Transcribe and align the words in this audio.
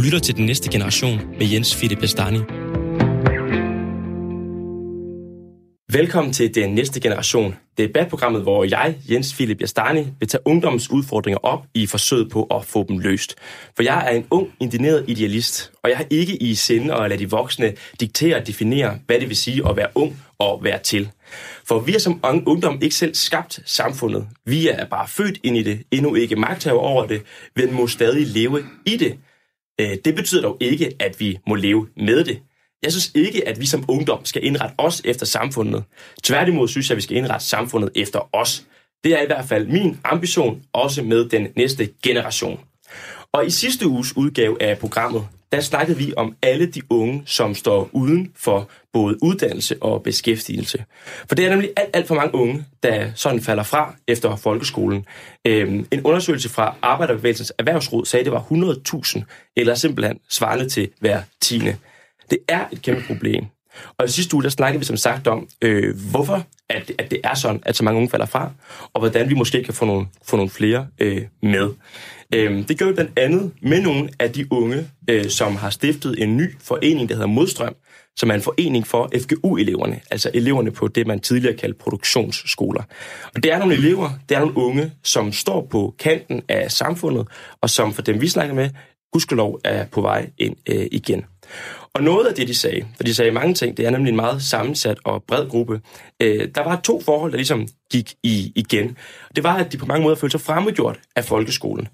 Du 0.00 0.04
lytter 0.04 0.18
til 0.18 0.36
Den 0.36 0.46
Næste 0.46 0.70
Generation 0.70 1.20
med 1.38 1.46
Jens 1.52 1.76
Philip 1.76 1.98
Bestani. 1.98 2.38
Velkommen 5.92 6.32
til 6.32 6.54
Den 6.54 6.74
Næste 6.74 7.00
Generation, 7.00 7.54
debatprogrammet, 7.78 8.42
hvor 8.42 8.64
jeg, 8.64 8.96
Jens 9.10 9.34
Philip 9.34 9.60
Jastani, 9.60 10.06
vil 10.18 10.28
tage 10.28 10.40
ungdommens 10.44 10.90
udfordringer 10.90 11.38
op 11.38 11.66
i 11.74 11.86
forsøget 11.86 12.30
på 12.30 12.44
at 12.44 12.64
få 12.64 12.84
dem 12.88 12.98
løst. 12.98 13.34
For 13.76 13.82
jeg 13.82 14.06
er 14.06 14.16
en 14.16 14.26
ung, 14.30 14.48
indineret 14.60 15.04
idealist, 15.08 15.72
og 15.82 15.90
jeg 15.90 15.96
har 15.96 16.06
ikke 16.10 16.36
i 16.42 16.54
sinde 16.54 16.94
at 16.94 17.10
lade 17.10 17.20
de 17.20 17.30
voksne 17.30 17.72
diktere 18.00 18.36
og 18.36 18.46
definere, 18.46 18.98
hvad 19.06 19.20
det 19.20 19.28
vil 19.28 19.36
sige 19.36 19.68
at 19.68 19.76
være 19.76 19.88
ung 19.94 20.22
og 20.38 20.64
være 20.64 20.78
til. 20.78 21.10
For 21.68 21.78
vi 21.78 21.94
er 21.94 21.98
som 21.98 22.20
ungdom 22.24 22.78
ikke 22.82 22.94
selv 22.94 23.14
skabt 23.14 23.60
samfundet. 23.64 24.26
Vi 24.46 24.68
er 24.68 24.86
bare 24.86 25.08
født 25.08 25.38
ind 25.42 25.56
i 25.56 25.62
det, 25.62 25.82
endnu 25.90 26.14
ikke 26.14 26.36
magthaver 26.36 26.80
over 26.80 27.06
det, 27.06 27.22
men 27.56 27.74
må 27.74 27.86
stadig 27.86 28.26
leve 28.26 28.64
i 28.86 28.96
det. 28.96 29.16
Øh, 29.80 29.96
det 30.04 30.14
betyder 30.14 30.42
dog 30.42 30.56
ikke, 30.60 30.92
at 30.98 31.20
vi 31.20 31.38
må 31.46 31.54
leve 31.54 31.88
med 31.96 32.24
det. 32.24 32.42
Jeg 32.82 32.92
synes 32.92 33.10
ikke, 33.14 33.48
at 33.48 33.60
vi 33.60 33.66
som 33.66 33.84
ungdom 33.88 34.24
skal 34.24 34.44
indrette 34.44 34.74
os 34.78 35.02
efter 35.04 35.26
samfundet. 35.26 35.84
Tværtimod 36.22 36.68
synes 36.68 36.88
jeg, 36.88 36.94
at 36.94 36.96
vi 36.96 37.02
skal 37.02 37.16
indrette 37.16 37.46
samfundet 37.46 37.90
efter 37.94 38.28
os. 38.32 38.66
Det 39.04 39.12
er 39.12 39.22
i 39.22 39.26
hvert 39.26 39.44
fald 39.44 39.66
min 39.66 40.00
ambition, 40.04 40.62
også 40.72 41.02
med 41.02 41.28
den 41.28 41.48
næste 41.56 41.88
generation. 42.02 42.60
Og 43.32 43.46
i 43.46 43.50
sidste 43.50 43.86
uges 43.86 44.16
udgave 44.16 44.62
af 44.62 44.78
programmet, 44.78 45.26
der 45.52 45.60
snakkede 45.60 45.98
vi 45.98 46.12
om 46.16 46.34
alle 46.42 46.66
de 46.66 46.82
unge, 46.90 47.22
som 47.26 47.54
står 47.54 47.90
uden 47.92 48.32
for 48.36 48.70
både 48.92 49.22
uddannelse 49.22 49.76
og 49.82 50.02
beskæftigelse. 50.02 50.84
For 51.28 51.34
det 51.34 51.44
er 51.44 51.50
nemlig 51.50 51.70
alt, 51.76 51.90
alt 51.92 52.06
for 52.06 52.14
mange 52.14 52.34
unge, 52.34 52.64
der 52.82 53.10
sådan 53.14 53.40
falder 53.40 53.62
fra 53.62 53.94
efter 54.08 54.36
folkeskolen. 54.36 55.06
Øhm, 55.46 55.86
en 55.90 56.02
undersøgelse 56.04 56.48
fra 56.48 56.74
Arbejderbevægelsens 56.82 57.52
Erhvervsråd 57.58 58.04
sagde, 58.06 58.20
at 58.20 58.24
det 58.24 58.32
var 58.32 59.22
100.000, 59.22 59.52
eller 59.56 59.74
simpelthen 59.74 60.18
svarende 60.30 60.68
til 60.68 60.88
hver 61.00 61.22
tiende. 61.40 61.76
Det 62.30 62.38
er 62.48 62.64
et 62.72 62.82
kæmpe 62.82 63.02
problem. 63.06 63.44
Og 63.98 64.06
i 64.06 64.08
sidste 64.08 64.34
uge, 64.34 64.42
der 64.42 64.48
snakkede 64.48 64.78
vi 64.78 64.84
som 64.84 64.96
sagt 64.96 65.26
om, 65.26 65.48
øh, 65.62 65.96
hvorfor 66.10 66.46
at, 66.68 66.92
at 66.98 67.10
det 67.10 67.20
er 67.24 67.34
sådan, 67.34 67.62
at 67.66 67.76
så 67.76 67.84
mange 67.84 67.96
unge 67.96 68.10
falder 68.10 68.26
fra, 68.26 68.50
og 68.94 69.00
hvordan 69.00 69.28
vi 69.28 69.34
måske 69.34 69.64
kan 69.64 69.74
få 69.74 69.84
nogle, 69.84 70.06
få 70.24 70.36
nogle 70.36 70.50
flere 70.50 70.86
øh, 70.98 71.22
med. 71.42 71.70
Øh, 72.34 72.68
det 72.68 72.78
gør 72.78 72.86
vi 72.86 72.92
blandt 72.92 73.18
andet 73.18 73.52
med 73.62 73.82
nogle 73.82 74.08
af 74.18 74.32
de 74.32 74.52
unge, 74.52 74.88
øh, 75.10 75.28
som 75.28 75.56
har 75.56 75.70
stiftet 75.70 76.22
en 76.22 76.36
ny 76.36 76.56
forening, 76.60 77.08
der 77.08 77.14
hedder 77.14 77.28
Modstrøm, 77.28 77.74
som 78.16 78.30
er 78.30 78.34
en 78.34 78.42
forening 78.42 78.86
for 78.86 79.10
FGU-eleverne, 79.22 80.00
altså 80.10 80.30
eleverne 80.34 80.70
på 80.70 80.88
det, 80.88 81.06
man 81.06 81.20
tidligere 81.20 81.56
kaldte 81.56 81.78
produktionsskoler. 81.78 82.82
Og 83.34 83.42
det 83.42 83.52
er 83.52 83.58
nogle 83.58 83.74
elever, 83.74 84.10
det 84.28 84.34
er 84.34 84.40
nogle 84.40 84.56
unge, 84.56 84.92
som 85.04 85.32
står 85.32 85.66
på 85.70 85.94
kanten 85.98 86.42
af 86.48 86.70
samfundet, 86.70 87.28
og 87.60 87.70
som 87.70 87.92
for 87.92 88.02
dem, 88.02 88.20
vi 88.20 88.28
snakker 88.28 88.54
med, 88.54 88.70
gudskelov 89.12 89.60
er 89.64 89.86
på 89.86 90.00
vej 90.00 90.30
ind 90.38 90.56
øh, 90.68 90.86
igen. 90.92 91.24
Og 91.94 92.02
noget 92.02 92.26
af 92.26 92.34
det, 92.34 92.48
de 92.48 92.54
sagde, 92.54 92.86
for 92.96 93.02
de 93.02 93.14
sagde 93.14 93.30
mange 93.30 93.54
ting, 93.54 93.76
det 93.76 93.86
er 93.86 93.90
nemlig 93.90 94.10
en 94.10 94.16
meget 94.16 94.42
sammensat 94.42 94.98
og 95.04 95.24
bred 95.28 95.48
gruppe, 95.48 95.80
øh, 96.22 96.48
der 96.54 96.64
var 96.64 96.80
to 96.80 97.00
forhold, 97.00 97.30
der 97.30 97.36
ligesom 97.36 97.68
gik 97.92 98.14
i, 98.22 98.52
igen. 98.54 98.96
Det 99.36 99.44
var, 99.44 99.56
at 99.56 99.72
de 99.72 99.78
på 99.78 99.86
mange 99.86 100.02
måder 100.02 100.16
følte 100.16 100.38
sig 100.38 100.46
fremmedgjort 100.46 101.00
af 101.16 101.24
folkeskolen. 101.24 101.88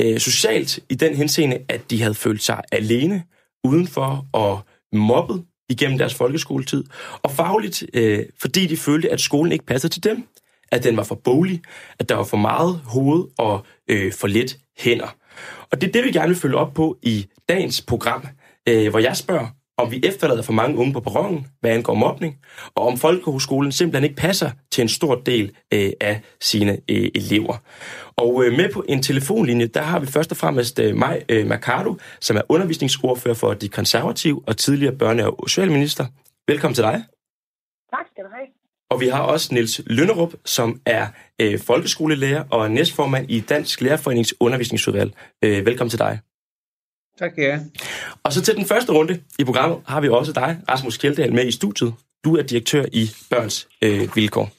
Øh, 0.00 0.18
socialt 0.18 0.78
i 0.88 0.94
den 0.94 1.14
henseende, 1.14 1.58
at 1.68 1.90
de 1.90 2.02
havde 2.02 2.14
følt 2.14 2.42
sig 2.42 2.60
alene, 2.72 3.22
udenfor 3.64 4.26
og 4.32 4.60
mobbet 4.92 5.44
igennem 5.68 5.98
deres 5.98 6.14
folkeskoletid, 6.14 6.84
og 7.22 7.30
fagligt, 7.30 7.84
øh, 7.94 8.24
fordi 8.40 8.66
de 8.66 8.76
følte, 8.76 9.12
at 9.12 9.20
skolen 9.20 9.52
ikke 9.52 9.66
passede 9.66 9.92
til 9.92 10.04
dem, 10.04 10.24
at 10.72 10.84
den 10.84 10.96
var 10.96 11.02
for 11.04 11.14
bolig, 11.14 11.62
at 11.98 12.08
der 12.08 12.14
var 12.14 12.24
for 12.24 12.36
meget 12.36 12.80
hoved 12.84 13.24
og 13.38 13.66
øh, 13.88 14.12
for 14.12 14.26
lidt 14.26 14.58
hænder. 14.78 15.16
Og 15.70 15.80
det 15.80 15.88
er 15.88 15.92
det, 15.92 16.04
vi 16.04 16.12
gerne 16.12 16.28
vil 16.28 16.36
følge 16.36 16.56
op 16.56 16.74
på 16.74 16.98
i 17.02 17.26
dagens 17.48 17.82
program 17.82 18.26
øh, 18.68 18.90
hvor 18.90 18.98
jeg 18.98 19.16
spørger, 19.16 19.46
om 19.80 19.90
vi 19.90 20.00
efterlader 20.04 20.42
for 20.42 20.52
mange 20.52 20.78
unge 20.78 20.92
på 20.92 21.00
perronen, 21.00 21.46
hvad 21.60 21.70
angår 21.70 21.94
mobning, 21.94 22.38
og 22.74 22.86
om 22.86 22.96
folkehøjskolen 22.96 23.72
simpelthen 23.72 24.04
ikke 24.04 24.16
passer 24.16 24.50
til 24.72 24.82
en 24.82 24.88
stor 24.88 25.14
del 25.14 25.52
øh, 25.74 25.92
af 26.00 26.20
sine 26.40 26.72
øh, 26.90 27.08
elever. 27.14 27.56
Og 28.16 28.44
øh, 28.44 28.56
med 28.56 28.72
på 28.72 28.84
en 28.88 29.02
telefonlinje, 29.02 29.66
der 29.66 29.82
har 29.82 29.98
vi 29.98 30.06
først 30.06 30.30
og 30.30 30.36
fremmest 30.36 30.78
øh, 30.78 30.96
mig, 30.96 31.22
øh, 31.28 31.46
Mercado, 31.46 31.96
som 32.20 32.36
er 32.36 32.42
undervisningsordfører 32.48 33.34
for 33.34 33.54
de 33.54 33.68
konservative 33.68 34.42
og 34.46 34.56
tidligere 34.56 34.94
børne- 35.02 35.24
og 35.24 35.48
socialminister. 35.48 36.06
Velkommen 36.48 36.74
til 36.74 36.84
dig. 36.84 37.04
Tak 37.90 38.06
skal 38.12 38.24
du 38.24 38.28
have. 38.34 38.46
Og 38.90 39.00
vi 39.00 39.08
har 39.08 39.22
også 39.22 39.54
Niels 39.54 39.80
Lønnerup, 39.86 40.34
som 40.44 40.80
er 40.86 41.06
øh, 41.40 41.58
folkeskolelærer 41.58 42.44
og 42.50 42.70
næstformand 42.70 43.30
i 43.30 43.40
Dansk 43.40 43.80
Lærerforenings 43.80 44.34
undervisningsudvalg. 44.40 45.12
Øh, 45.44 45.66
velkommen 45.66 45.90
til 45.90 45.98
dig. 45.98 46.18
Tak, 47.20 47.38
ja. 47.38 47.58
Og 48.22 48.32
så 48.32 48.42
til 48.42 48.56
den 48.56 48.66
første 48.66 48.92
runde 48.92 49.20
i 49.38 49.44
programmet 49.44 49.78
har 49.86 50.00
vi 50.00 50.08
også 50.08 50.32
dig, 50.32 50.58
Rasmus 50.68 50.98
Kjeldahl, 50.98 51.32
med 51.32 51.46
i 51.46 51.50
studiet. 51.50 51.94
Du 52.24 52.36
er 52.36 52.42
direktør 52.42 52.84
i 52.92 53.10
Børns 53.30 53.68
øh, 53.82 54.16
Vilkår. 54.16 54.50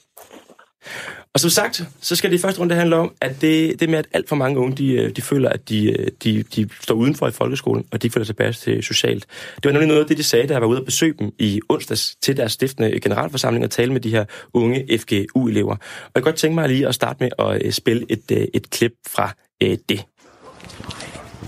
Og 1.33 1.39
som 1.39 1.49
sagt, 1.49 1.83
så 2.01 2.15
skal 2.15 2.31
det 2.31 2.37
i 2.37 2.41
første 2.41 2.61
runde 2.61 2.75
handle 2.75 2.95
om, 2.95 3.13
at 3.21 3.41
det, 3.41 3.79
det 3.79 3.89
med, 3.89 3.99
at 3.99 4.07
alt 4.13 4.29
for 4.29 4.35
mange 4.35 4.59
unge, 4.59 4.77
de, 4.77 4.93
øh, 4.93 5.15
de 5.15 5.21
føler, 5.21 5.49
at 5.49 5.69
de, 5.69 5.91
øh, 5.91 6.07
de, 6.23 6.43
de 6.43 6.69
står 6.81 6.95
udenfor 6.95 7.27
i 7.27 7.31
folkeskolen, 7.31 7.85
og 7.91 8.01
de 8.01 8.09
føler 8.09 8.25
sig 8.25 8.35
tilbage 8.35 8.53
til 8.53 8.83
socialt. 8.83 9.25
Det 9.55 9.65
var 9.65 9.71
nemlig 9.71 9.87
noget 9.87 10.01
af 10.01 10.07
det, 10.07 10.17
de 10.17 10.23
sagde, 10.23 10.47
da 10.47 10.53
jeg 10.53 10.61
var 10.61 10.67
ude 10.67 10.79
og 10.79 10.85
besøge 10.85 11.13
dem 11.19 11.31
i 11.39 11.61
onsdags 11.69 12.15
til 12.21 12.37
deres 12.37 12.51
stiftende 12.51 12.99
generalforsamling 12.99 13.65
og 13.65 13.71
tale 13.71 13.93
med 13.93 14.01
de 14.01 14.09
her 14.09 14.25
unge 14.53 14.99
FGU-elever. 14.99 15.75
Og 15.75 16.11
jeg 16.15 16.23
kan 16.23 16.23
godt 16.23 16.35
tænke 16.35 16.55
mig 16.55 16.69
lige 16.69 16.87
at 16.87 16.95
starte 16.95 17.17
med 17.23 17.29
at 17.39 17.65
øh, 17.65 17.71
spille 17.71 18.05
et, 18.09 18.49
et 18.53 18.69
klip 18.69 18.93
fra 19.07 19.35
det. 19.61 20.05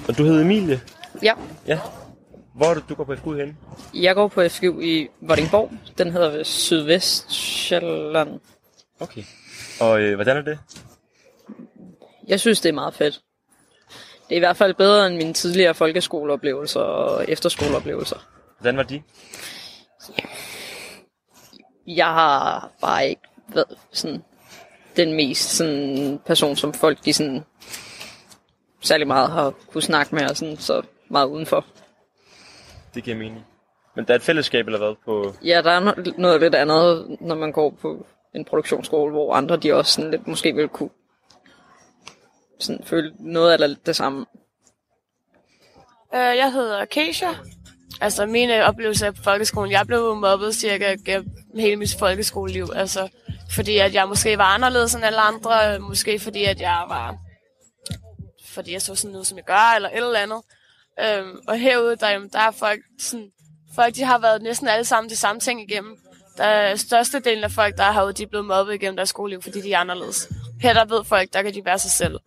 Og 0.07 0.18
du 0.18 0.24
hedder 0.24 0.41
Emilie? 0.41 0.81
Ja. 1.23 1.34
Ja. 1.67 1.79
Hvor 2.56 2.66
er 2.66 2.73
det, 2.73 2.84
du 2.89 2.95
går 2.95 3.03
på 3.03 3.16
FGU 3.16 3.34
hen? 3.34 3.57
Jeg 3.94 4.16
går 4.16 4.28
på 4.28 4.50
FGU 4.50 4.79
i 4.81 5.07
Vordingborg. 5.22 5.72
Den 5.97 6.11
hedder 6.11 6.44
Sydvest-Sjælland. 6.44 8.39
Okay. 9.00 9.23
Og 9.81 10.01
øh, 10.01 10.16
hvordan 10.16 10.38
er 10.38 10.41
det? 10.41 10.59
Jeg 12.28 12.39
synes, 12.39 12.62
det 12.62 12.69
er 12.69 12.73
meget 12.73 12.94
fedt. 12.94 13.22
Det 14.29 14.35
er 14.35 14.35
i 14.35 14.39
hvert 14.39 14.57
fald 14.57 14.73
bedre 14.73 15.07
end 15.07 15.16
mine 15.16 15.33
tidligere 15.33 15.73
folkeskoleoplevelser 15.73 16.79
og 16.79 17.25
efterskoleoplevelser. 17.28 18.28
Hvordan 18.59 18.78
var 18.78 18.83
de? 18.83 19.01
Jeg 21.88 22.07
har 22.07 22.72
bare 22.81 23.09
ikke 23.09 23.22
været 23.47 23.78
sådan 23.91 24.23
den 24.95 25.13
mest 25.13 25.50
sådan, 25.50 26.19
person, 26.25 26.56
som 26.56 26.73
folk 26.73 27.06
de 27.06 27.13
sådan 27.13 27.44
særlig 28.81 29.07
meget 29.07 29.31
har 29.31 29.53
kunne 29.72 29.81
snakke 29.81 30.16
med, 30.16 30.29
og 30.29 30.38
sådan, 30.38 30.57
så 30.57 30.81
meget 31.13 31.28
udenfor. 31.28 31.66
Det 32.96 33.03
giver 33.03 33.18
mening. 33.18 33.46
Men 33.96 34.06
der 34.06 34.13
er 34.13 34.16
et 34.16 34.22
fællesskab 34.22 34.66
eller 34.66 34.79
hvad 34.79 34.96
på... 35.06 35.34
Ja, 35.44 35.62
der 35.62 35.72
er 35.72 36.12
noget 36.18 36.41
lidt 36.41 36.56
andet, 36.56 37.18
når 37.22 37.35
man 37.35 37.51
går 37.51 37.69
på 37.81 38.06
en 38.35 38.46
produktionsskole, 38.46 39.12
hvor 39.12 39.34
andre 39.34 39.57
de 39.57 39.74
også 39.74 39.91
sådan 39.91 40.12
lidt 40.12 40.28
måske 40.28 40.53
vil 40.53 40.68
kunne 40.68 40.90
sådan 42.59 42.84
føle 42.85 43.13
noget 43.19 43.62
af 43.62 43.75
det 43.85 43.96
samme. 43.96 44.25
Uh, 46.13 46.19
jeg 46.19 46.51
hedder 46.51 46.85
Keisha. 46.85 47.34
Altså 48.01 48.25
mine 48.25 48.66
oplevelser 48.66 49.12
på 49.12 49.24
folkeskolen, 49.24 49.72
jeg 49.72 49.88
blev 49.88 50.16
mobbet 50.16 50.56
cirka 50.56 50.95
hele 51.56 51.75
mit 51.75 51.95
folkeskoleliv. 52.00 52.68
Altså 52.75 53.09
fordi 53.56 53.78
at 53.78 53.94
jeg 53.94 54.07
måske 54.07 54.38
var 54.38 54.44
anderledes 54.56 54.95
end 54.95 55.06
alle 55.06 55.19
andre, 55.19 55.80
måske 55.80 56.19
fordi 56.19 56.44
at 56.44 56.62
jeg 56.62 56.85
var 56.88 57.16
fordi 58.53 58.74
jeg 58.74 58.81
så 58.81 58.95
sådan 58.95 59.12
noget, 59.12 59.28
som 59.28 59.38
jeg 59.38 59.45
gør, 59.45 59.74
eller 59.75 59.90
et 59.90 59.97
eller 59.97 60.19
andet. 60.19 60.41
Øhm, 61.01 61.37
og 61.47 61.59
herude, 61.59 61.95
der, 61.95 62.19
der 62.33 62.39
er 62.39 62.51
folk, 62.51 62.79
sådan, 62.99 63.27
folk, 63.75 63.95
de 63.95 64.03
har 64.03 64.19
været 64.19 64.41
næsten 64.41 64.67
alle 64.67 64.85
sammen 64.85 65.09
de 65.09 65.15
samme 65.15 65.39
ting 65.39 65.61
igennem. 65.61 65.97
Der 66.37 66.43
er 66.43 66.75
største 66.75 67.19
delen 67.19 67.43
af 67.43 67.51
folk, 67.51 67.77
der 67.77 67.83
er 67.83 67.91
herude, 67.91 68.13
de 68.13 68.23
er 68.23 68.27
blevet 68.27 68.45
mobbet 68.45 68.73
igennem 68.73 68.95
deres 68.95 69.09
skoleliv, 69.09 69.41
fordi 69.41 69.61
de 69.61 69.73
er 69.73 69.77
anderledes. 69.77 70.29
Her 70.61 70.73
der 70.73 70.85
ved 70.85 71.03
folk, 71.03 71.33
der 71.33 71.41
kan 71.41 71.53
de 71.53 71.61
være 71.65 71.79
sig 71.79 71.91
selv. 71.91 72.19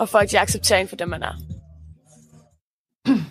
Og 0.00 0.08
folk, 0.08 0.30
de 0.30 0.38
accepterer 0.38 0.80
en 0.80 0.88
for 0.88 0.96
det, 0.96 1.08
man 1.08 1.22
er. 1.22 1.34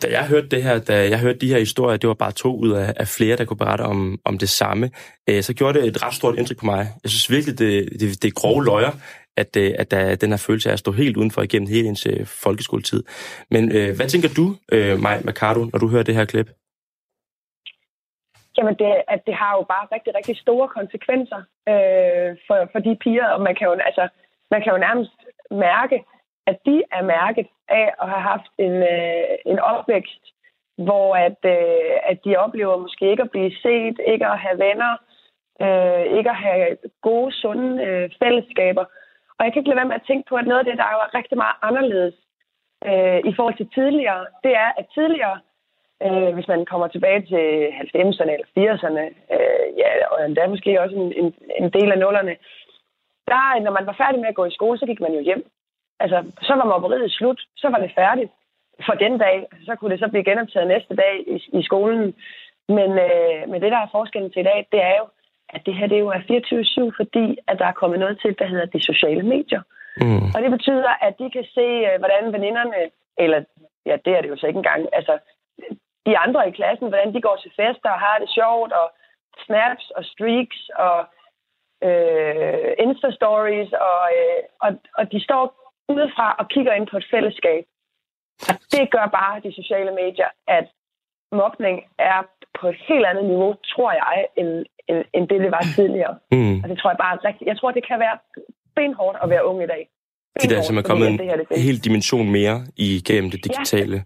Da 0.01 0.11
jeg 0.11 0.27
hørte 0.27 0.47
det 0.47 0.63
her, 0.63 0.79
da 0.79 1.09
jeg 1.09 1.19
hørte 1.19 1.39
de 1.39 1.47
her 1.47 1.59
historier, 1.59 1.97
det 1.97 2.07
var 2.07 2.13
bare 2.13 2.31
to 2.31 2.55
ud 2.55 2.71
af, 2.71 2.93
af 2.97 3.07
flere, 3.07 3.37
der 3.37 3.45
kunne 3.45 3.57
berette 3.57 3.81
om, 3.81 4.19
om 4.25 4.37
det 4.37 4.49
samme, 4.49 4.91
øh, 5.29 5.43
så 5.43 5.53
gjorde 5.53 5.79
det 5.79 5.87
et 5.87 6.03
ret 6.03 6.13
stort 6.13 6.37
indtryk 6.37 6.57
på 6.57 6.65
mig. 6.65 6.93
Jeg 7.03 7.11
synes 7.11 7.29
virkelig, 7.29 7.59
det, 7.59 7.89
det, 7.99 8.21
det 8.21 8.27
er 8.27 8.31
grove 8.31 8.65
løjer, 8.65 8.91
at, 9.37 9.57
øh, 9.57 9.71
at 9.79 9.91
der 9.91 9.97
er 9.97 10.15
den 10.15 10.29
her 10.29 10.43
følelse 10.47 10.69
af 10.69 10.73
at 10.73 10.79
stå 10.79 10.91
helt 10.91 11.17
udenfor 11.17 11.41
igennem 11.41 11.69
hele 11.69 11.87
ens 11.87 12.05
øh, 12.05 12.25
folkeskoletid. 12.25 13.03
Men 13.51 13.63
øh, 13.77 13.95
hvad 13.95 14.07
tænker 14.07 14.29
du, 14.37 14.45
øh, 14.71 14.99
Maj 14.99 15.21
Mercado, 15.25 15.59
når 15.59 15.79
du 15.79 15.87
hører 15.87 16.03
det 16.03 16.15
her 16.15 16.25
klip? 16.25 16.49
Jamen, 18.57 18.75
det, 18.81 19.01
at 19.07 19.21
det 19.27 19.35
har 19.41 19.51
jo 19.57 19.63
bare 19.73 19.87
rigtig, 19.95 20.15
rigtig 20.15 20.37
store 20.37 20.67
konsekvenser 20.67 21.41
øh, 21.71 22.29
for, 22.47 22.57
for 22.71 22.79
de 22.79 22.97
piger, 23.03 23.27
og 23.35 23.41
man 23.41 23.55
kan, 23.55 23.67
jo, 23.67 23.73
altså, 23.73 24.07
man 24.51 24.61
kan 24.63 24.73
jo 24.73 24.77
nærmest 24.77 25.17
mærke, 25.51 26.03
at 26.47 26.57
de 26.65 26.83
er 26.91 27.03
mærket 27.03 27.47
af 27.69 27.87
at 28.01 28.09
have 28.09 28.25
haft 28.31 28.49
en, 28.57 28.75
øh, 28.93 29.35
en 29.45 29.59
opvækst, 29.59 30.23
hvor 30.77 31.15
at, 31.15 31.39
øh, 31.45 31.95
at 32.11 32.17
de 32.25 32.35
oplever 32.35 32.77
måske 32.77 33.11
ikke 33.11 33.23
at 33.23 33.31
blive 33.31 33.51
set, 33.63 33.97
ikke 34.07 34.25
at 34.25 34.39
have 34.39 34.57
venner, 34.67 34.93
øh, 35.61 36.17
ikke 36.17 36.29
at 36.29 36.35
have 36.35 36.77
gode, 37.01 37.31
sunde 37.31 37.83
øh, 37.85 38.09
fællesskaber. 38.21 38.85
Og 39.43 39.47
jeg 39.47 39.53
kan 39.53 39.61
ikke 39.61 39.69
lade 39.69 39.81
være 39.81 39.91
med 39.91 40.01
at 40.01 40.07
tænke 40.07 40.25
på, 40.29 40.35
at 40.35 40.47
noget 40.47 40.61
af 40.63 40.65
det, 40.65 40.77
der 40.77 40.85
er 40.87 40.95
jo 40.95 41.17
rigtig 41.19 41.37
meget 41.43 41.57
anderledes 41.67 42.15
øh, 42.89 43.19
i 43.29 43.31
forhold 43.35 43.55
til 43.57 43.69
tidligere, 43.77 44.25
det 44.43 44.53
er, 44.63 44.69
at 44.79 44.85
tidligere, 44.97 45.37
øh, 46.05 46.33
hvis 46.35 46.47
man 46.47 46.65
kommer 46.71 46.87
tilbage 46.87 47.21
til 47.31 47.45
90'erne 47.95 48.31
eller 48.35 48.49
80'erne, 48.57 49.03
øh, 49.35 49.67
ja, 49.81 49.89
og 50.11 50.25
endda 50.25 50.47
måske 50.47 50.81
også 50.81 50.95
en, 50.95 51.13
en, 51.21 51.27
en 51.61 51.69
del 51.77 51.91
af 51.91 51.99
nullerne, 51.99 52.35
der, 53.31 53.59
når 53.65 53.71
man 53.77 53.85
var 53.85 53.95
færdig 54.01 54.19
med 54.19 54.29
at 54.29 54.39
gå 54.39 54.45
i 54.45 54.57
skole, 54.57 54.77
så 54.79 54.85
gik 54.85 55.01
man 55.01 55.13
jo 55.13 55.21
hjem. 55.29 55.43
Altså, 55.99 56.17
så 56.41 56.53
var 56.55 56.65
mobberiet 56.65 57.11
slut, 57.11 57.39
så 57.57 57.69
var 57.69 57.79
det 57.79 57.91
færdigt 57.95 58.31
for 58.85 58.93
den 58.93 59.17
dag. 59.17 59.47
Så 59.65 59.75
kunne 59.75 59.91
det 59.91 59.99
så 59.99 60.07
blive 60.07 60.23
genoptaget 60.29 60.67
næste 60.67 60.95
dag 60.95 61.15
i, 61.27 61.35
i 61.59 61.63
skolen. 61.63 62.15
Men, 62.77 62.89
øh, 63.07 63.41
men 63.49 63.61
det, 63.61 63.71
der 63.71 63.81
er 63.81 63.95
forskellen 63.97 64.31
til 64.31 64.39
i 64.39 64.49
dag, 64.51 64.67
det 64.71 64.81
er 64.81 64.95
jo, 65.01 65.05
at 65.55 65.61
det 65.65 65.75
her 65.75 65.87
det 65.87 65.99
jo 65.99 66.07
er 66.07 66.21
24-7, 66.89 66.95
fordi 66.99 67.37
at 67.47 67.59
der 67.59 67.65
er 67.65 67.79
kommet 67.81 67.99
noget 67.99 68.19
til, 68.21 68.35
der 68.39 68.45
hedder 68.45 68.65
de 68.65 68.81
sociale 68.83 69.23
medier. 69.23 69.61
Mm. 70.01 70.27
Og 70.35 70.41
det 70.43 70.51
betyder, 70.51 70.93
at 71.07 71.13
de 71.19 71.31
kan 71.31 71.45
se, 71.57 71.67
øh, 71.89 71.95
hvordan 71.99 72.33
veninderne, 72.33 72.79
eller 73.17 73.43
ja, 73.85 73.95
det 74.05 74.11
er 74.13 74.21
det 74.21 74.29
jo 74.29 74.37
så 74.37 74.47
ikke 74.47 74.57
engang, 74.57 74.81
altså 74.93 75.17
de 76.05 76.17
andre 76.17 76.47
i 76.47 76.51
klassen, 76.51 76.87
hvordan 76.87 77.13
de 77.13 77.21
går 77.21 77.35
til 77.41 77.51
fester 77.59 77.89
og 77.89 77.99
har 77.99 78.17
det 78.19 78.29
sjovt, 78.29 78.71
og 78.71 78.87
snaps 79.45 79.89
og 79.97 80.03
streaks 80.05 80.59
og 80.75 80.99
øh, 81.87 82.71
Insta-stories, 82.85 83.71
og, 83.89 84.03
øh, 84.19 84.41
og, 84.65 84.71
og 84.97 85.11
de 85.11 85.23
står 85.23 85.43
udefra 85.89 86.35
og 86.39 86.47
kigger 86.47 86.73
ind 86.73 86.87
på 86.87 86.97
et 86.97 87.07
fællesskab. 87.11 87.63
Og 88.49 88.55
det 88.71 88.91
gør 88.91 89.05
bare 89.19 89.41
de 89.45 89.53
sociale 89.53 89.91
medier, 89.91 90.29
at 90.47 90.67
mobning 91.31 91.77
er 91.97 92.19
på 92.59 92.65
et 92.71 92.77
helt 92.89 93.05
andet 93.09 93.25
niveau, 93.33 93.51
tror 93.73 93.91
jeg, 93.91 94.17
end, 94.39 94.51
end, 94.89 94.99
end 95.15 95.23
det, 95.31 95.39
det 95.45 95.51
var 95.51 95.63
tidligere. 95.75 96.15
Mm. 96.31 96.55
Og 96.63 96.69
det 96.69 96.77
tror 96.79 96.89
jeg 96.89 96.99
bare 97.03 97.13
er 97.17 97.25
rigtigt. 97.29 97.47
Jeg 97.51 97.57
tror, 97.59 97.71
det 97.71 97.87
kan 97.87 97.99
være 98.05 98.17
benhårdt 98.75 99.17
at 99.23 99.29
være 99.33 99.45
ung 99.49 99.63
i 99.63 99.69
dag. 99.73 99.83
Det 100.41 100.49
der 100.49 100.61
som 100.69 100.77
er 100.81 100.85
kommet 100.89 101.07
en 101.09 101.19
det 101.51 101.61
hel 101.69 101.77
dimension 101.87 102.27
mere 102.37 102.57
igennem 102.77 103.29
det 103.33 103.39
digitale. 103.47 103.97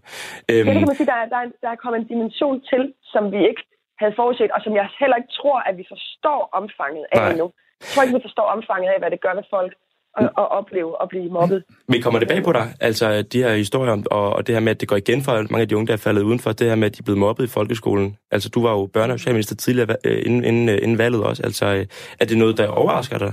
Ja, 0.48 0.52
øhm. 0.52 0.66
ja 0.66 0.72
det 0.72 0.80
kan 0.80 0.90
man 0.90 0.98
sige, 1.00 1.10
der 1.14 1.18
er, 1.22 1.28
der, 1.34 1.40
er, 1.44 1.48
der 1.64 1.70
er 1.74 1.78
kommet 1.82 1.98
en 2.00 2.08
dimension 2.14 2.56
til, 2.70 2.82
som 3.12 3.22
vi 3.34 3.40
ikke 3.50 3.62
havde 4.00 4.14
forudset, 4.18 4.50
og 4.56 4.60
som 4.64 4.72
jeg 4.80 4.86
heller 5.00 5.16
ikke 5.20 5.32
tror, 5.40 5.58
at 5.68 5.74
vi 5.80 5.84
forstår 5.94 6.40
omfanget 6.60 7.04
af 7.12 7.18
Nej. 7.20 7.30
endnu. 7.32 7.46
Jeg 7.80 7.88
tror 7.90 8.02
ikke, 8.02 8.16
vi 8.18 8.26
forstår 8.28 8.46
omfanget 8.56 8.88
af, 8.94 8.98
hvad 9.02 9.10
det 9.14 9.20
gør 9.24 9.34
ved 9.40 9.46
folk 9.56 9.72
at, 10.16 10.24
at 10.24 10.50
opleve 10.50 11.02
at 11.02 11.08
blive 11.08 11.30
mobbet. 11.30 11.64
Men 11.88 12.02
kommer 12.02 12.18
det 12.18 12.28
bag 12.28 12.42
på 12.44 12.52
dig? 12.52 12.66
Altså 12.80 13.22
de 13.22 13.42
her 13.42 13.54
historier 13.54 14.02
og, 14.10 14.32
og 14.32 14.46
det 14.46 14.54
her 14.54 14.60
med, 14.60 14.70
at 14.70 14.80
det 14.80 14.88
går 14.88 14.96
igen 14.96 15.22
for 15.22 15.32
mange 15.32 15.60
af 15.60 15.68
de 15.68 15.76
unge, 15.76 15.86
der 15.86 15.92
er 15.92 16.04
faldet 16.06 16.22
udenfor, 16.22 16.52
det 16.52 16.68
her 16.68 16.74
med, 16.74 16.86
at 16.86 16.94
de 16.96 17.00
er 17.02 17.04
blevet 17.04 17.18
mobbet 17.18 17.44
i 17.44 17.54
folkeskolen. 17.58 18.16
Altså 18.30 18.48
du 18.54 18.62
var 18.62 18.72
jo 18.72 18.88
børne- 18.96 19.12
og 19.12 19.18
socialminister 19.18 19.56
tidligere 19.56 19.96
øh, 20.04 20.22
inden, 20.26 20.44
inden, 20.44 20.68
øh, 20.68 20.78
inden 20.82 20.98
valget 20.98 21.24
også. 21.24 21.42
Altså 21.42 21.66
øh, 21.66 21.86
er 22.20 22.24
det 22.24 22.38
noget, 22.38 22.58
der 22.58 22.68
overrasker 22.68 23.18
dig? 23.18 23.32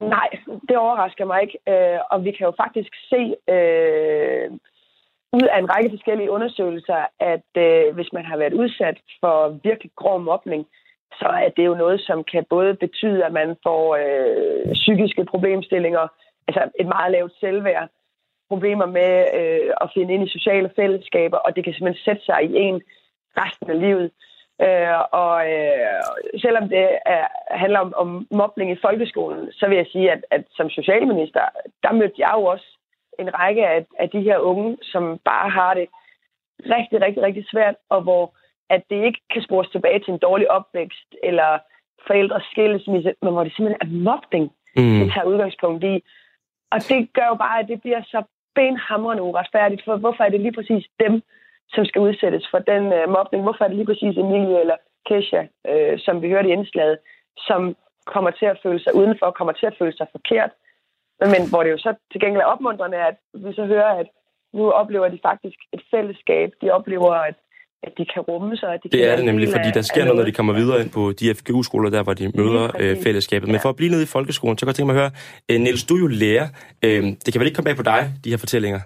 Nej, 0.00 0.28
det 0.68 0.76
overrasker 0.76 1.24
mig 1.24 1.42
ikke. 1.42 1.58
Og 2.10 2.24
vi 2.24 2.30
kan 2.30 2.46
jo 2.46 2.52
faktisk 2.62 2.92
se 3.10 3.22
øh, 3.54 4.50
ud 5.38 5.46
af 5.52 5.58
en 5.58 5.70
række 5.74 5.90
forskellige 5.90 6.30
undersøgelser, 6.30 7.00
at 7.20 7.50
øh, 7.66 7.94
hvis 7.94 8.10
man 8.12 8.24
har 8.24 8.36
været 8.36 8.54
udsat 8.62 8.98
for 9.20 9.36
virkelig 9.68 9.90
grov 9.96 10.20
mobning, 10.20 10.66
så 11.12 11.28
er 11.44 11.48
det 11.48 11.66
jo 11.66 11.74
noget, 11.74 12.00
som 12.00 12.24
kan 12.24 12.44
både 12.50 12.74
betyde, 12.74 13.24
at 13.24 13.32
man 13.32 13.56
får 13.62 13.96
øh, 13.96 14.72
psykiske 14.72 15.24
problemstillinger, 15.24 16.08
altså 16.48 16.70
et 16.80 16.86
meget 16.86 17.12
lavt 17.12 17.32
selvværd, 17.40 17.88
problemer 18.48 18.86
med 18.86 19.12
øh, 19.40 19.70
at 19.80 19.90
finde 19.94 20.14
ind 20.14 20.24
i 20.26 20.36
sociale 20.36 20.70
fællesskaber, 20.76 21.36
og 21.36 21.56
det 21.56 21.64
kan 21.64 21.72
simpelthen 21.72 22.04
sætte 22.04 22.24
sig 22.24 22.40
i 22.44 22.56
en 22.56 22.82
resten 23.36 23.70
af 23.70 23.80
livet. 23.80 24.10
Øh, 24.62 24.98
og 25.12 25.36
øh, 25.52 26.02
selvom 26.44 26.68
det 26.68 26.88
er, 27.06 27.26
handler 27.50 27.78
om, 27.78 27.92
om 27.96 28.26
mobning 28.30 28.70
i 28.70 28.82
folkeskolen, 28.82 29.52
så 29.52 29.68
vil 29.68 29.76
jeg 29.76 29.86
sige, 29.92 30.12
at, 30.12 30.24
at 30.30 30.44
som 30.50 30.70
socialminister, 30.70 31.40
der 31.82 31.92
mødte 31.92 32.14
jeg 32.18 32.32
jo 32.34 32.44
også 32.44 32.78
en 33.18 33.34
række 33.34 33.66
af, 33.66 33.86
af 33.98 34.10
de 34.10 34.20
her 34.20 34.38
unge, 34.38 34.76
som 34.82 35.18
bare 35.24 35.50
har 35.50 35.74
det 35.74 35.88
rigtig, 36.60 37.00
rigtig, 37.00 37.22
rigtig 37.22 37.44
svært, 37.50 37.74
og 37.88 38.00
hvor 38.02 38.34
at 38.70 38.82
det 38.90 39.04
ikke 39.04 39.20
kan 39.32 39.42
spores 39.42 39.68
tilbage 39.68 39.98
til 39.98 40.12
en 40.12 40.18
dårlig 40.18 40.50
opvækst, 40.50 41.14
eller 41.22 41.58
forældres 42.06 42.44
skilsmisse, 42.50 43.14
men 43.22 43.32
hvor 43.32 43.44
det 43.44 43.52
simpelthen 43.56 43.88
er 43.88 44.02
mobning, 44.10 44.52
mm. 44.76 44.98
det 44.98 45.12
tager 45.12 45.30
udgangspunkt 45.32 45.84
i. 45.84 46.04
Og 46.72 46.78
det 46.88 47.12
gør 47.12 47.26
jo 47.26 47.34
bare, 47.34 47.60
at 47.60 47.68
det 47.68 47.80
bliver 47.80 48.02
så 48.02 48.22
benhamrende 48.54 49.22
uretfærdigt, 49.22 49.84
for 49.84 49.96
hvorfor 49.96 50.24
er 50.24 50.28
det 50.28 50.40
lige 50.40 50.52
præcis 50.52 50.86
dem, 51.00 51.22
som 51.68 51.84
skal 51.84 52.00
udsættes 52.00 52.48
for 52.50 52.58
den 52.58 52.84
uh, 52.98 53.08
mobning? 53.16 53.42
Hvorfor 53.42 53.64
er 53.64 53.68
det 53.68 53.76
lige 53.76 53.86
præcis 53.86 54.16
Emilie 54.16 54.60
eller 54.60 54.76
Kesha, 55.06 55.42
uh, 55.70 55.98
som 55.98 56.22
vi 56.22 56.28
hørte 56.28 56.48
i 56.48 56.52
indslaget, 56.52 56.98
som 57.36 57.76
kommer 58.06 58.30
til 58.30 58.46
at 58.46 58.60
føle 58.62 58.80
sig 58.80 58.94
udenfor, 58.94 59.30
kommer 59.30 59.52
til 59.52 59.66
at 59.66 59.76
føle 59.78 59.96
sig 59.96 60.06
forkert? 60.12 60.50
Men 61.20 61.42
hvor 61.50 61.62
det 61.62 61.70
jo 61.70 61.78
så 61.78 61.94
til 62.12 62.20
gengæld 62.20 62.42
er 62.42 62.52
opmuntrende, 62.54 62.96
at 62.96 63.16
vi 63.34 63.52
så 63.54 63.64
hører, 63.64 63.92
at 64.00 64.08
nu 64.52 64.70
oplever 64.70 65.08
de 65.08 65.18
faktisk 65.22 65.58
et 65.72 65.82
fællesskab. 65.90 66.52
De 66.62 66.70
oplever, 66.70 67.12
at 67.12 67.34
at 67.86 67.92
de 67.98 68.04
kan 68.14 68.22
rumme 68.22 68.56
sig. 68.56 68.68
At 68.74 68.80
de 68.84 68.88
det 68.88 68.98
kan 69.00 69.08
er 69.08 69.16
det 69.16 69.24
nemlig, 69.24 69.48
fordi 69.48 69.68
der 69.74 69.82
sker 69.82 70.04
noget, 70.04 70.16
når 70.16 70.24
de 70.24 70.32
kommer 70.32 70.52
videre 70.52 70.80
ind 70.80 70.90
på 70.90 71.12
de 71.12 71.34
FGU-skoler, 71.34 71.90
der 71.90 72.02
hvor 72.02 72.14
de 72.14 72.32
møder 72.34 72.70
øh, 72.80 72.96
fællesskabet. 73.02 73.48
Men 73.48 73.60
for 73.60 73.68
at 73.68 73.76
blive 73.76 73.90
nede 73.90 74.02
i 74.02 74.06
folkeskolen, 74.06 74.58
så 74.58 74.66
kan 74.66 74.68
jeg 74.68 74.74
tænke 74.74 74.92
mig 74.92 74.96
at 74.96 75.00
høre, 75.00 75.10
øh, 75.50 75.60
Niels, 75.60 75.84
du 75.84 75.94
er 75.94 76.00
jo 76.00 76.06
lærer. 76.06 76.48
Øh, 76.84 77.02
det 77.24 77.32
kan 77.32 77.40
vel 77.40 77.46
ikke 77.46 77.56
komme 77.56 77.68
bag 77.68 77.76
på 77.76 77.82
dig, 77.82 78.10
de 78.24 78.30
her 78.30 78.36
fortællinger? 78.36 78.80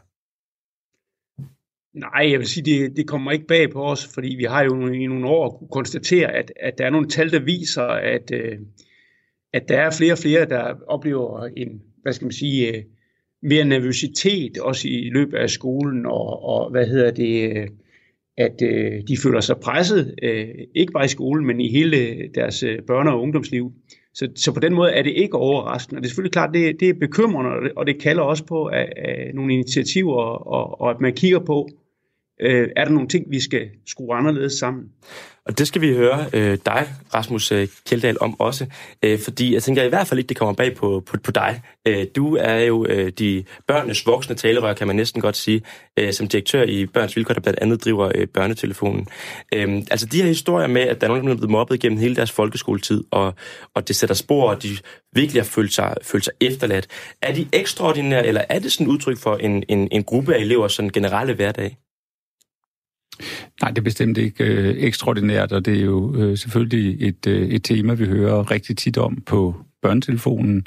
Nej, 1.94 2.30
jeg 2.30 2.38
vil 2.38 2.46
sige, 2.46 2.64
det, 2.64 2.96
det 2.96 3.08
kommer 3.08 3.30
ikke 3.30 3.46
bag 3.46 3.70
på 3.70 3.84
os, 3.84 4.10
fordi 4.14 4.34
vi 4.34 4.44
har 4.44 4.62
jo 4.62 4.88
i 4.88 5.06
nogle 5.06 5.28
år 5.28 5.58
kunne 5.58 5.68
konstatere, 5.68 6.32
at, 6.32 6.52
at 6.60 6.78
der 6.78 6.86
er 6.86 6.90
nogle 6.90 7.08
tal, 7.08 7.32
der 7.32 7.40
viser, 7.40 7.82
at, 7.82 8.30
øh, 8.32 8.58
at 9.52 9.68
der 9.68 9.80
er 9.80 9.90
flere 9.90 10.12
og 10.12 10.18
flere, 10.18 10.44
der 10.44 10.74
oplever 10.86 11.44
en, 11.56 11.82
hvad 12.02 12.12
skal 12.12 12.24
man 12.24 12.32
sige, 12.32 12.76
øh, 12.76 12.82
mere 13.42 13.64
nervøsitet 13.64 14.58
også 14.58 14.88
i 14.88 15.10
løbet 15.12 15.38
af 15.38 15.50
skolen, 15.50 16.06
og, 16.06 16.42
og 16.42 16.70
hvad 16.70 16.86
hedder 16.86 17.10
det, 17.10 17.56
øh, 17.56 17.68
at 18.38 18.62
øh, 18.62 19.02
de 19.08 19.16
føler 19.22 19.40
sig 19.40 19.56
presset, 19.56 20.14
øh, 20.22 20.48
ikke 20.74 20.92
bare 20.92 21.04
i 21.04 21.08
skolen, 21.08 21.46
men 21.46 21.60
i 21.60 21.70
hele 21.72 21.96
øh, 21.96 22.28
deres 22.34 22.62
øh, 22.62 22.78
børne- 22.90 23.10
og 23.10 23.22
ungdomsliv. 23.22 23.72
Så, 24.14 24.28
så 24.36 24.52
på 24.52 24.60
den 24.60 24.74
måde 24.74 24.90
er 24.90 25.02
det 25.02 25.12
ikke 25.16 25.36
overraskende. 25.36 25.98
Og 25.98 26.02
det 26.02 26.06
er 26.06 26.10
selvfølgelig 26.10 26.32
klart, 26.32 26.54
det, 26.54 26.80
det 26.80 26.88
er 26.88 26.94
bekymrende, 26.94 27.70
og 27.76 27.86
det 27.86 28.02
kalder 28.02 28.22
også 28.22 28.44
på 28.46 28.64
at, 28.64 28.92
at 28.96 29.34
nogle 29.34 29.52
initiativer, 29.52 30.14
og, 30.14 30.80
og 30.80 30.90
at 30.90 31.00
man 31.00 31.12
kigger 31.12 31.38
på, 31.38 31.68
øh, 32.40 32.68
er 32.76 32.84
der 32.84 32.92
nogle 32.92 33.08
ting, 33.08 33.30
vi 33.30 33.40
skal 33.40 33.68
skrue 33.86 34.14
anderledes 34.14 34.52
sammen. 34.52 34.84
Og 35.48 35.58
det 35.58 35.68
skal 35.68 35.80
vi 35.82 35.94
høre 35.94 36.26
øh, 36.32 36.58
dig, 36.66 36.88
Rasmus 37.14 37.52
øh, 37.52 37.68
om 38.20 38.40
også. 38.40 38.66
Øh, 39.02 39.18
fordi 39.18 39.54
jeg 39.54 39.62
tænker 39.62 39.82
i 39.82 39.88
hvert 39.88 40.06
fald 40.06 40.18
ikke, 40.18 40.28
det 40.28 40.36
kommer 40.36 40.54
bag 40.54 40.76
på, 40.76 41.02
på, 41.06 41.16
på 41.24 41.30
dig. 41.30 41.60
Øh, 41.86 42.06
du 42.16 42.36
er 42.36 42.58
jo 42.58 42.86
øh, 42.88 43.12
de 43.18 43.44
børnenes 43.66 44.06
voksne 44.06 44.34
talerør, 44.34 44.74
kan 44.74 44.86
man 44.86 44.96
næsten 44.96 45.22
godt 45.22 45.36
sige, 45.36 45.62
øh, 45.98 46.12
som 46.12 46.28
direktør 46.28 46.62
i 46.62 46.86
Børns 46.86 47.16
Vilkår, 47.16 47.34
der 47.34 47.40
blandt 47.40 47.58
andet 47.58 47.84
driver 47.84 48.12
øh, 48.14 48.26
børnetelefonen. 48.26 49.06
Øh, 49.54 49.82
altså 49.90 50.06
de 50.06 50.16
her 50.16 50.28
historier 50.28 50.66
med, 50.66 50.82
at 50.82 51.00
der 51.00 51.06
er 51.06 51.08
nogen, 51.08 51.26
der 51.26 51.32
er 51.32 51.36
blevet 51.36 51.50
mobbet 51.50 51.80
gennem 51.80 51.98
hele 51.98 52.16
deres 52.16 52.32
folkeskoletid, 52.32 53.04
og, 53.10 53.34
og 53.74 53.88
det 53.88 53.96
sætter 53.96 54.14
spor, 54.14 54.50
og 54.50 54.62
de 54.62 54.68
virkelig 55.12 55.42
har 55.42 55.46
følt 55.46 55.72
sig, 55.72 55.94
følt 56.02 56.24
sig 56.24 56.32
efterladt. 56.40 56.86
Er 57.22 57.34
de 57.34 57.46
ekstraordinære, 57.52 58.26
eller 58.26 58.44
er 58.48 58.58
det 58.58 58.72
sådan 58.72 58.86
et 58.86 58.90
udtryk 58.90 59.18
for 59.18 59.36
en, 59.36 59.64
en, 59.68 59.88
en 59.92 60.04
gruppe 60.04 60.34
af 60.34 60.40
elever, 60.40 60.68
sådan 60.68 60.90
generelle 60.90 61.34
hverdag? 61.34 61.76
Nej, 63.62 63.70
det 63.70 63.78
er 63.78 63.82
bestemt 63.82 64.18
ikke 64.18 64.44
øh, 64.44 64.74
ekstraordinært, 64.78 65.52
og 65.52 65.64
det 65.64 65.78
er 65.78 65.84
jo 65.84 66.14
øh, 66.16 66.38
selvfølgelig 66.38 67.08
et, 67.08 67.26
øh, 67.26 67.48
et 67.48 67.64
tema, 67.64 67.94
vi 67.94 68.04
hører 68.04 68.50
rigtig 68.50 68.76
tit 68.76 68.98
om 68.98 69.22
på 69.26 69.54
børnetelefonen. 69.82 70.66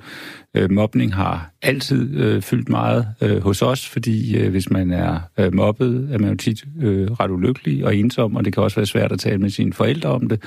Øh, 0.58 0.72
mobning 0.72 1.16
har 1.16 1.52
altid 1.62 2.16
øh, 2.18 2.42
fyldt 2.42 2.70
meget 2.70 3.08
øh, 3.22 3.44
hos 3.44 3.62
os, 3.62 3.88
fordi 3.88 4.38
øh, 4.38 4.52
hvis 4.52 4.70
man 4.70 4.92
er 4.92 5.20
øh, 5.38 5.54
mobbet, 5.54 6.10
er 6.12 6.18
man 6.18 6.30
jo 6.30 6.36
tit 6.36 6.64
øh, 6.82 7.12
ret 7.12 7.32
ulykkelig 7.32 7.86
og 7.86 7.96
ensom, 7.96 8.36
og 8.36 8.46
det 8.46 8.54
kan 8.54 8.64
også 8.64 8.76
være 8.76 8.86
svært 8.86 9.12
at 9.12 9.20
tale 9.20 9.38
med 9.38 9.50
sine 9.50 9.74
forældre 9.74 10.10
om 10.10 10.28
det. 10.28 10.44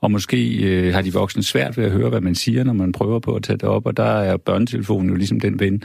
Og 0.00 0.10
måske 0.10 0.56
øh, 0.56 0.94
har 0.94 1.02
de 1.02 1.12
voksne 1.12 1.42
svært 1.42 1.76
ved 1.76 1.84
at 1.84 1.90
høre, 1.90 2.08
hvad 2.08 2.20
man 2.20 2.34
siger, 2.34 2.64
når 2.64 2.72
man 2.72 2.92
prøver 2.92 3.18
på 3.18 3.34
at 3.34 3.42
tage 3.42 3.56
det 3.56 3.68
op, 3.68 3.86
og 3.86 3.96
der 3.96 4.02
er 4.04 4.36
børnetelefonen 4.36 5.10
jo 5.10 5.16
ligesom 5.16 5.40
den 5.40 5.60
ven, 5.60 5.82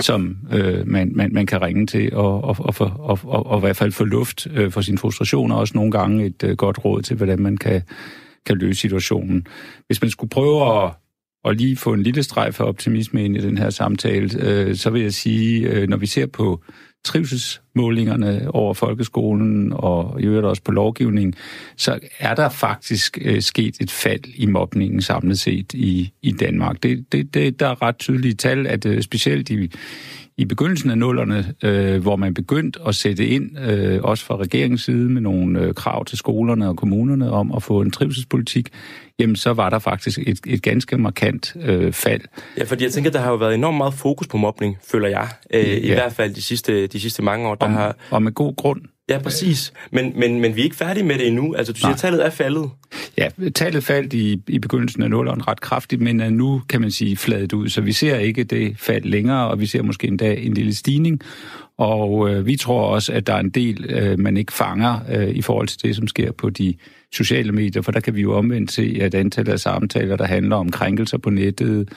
som 0.00 0.36
øh, 0.52 0.88
man, 0.88 1.12
man, 1.14 1.32
man 1.32 1.46
kan 1.46 1.62
ringe 1.62 1.86
til 1.86 2.14
og, 2.14 2.44
og, 2.44 2.56
og, 2.58 2.74
og, 2.78 3.18
og, 3.24 3.46
og 3.46 3.58
i 3.58 3.60
hvert 3.60 3.76
fald 3.76 3.92
få 3.92 4.04
luft 4.04 4.46
øh, 4.54 4.70
for 4.70 4.80
sin 4.80 4.98
frustration, 4.98 5.52
og 5.52 5.58
også 5.58 5.74
nogle 5.74 5.90
gange 5.90 6.26
et 6.26 6.42
øh, 6.44 6.56
godt 6.56 6.84
råd 6.84 7.02
til, 7.02 7.16
hvordan 7.16 7.42
man 7.42 7.56
kan, 7.56 7.82
kan 8.46 8.56
løse 8.56 8.80
situationen. 8.80 9.46
Hvis 9.86 10.02
man 10.02 10.10
skulle 10.10 10.30
prøve 10.30 10.84
at 10.84 10.92
og 11.44 11.54
lige 11.54 11.76
få 11.76 11.92
en 11.92 12.02
lille 12.02 12.22
streg 12.22 12.54
for 12.54 12.64
optimisme 12.64 13.24
ind 13.24 13.36
i 13.36 13.40
den 13.40 13.58
her 13.58 13.70
samtale, 13.70 14.30
øh, 14.40 14.76
så 14.76 14.90
vil 14.90 15.02
jeg 15.02 15.12
sige, 15.12 15.68
øh, 15.68 15.88
når 15.88 15.96
vi 15.96 16.06
ser 16.06 16.26
på 16.26 16.62
trivselsmålingerne 17.04 18.54
over 18.54 18.74
folkeskolen 18.74 19.72
og 19.72 20.20
i 20.20 20.24
øvrigt 20.24 20.46
også 20.46 20.62
på 20.62 20.72
lovgivningen, 20.72 21.34
så 21.76 21.98
er 22.18 22.34
der 22.34 22.48
faktisk 22.48 23.18
øh, 23.20 23.42
sket 23.42 23.76
et 23.80 23.90
fald 23.90 24.24
i 24.34 24.46
mobningen 24.46 25.02
samlet 25.02 25.38
set 25.38 25.74
i, 25.74 26.12
i 26.22 26.32
Danmark. 26.32 26.82
Det, 26.82 27.12
det, 27.12 27.34
det, 27.34 27.60
der 27.60 27.68
er 27.68 27.82
ret 27.82 27.98
tydelige 27.98 28.34
tal, 28.34 28.66
at 28.66 28.86
øh, 28.86 29.02
specielt 29.02 29.50
i, 29.50 29.70
i 30.40 30.44
begyndelsen 30.44 30.90
af 30.90 30.98
nullerne, 30.98 31.54
øh, 31.64 32.02
hvor 32.02 32.16
man 32.16 32.34
begyndte 32.34 32.80
at 32.86 32.94
sætte 32.94 33.26
ind, 33.26 33.58
øh, 33.58 34.00
også 34.02 34.24
fra 34.24 34.36
regeringens 34.36 34.82
side, 34.82 35.08
med 35.08 35.20
nogle 35.20 35.60
øh, 35.60 35.74
krav 35.74 36.04
til 36.04 36.18
skolerne 36.18 36.68
og 36.68 36.76
kommunerne 36.76 37.30
om 37.30 37.52
at 37.52 37.62
få 37.62 37.80
en 37.80 37.90
trivselspolitik, 37.90 38.68
jamen 39.18 39.36
så 39.36 39.52
var 39.52 39.70
der 39.70 39.78
faktisk 39.78 40.18
et, 40.26 40.40
et 40.46 40.62
ganske 40.62 40.98
markant 40.98 41.56
øh, 41.62 41.92
fald. 41.92 42.20
Ja, 42.58 42.64
fordi 42.64 42.84
jeg 42.84 42.92
tænker, 42.92 43.10
der 43.10 43.18
har 43.20 43.30
jo 43.30 43.36
været 43.36 43.54
enormt 43.54 43.76
meget 43.76 43.94
fokus 43.94 44.26
på 44.26 44.36
mobning, 44.36 44.76
føler 44.90 45.08
jeg. 45.08 45.28
Øh, 45.54 45.66
ja. 45.66 45.76
I 45.76 45.94
hvert 45.94 46.12
fald 46.12 46.34
de 46.34 46.42
sidste, 46.42 46.86
de 46.86 47.00
sidste 47.00 47.22
mange 47.22 47.48
år. 47.48 47.54
Der 47.54 47.66
og, 47.66 47.72
har... 47.72 47.96
og 48.10 48.22
med 48.22 48.32
god 48.32 48.56
grund. 48.56 48.80
Ja, 49.10 49.18
præcis. 49.18 49.72
Men, 49.90 50.12
men, 50.16 50.40
men 50.40 50.56
vi 50.56 50.60
er 50.60 50.64
ikke 50.64 50.76
færdige 50.76 51.04
med 51.04 51.18
det 51.18 51.26
endnu. 51.26 51.54
Altså, 51.54 51.72
du 51.72 51.78
siger, 51.78 51.92
at 51.92 51.98
tallet 51.98 52.26
er 52.26 52.30
faldet. 52.30 52.70
Ja, 53.18 53.28
tallet 53.54 53.84
faldt 53.84 54.12
i, 54.12 54.42
i 54.48 54.58
begyndelsen 54.58 55.02
af 55.02 55.10
nulleren 55.10 55.48
ret 55.48 55.60
kraftigt, 55.60 56.02
men 56.02 56.20
er 56.20 56.30
nu, 56.30 56.62
kan 56.68 56.80
man 56.80 56.90
sige, 56.90 57.16
fladet 57.16 57.52
ud. 57.52 57.68
Så 57.68 57.80
vi 57.80 57.92
ser 57.92 58.16
ikke 58.16 58.44
det 58.44 58.78
fald 58.78 59.04
længere, 59.04 59.48
og 59.48 59.60
vi 59.60 59.66
ser 59.66 59.82
måske 59.82 60.06
endda 60.06 60.34
en 60.34 60.54
lille 60.54 60.74
stigning. 60.74 61.20
Og 61.78 62.30
øh, 62.30 62.46
vi 62.46 62.56
tror 62.56 62.86
også, 62.86 63.12
at 63.12 63.26
der 63.26 63.34
er 63.34 63.40
en 63.40 63.50
del, 63.50 63.84
øh, 63.88 64.18
man 64.18 64.36
ikke 64.36 64.52
fanger 64.52 65.00
øh, 65.12 65.28
i 65.28 65.42
forhold 65.42 65.68
til 65.68 65.82
det, 65.82 65.96
som 65.96 66.08
sker 66.08 66.32
på 66.32 66.50
de 66.50 66.74
sociale 67.12 67.52
medier, 67.52 67.82
for 67.82 67.92
der 67.92 68.00
kan 68.00 68.14
vi 68.14 68.20
jo 68.20 68.36
omvendt 68.36 68.72
se, 68.72 68.98
at 69.00 69.14
antallet 69.14 69.52
af 69.52 69.60
samtaler, 69.60 70.16
der 70.16 70.24
handler 70.24 70.56
om 70.56 70.70
krænkelser 70.70 71.18
på 71.18 71.30
nettet, 71.30 71.88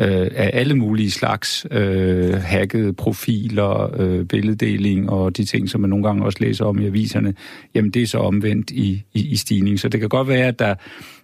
øh, 0.00 0.30
af 0.34 0.50
alle 0.52 0.74
mulige 0.74 1.10
slags 1.10 1.66
øh, 1.70 2.34
hackede 2.34 2.92
profiler, 2.92 4.00
øh, 4.00 4.24
billeddeling 4.24 5.10
og 5.10 5.36
de 5.36 5.44
ting, 5.44 5.70
som 5.70 5.80
man 5.80 5.90
nogle 5.90 6.06
gange 6.06 6.24
også 6.24 6.38
læser 6.40 6.64
om 6.64 6.80
i 6.80 6.86
aviserne, 6.86 7.34
jamen 7.74 7.90
det 7.90 8.02
er 8.02 8.06
så 8.06 8.18
omvendt 8.18 8.70
i, 8.70 9.04
i, 9.14 9.28
i 9.28 9.36
stigning. 9.36 9.80
Så 9.80 9.88
det 9.88 10.00
kan 10.00 10.08
godt 10.08 10.28
være, 10.28 10.46
at 10.46 10.58
der, 10.58 10.74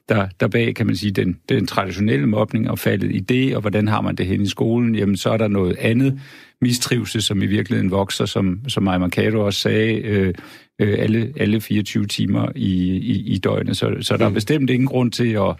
der, 0.08 0.28
der 0.40 0.48
bag, 0.48 0.74
kan 0.74 0.86
man 0.86 0.96
sige, 0.96 1.12
den, 1.12 1.36
den 1.48 1.66
traditionelle 1.66 2.26
mobning 2.26 2.70
og 2.70 2.78
faldet 2.78 3.14
i 3.14 3.18
det, 3.18 3.54
og 3.54 3.60
hvordan 3.60 3.88
har 3.88 4.00
man 4.00 4.16
det 4.16 4.26
hen 4.26 4.42
i 4.42 4.48
skolen, 4.48 4.94
jamen 4.94 5.16
så 5.16 5.30
er 5.30 5.36
der 5.36 5.48
noget 5.48 5.76
andet 5.78 6.20
mistrivsel, 6.60 7.22
som 7.22 7.42
i 7.42 7.46
virkeligheden 7.46 7.90
vokser, 7.90 8.26
som, 8.26 8.60
som 8.68 8.82
Maja 8.82 8.98
Mercado 8.98 9.40
også 9.40 9.60
sagde, 9.60 9.94
øh, 9.94 10.34
øh, 10.80 10.98
alle, 10.98 11.32
alle 11.36 11.60
24 11.60 12.06
timer 12.06 12.48
i, 12.56 12.96
i, 12.96 13.32
i 13.32 13.38
døgnet. 13.38 13.76
Så, 13.76 13.96
så 14.00 14.16
der 14.16 14.24
er 14.24 14.28
mm. 14.28 14.34
bestemt 14.34 14.70
ingen 14.70 14.86
grund 14.86 15.12
til 15.12 15.32
at 15.32 15.54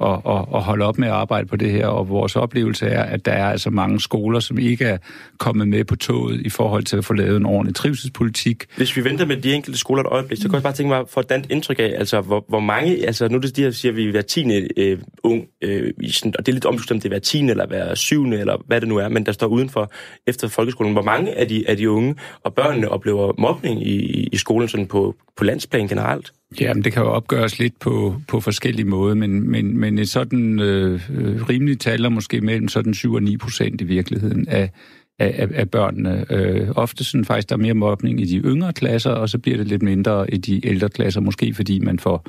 at, 0.00 0.20
at, 0.26 0.44
at 0.54 0.62
holde 0.62 0.84
op 0.84 0.98
med 0.98 1.08
at 1.08 1.14
arbejde 1.14 1.46
på 1.46 1.56
det 1.56 1.70
her, 1.72 1.86
og 1.86 2.08
vores 2.08 2.36
oplevelse 2.36 2.86
er, 2.86 3.02
at 3.02 3.24
der 3.24 3.32
er 3.32 3.50
altså 3.50 3.70
mange 3.70 4.00
skoler, 4.00 4.40
som 4.40 4.58
ikke 4.58 4.84
er 4.84 4.98
kommet 5.38 5.68
med 5.68 5.84
på 5.84 5.96
toget 5.96 6.40
i 6.40 6.48
forhold 6.48 6.84
til 6.84 6.96
at 6.96 7.04
få 7.04 7.12
lavet 7.12 7.36
en 7.36 7.46
ordentlig 7.46 7.74
trivselspolitik. 7.74 8.64
Hvis 8.76 8.96
vi 8.96 9.04
venter 9.04 9.26
med 9.26 9.36
de 9.36 9.54
enkelte 9.54 9.78
skoler 9.78 10.02
et 10.02 10.08
øjeblik, 10.08 10.38
så 10.38 10.48
kan 10.48 10.54
jeg 10.54 10.62
bare 10.62 10.72
tænke 10.72 10.88
mig 10.88 11.04
for 11.08 11.20
et 11.20 11.46
indtryk 11.50 11.78
af, 11.78 11.94
altså 11.98 12.20
hvor, 12.20 12.44
hvor 12.48 12.60
mange, 12.60 13.06
altså 13.06 13.28
nu 13.28 13.36
er 13.36 13.40
det 13.40 13.56
de 13.56 13.62
her, 13.62 13.70
siger 13.70 13.92
vi, 13.92 14.10
hver 14.10 14.22
tiende 14.22 14.68
øh, 14.76 14.98
ung, 15.22 15.44
øh, 15.62 15.92
i 16.00 16.10
sådan, 16.10 16.34
og 16.38 16.46
det 16.46 16.52
er 16.52 16.54
lidt 16.54 16.64
omstændigt, 16.64 16.92
om 16.92 17.00
det 17.00 17.04
er 17.04 17.10
hver 17.10 17.18
tiende 17.18 17.50
eller 17.50 17.66
hver 17.66 17.94
syvende, 17.94 18.40
eller 18.40 18.56
hvad 18.66 18.80
det 18.80 18.88
nu 18.88 18.96
er, 18.96 19.08
men 19.08 19.26
der 19.26 19.32
står 19.32 19.46
udenfor 19.46 19.92
efter 20.26 20.48
folkeskolen, 20.48 20.92
hvor 20.92 21.02
mange 21.02 21.38
af 21.38 21.48
de, 21.48 21.64
af 21.68 21.76
de 21.76 21.90
unge 21.90 22.14
og 22.44 22.54
børnene 22.54 22.88
oplever 22.88 23.32
mobning 23.38 23.86
i, 23.86 24.28
i 24.32 24.36
skolen 24.36 24.68
sådan 24.68 24.86
på, 24.86 25.14
på 25.36 25.44
landsplan 25.44 25.88
generelt? 25.88 26.32
Ja, 26.60 26.74
men 26.74 26.84
det 26.84 26.92
kan 26.92 27.02
jo 27.02 27.08
opgøres 27.08 27.58
lidt 27.58 27.78
på, 27.78 28.14
på 28.28 28.40
forskellige 28.40 28.86
måder, 28.86 29.14
men, 29.14 29.50
men, 29.50 29.78
men 29.78 29.98
et 29.98 30.08
sådan 30.08 30.60
øh, 30.60 31.10
øh 31.10 31.48
rimeligt 31.48 31.80
tal 31.80 32.04
er 32.04 32.08
måske 32.08 32.40
mellem 32.40 32.68
sådan 32.68 32.94
7 32.94 33.12
og 33.14 33.22
9 33.22 33.36
procent 33.36 33.80
i 33.80 33.84
virkeligheden 33.84 34.48
af, 34.48 34.70
af, 35.18 35.48
af 35.54 35.70
børnene. 35.70 36.24
Øh, 36.30 36.68
ofte 36.76 37.04
sådan 37.04 37.24
faktisk, 37.24 37.48
der 37.48 37.54
er 37.54 37.60
mere 37.60 37.74
mobning 37.74 38.20
i 38.20 38.24
de 38.24 38.36
yngre 38.38 38.72
klasser, 38.72 39.10
og 39.10 39.28
så 39.28 39.38
bliver 39.38 39.56
det 39.56 39.66
lidt 39.66 39.82
mindre 39.82 40.30
i 40.30 40.36
de 40.36 40.66
ældre 40.66 40.88
klasser, 40.88 41.20
måske 41.20 41.54
fordi 41.54 41.78
man 41.78 41.98
får, 41.98 42.26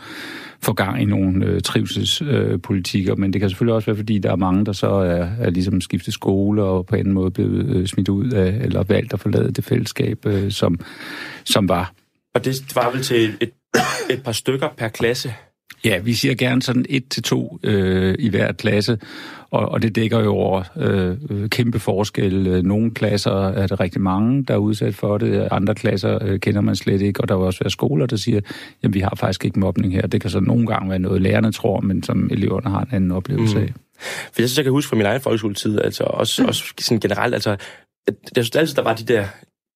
får 0.61 0.73
gang 0.73 1.01
i 1.01 1.05
nogle 1.05 1.45
øh, 1.45 1.61
trivselspolitikker, 1.61 3.13
øh, 3.13 3.19
men 3.19 3.33
det 3.33 3.41
kan 3.41 3.49
selvfølgelig 3.49 3.75
også 3.75 3.85
være, 3.85 3.97
fordi 3.97 4.19
der 4.19 4.31
er 4.31 4.35
mange, 4.35 4.65
der 4.65 4.71
så 4.71 4.89
er, 4.89 5.29
er 5.39 5.49
ligesom 5.49 5.81
skiftet 5.81 6.13
skole 6.13 6.63
og 6.63 6.85
på 6.85 6.95
en 6.95 7.11
måde 7.11 7.31
blevet 7.31 7.75
øh, 7.75 7.87
smidt 7.87 8.09
ud 8.09 8.31
af, 8.31 8.59
eller 8.61 8.83
valgt 8.83 9.13
at 9.13 9.19
forlade 9.19 9.51
det 9.51 9.63
fællesskab, 9.63 10.25
øh, 10.25 10.51
som, 10.51 10.79
som 11.43 11.69
var. 11.69 11.93
Og 12.33 12.45
det 12.45 12.75
var 12.75 12.91
vel 12.91 13.01
til 13.03 13.33
et 13.41 13.51
et 14.09 14.23
par 14.23 14.31
stykker 14.31 14.69
per 14.77 14.87
klasse? 14.87 15.33
Ja, 15.85 15.97
vi 15.97 16.13
siger 16.13 16.35
gerne 16.35 16.61
sådan 16.61 16.85
et 16.89 17.09
til 17.09 17.23
to 17.23 17.59
øh, 17.63 18.15
i 18.19 18.29
hver 18.29 18.51
klasse, 18.51 18.99
og, 19.51 19.69
og 19.69 19.81
det 19.81 19.95
dækker 19.95 20.19
jo 20.19 20.35
over 20.35 20.63
øh, 20.77 21.49
kæmpe 21.49 21.79
forskel. 21.79 22.65
Nogle 22.65 22.91
klasser 22.91 23.31
er 23.31 23.67
der 23.67 23.79
rigtig 23.79 24.01
mange, 24.01 24.43
der 24.43 24.53
er 24.53 24.57
udsat 24.57 24.95
for 24.95 25.17
det, 25.17 25.47
andre 25.51 25.75
klasser 25.75 26.19
øh, 26.21 26.39
kender 26.39 26.61
man 26.61 26.75
slet 26.75 27.01
ikke, 27.01 27.21
og 27.21 27.29
der 27.29 27.35
vil 27.35 27.45
også 27.45 27.59
være 27.63 27.71
skoler, 27.71 28.05
der 28.05 28.15
siger, 28.15 28.41
at 28.83 28.93
vi 28.93 28.99
har 28.99 29.13
faktisk 29.15 29.45
ikke 29.45 29.59
mobning 29.59 29.93
her. 29.93 30.07
Det 30.07 30.21
kan 30.21 30.29
så 30.29 30.39
nogle 30.39 30.67
gange 30.67 30.89
være 30.89 30.99
noget, 30.99 31.21
lærerne 31.21 31.51
tror, 31.51 31.79
men 31.79 32.03
som 32.03 32.29
eleverne 32.31 32.69
har 32.69 32.81
en 32.81 32.89
anden 32.91 33.11
oplevelse 33.11 33.57
mm. 33.57 33.63
af. 33.63 33.73
For 34.01 34.41
jeg 34.41 34.49
synes, 34.49 34.57
jeg 34.57 34.65
kan 34.65 34.71
huske 34.71 34.89
fra 34.89 34.95
min 34.95 35.05
egen 35.05 35.21
folkeskoletid, 35.21 35.81
altså 35.81 36.03
også, 36.03 36.41
mm. 36.41 36.47
også 36.47 36.63
sådan 36.79 36.99
generelt, 36.99 37.33
altså, 37.33 37.49
jeg 38.35 38.43
synes 38.43 38.55
altid, 38.55 38.75
der 38.75 38.83
var 38.83 38.95
de 38.95 39.03
der 39.03 39.25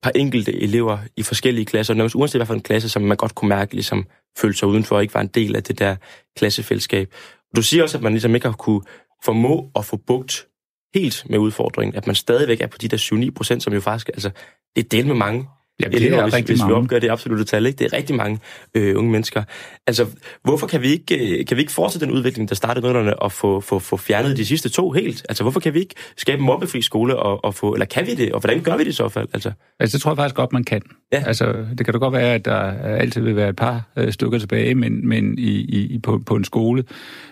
par 0.05 0.11
enkelte 0.15 0.61
elever 0.61 0.97
i 1.17 1.23
forskellige 1.23 1.65
klasser, 1.65 1.93
nærmest 1.93 2.15
uanset 2.15 2.39
hvad 2.39 2.45
for 2.45 2.53
en 2.53 2.61
klasse, 2.61 2.89
som 2.89 3.01
man 3.01 3.17
godt 3.17 3.35
kunne 3.35 3.49
mærke, 3.49 3.73
ligesom 3.73 4.07
følte 4.37 4.59
sig 4.59 4.67
udenfor 4.67 4.95
og 4.95 5.01
ikke 5.01 5.13
var 5.13 5.21
en 5.21 5.27
del 5.27 5.55
af 5.55 5.63
det 5.63 5.79
der 5.79 5.95
klassefællesskab. 6.37 7.13
Du 7.55 7.61
siger 7.61 7.83
også, 7.83 7.97
at 7.97 8.03
man 8.03 8.13
ligesom 8.13 8.35
ikke 8.35 8.47
har 8.47 8.53
kunne 8.53 8.81
formå 9.23 9.71
at 9.75 9.85
få 9.85 9.97
bugt 9.97 10.47
helt 10.95 11.25
med 11.29 11.37
udfordringen, 11.37 11.95
at 11.95 12.07
man 12.07 12.15
stadigvæk 12.15 12.61
er 12.61 12.67
på 12.67 12.77
de 12.77 12.87
der 12.87 12.97
7-9 13.27 13.31
procent, 13.35 13.63
som 13.63 13.73
jo 13.73 13.81
faktisk, 13.81 14.09
altså, 14.09 14.29
det 14.75 14.83
er 14.85 14.89
del 14.89 15.07
med 15.07 15.15
mange. 15.15 15.47
Ja, 15.83 15.87
det 15.87 15.95
elever, 15.95 16.17
er 16.17 16.29
hvis, 16.29 16.45
hvis 16.45 16.67
vi 16.67 16.71
opgør 16.71 16.99
det 16.99 17.09
absolutte 17.09 17.43
tal. 17.43 17.65
Ikke? 17.65 17.77
Det 17.77 17.93
er 17.93 17.97
rigtig 17.97 18.15
mange 18.15 18.39
øh, 18.75 18.97
unge 18.97 19.11
mennesker. 19.11 19.43
Altså, 19.87 20.05
hvorfor 20.43 20.67
kan 20.67 20.81
vi 20.81 20.87
ikke, 20.87 21.39
øh, 21.39 21.45
kan 21.45 21.57
vi 21.57 21.61
ikke 21.61 21.73
fortsætte 21.73 22.05
den 22.05 22.13
udvikling, 22.13 22.49
der 22.49 22.55
startede 22.55 22.85
nullerne, 22.85 23.19
og 23.19 23.31
få, 23.31 23.61
få, 23.61 23.79
få 23.79 23.97
fjernet 23.97 24.37
de 24.37 24.45
sidste 24.45 24.69
to 24.69 24.91
helt? 24.91 25.25
Altså, 25.29 25.43
hvorfor 25.43 25.59
kan 25.59 25.73
vi 25.73 25.79
ikke 25.79 25.95
skabe 26.17 26.39
en 26.39 26.45
mobbefri 26.45 26.81
skole, 26.81 27.15
og, 27.15 27.45
og 27.45 27.55
få, 27.55 27.73
eller 27.73 27.85
kan 27.85 28.07
vi 28.07 28.15
det, 28.15 28.31
og 28.31 28.39
hvordan 28.39 28.61
gør 28.61 28.77
vi 28.77 28.83
det 28.83 28.89
i 28.89 28.93
så 28.93 29.09
fald? 29.09 29.27
Altså, 29.33 29.51
altså 29.79 29.97
det 29.97 30.01
tror 30.01 30.11
jeg 30.11 30.17
faktisk 30.17 30.35
godt, 30.35 30.53
man 30.53 30.63
kan. 30.63 30.81
Ja. 31.11 31.23
Altså, 31.27 31.65
det 31.77 31.85
kan 31.85 31.93
da 31.93 31.97
godt 31.97 32.13
være, 32.13 32.33
at 32.33 32.45
der 32.45 32.59
altid 32.83 33.21
vil 33.21 33.35
være 33.35 33.49
et 33.49 33.55
par 33.55 33.91
øh, 33.97 34.11
stykker 34.11 34.39
tilbage, 34.39 34.75
men, 34.75 35.07
men 35.07 35.37
i, 35.37 35.51
i, 35.51 35.99
på, 35.99 36.21
på 36.25 36.35
en 36.35 36.43
skole, 36.43 36.83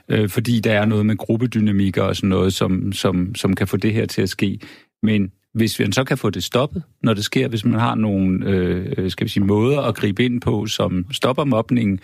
øh, 0.09 0.29
fordi 0.29 0.59
der 0.59 0.73
er 0.73 0.85
noget 0.85 1.05
med 1.05 1.17
gruppedynamikker 1.17 2.03
og 2.03 2.15
sådan 2.15 2.29
noget, 2.29 2.53
som, 2.53 2.93
som, 2.93 3.35
som 3.35 3.55
kan 3.55 3.67
få 3.67 3.77
det 3.77 3.93
her 3.93 4.05
til 4.05 4.21
at 4.21 4.29
ske. 4.29 4.59
Men 5.03 5.31
hvis 5.53 5.79
man 5.79 5.91
så 5.91 6.03
kan 6.03 6.17
få 6.17 6.29
det 6.29 6.43
stoppet, 6.43 6.83
når 7.03 7.13
det 7.13 7.23
sker, 7.23 7.47
hvis 7.47 7.65
man 7.65 7.79
har 7.79 7.95
nogle 7.95 8.49
øh, 8.49 9.11
skal 9.11 9.25
vi 9.25 9.29
sige, 9.29 9.43
måder 9.43 9.81
at 9.81 9.95
gribe 9.95 10.25
ind 10.25 10.41
på, 10.41 10.65
som 10.65 11.05
stopper 11.11 11.43
mobningen, 11.43 11.99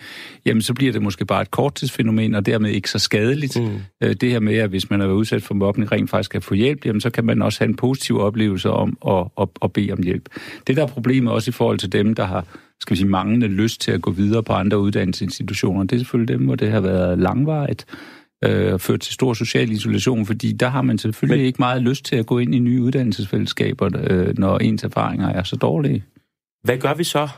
jamen 0.46 0.62
så 0.62 0.74
bliver 0.74 0.92
det 0.92 1.02
måske 1.02 1.24
bare 1.24 1.42
et 1.42 1.50
korttidsfænomen, 1.50 2.34
og 2.34 2.46
dermed 2.46 2.70
ikke 2.70 2.90
så 2.90 2.98
skadeligt. 2.98 3.60
Mm. 3.60 3.78
Øh, 4.00 4.14
det 4.14 4.30
her 4.30 4.40
med, 4.40 4.54
at 4.54 4.70
hvis 4.70 4.90
man 4.90 5.00
er 5.00 5.06
udsat 5.06 5.42
for 5.42 5.54
mobning, 5.54 5.92
rent 5.92 6.10
faktisk 6.10 6.30
kan 6.30 6.42
få 6.42 6.54
hjælp, 6.54 6.86
jamen 6.86 7.00
så 7.00 7.10
kan 7.10 7.24
man 7.24 7.42
også 7.42 7.58
have 7.60 7.68
en 7.68 7.76
positiv 7.76 8.20
oplevelse 8.20 8.70
om 8.70 8.98
at, 9.08 9.26
at, 9.40 9.48
at 9.62 9.72
bede 9.72 9.92
om 9.92 10.02
hjælp. 10.02 10.28
Det 10.66 10.76
der 10.76 10.82
er 10.82 10.86
problemet 10.86 11.32
også 11.32 11.50
i 11.50 11.52
forhold 11.52 11.78
til 11.78 11.92
dem, 11.92 12.14
der 12.14 12.24
har 12.24 12.44
skal 12.80 12.94
vi 12.94 12.96
sige, 12.96 13.08
manglende 13.08 13.46
lyst 13.46 13.80
til 13.80 13.92
at 13.92 14.02
gå 14.02 14.10
videre 14.10 14.42
på 14.42 14.52
andre 14.52 14.78
uddannelsesinstitutioner, 14.78 15.84
det 15.84 15.92
er 15.92 15.98
selvfølgelig 15.98 16.38
dem, 16.38 16.46
hvor 16.46 16.54
det 16.54 16.70
har 16.70 16.80
været 16.80 17.18
langvarigt 17.18 17.86
øh, 18.44 18.78
ført 18.78 19.00
til 19.00 19.14
stor 19.14 19.34
social 19.34 19.70
isolation, 19.70 20.26
fordi 20.26 20.52
der 20.52 20.68
har 20.68 20.82
man 20.82 20.98
selvfølgelig 20.98 21.38
Men... 21.38 21.46
ikke 21.46 21.58
meget 21.58 21.82
lyst 21.82 22.04
til 22.04 22.16
at 22.16 22.26
gå 22.26 22.38
ind 22.38 22.54
i 22.54 22.58
nye 22.58 22.82
uddannelsesfællesskaber, 22.82 23.90
øh, 24.10 24.38
når 24.38 24.58
ens 24.58 24.84
erfaringer 24.84 25.28
er 25.28 25.42
så 25.42 25.56
dårlige. 25.56 26.04
Hvad 26.64 26.78
gør 26.78 26.94
vi 26.94 27.04
så? 27.04 27.28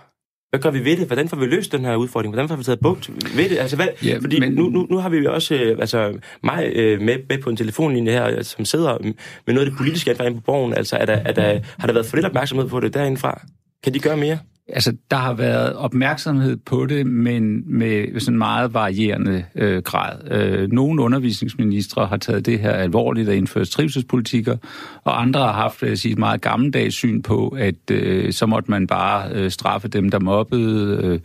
Hvad 0.50 0.61
gør 0.61 0.71
vi 0.71 0.85
ved 0.85 0.97
det? 0.97 1.06
Hvordan 1.06 1.28
får 1.28 1.37
vi 1.37 1.47
løst 1.47 1.73
den 1.73 1.85
her 1.85 1.97
udfordring? 1.97 2.35
Hvordan 2.35 2.49
får 2.49 2.56
vi 2.56 2.64
taget 2.64 2.80
bugt 2.80 3.11
ved 3.37 3.49
det? 3.49 3.59
Altså, 3.59 3.76
hvad, 3.76 3.88
ja, 4.04 4.18
fordi 4.21 4.40
men... 4.40 4.52
nu, 4.52 4.68
nu, 4.68 4.87
nu 4.90 4.97
har 4.97 5.09
vi 5.09 5.26
også 5.26 5.54
øh, 5.54 5.78
altså, 5.80 6.18
mig 6.42 6.73
øh, 6.75 7.00
med, 7.00 7.18
med 7.28 7.38
på 7.38 7.50
en 7.50 7.56
telefonlinje 7.56 8.12
her, 8.12 8.42
som 8.42 8.64
sidder 8.64 8.99
med 9.47 9.54
noget 9.54 9.66
af 9.66 9.71
det 9.71 9.76
politiske 9.76 10.11
ansvar 10.11 10.30
på 10.30 10.40
borgen. 10.40 10.75
Altså, 10.75 10.97
er 10.97 11.06
der, 11.06 11.12
er 11.12 11.32
der, 11.32 11.61
har 11.78 11.87
der 11.87 11.92
været 11.94 12.06
for 12.06 12.16
lidt 12.16 12.26
opmærksomhed 12.26 12.68
på 12.68 12.80
det 12.80 12.94
derindefra? 12.94 13.42
Kan 13.85 13.94
de 13.94 13.99
gøre 13.99 14.16
mere? 14.16 14.38
Altså, 14.73 14.97
der 15.11 15.17
har 15.17 15.35
været 15.35 15.75
opmærksomhed 15.76 16.57
på 16.57 16.87
det, 16.87 17.07
men 17.07 17.62
med 17.79 18.21
sådan 18.21 18.38
meget 18.38 18.75
varierende 18.75 19.45
øh, 19.55 19.83
grad. 19.83 20.31
Øh, 20.31 20.73
nogle 20.73 21.02
undervisningsministre 21.02 22.07
har 22.07 22.17
taget 22.17 22.47
det 22.47 22.59
her 22.59 22.71
alvorligt 22.71 23.29
og 23.29 23.37
indført 23.37 23.69
trivselspolitikker, 23.69 24.57
og 25.05 25.23
andre 25.23 25.41
har 25.41 25.52
haft 25.52 25.83
jeg 25.83 25.99
sige, 25.99 26.12
et 26.12 26.19
meget 26.19 26.41
gammeldags 26.41 26.95
syn 26.95 27.23
på, 27.23 27.49
at 27.49 27.91
øh, 27.91 28.33
så 28.33 28.47
måtte 28.47 28.71
man 28.71 28.87
bare 28.87 29.33
øh, 29.33 29.50
straffe 29.50 29.88
dem, 29.88 30.11
der 30.11 30.21
mobbede. 30.21 31.00
Øh, 31.05 31.21